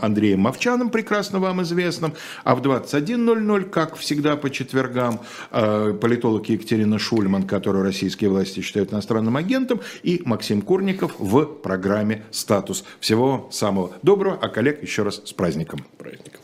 Андреем 0.00 0.40
Мовчаном, 0.40 0.90
прекрасно 0.90 1.40
вам 1.40 1.62
известным. 1.62 2.14
А 2.44 2.54
в 2.54 2.62
21.00, 2.62 3.64
как 3.64 3.96
всегда, 3.96 4.36
по 4.36 4.50
четвергам, 4.50 5.20
э, 5.50 5.94
политолог 6.38 6.48
Екатерина 6.48 6.98
Шульман, 6.98 7.46
которую 7.46 7.84
российские 7.84 8.30
власти 8.30 8.60
считают 8.60 8.92
иностранным 8.92 9.36
агентом, 9.36 9.80
и 10.02 10.22
Максим 10.24 10.62
Курников 10.62 11.14
в 11.18 11.44
программе 11.44 12.24
«Статус». 12.30 12.84
Всего 13.00 13.48
самого 13.50 13.92
доброго, 14.02 14.38
а 14.40 14.48
коллег 14.48 14.82
еще 14.82 15.02
раз 15.02 15.22
с 15.24 15.32
праздником. 15.32 15.84
Праздником. 15.98 16.37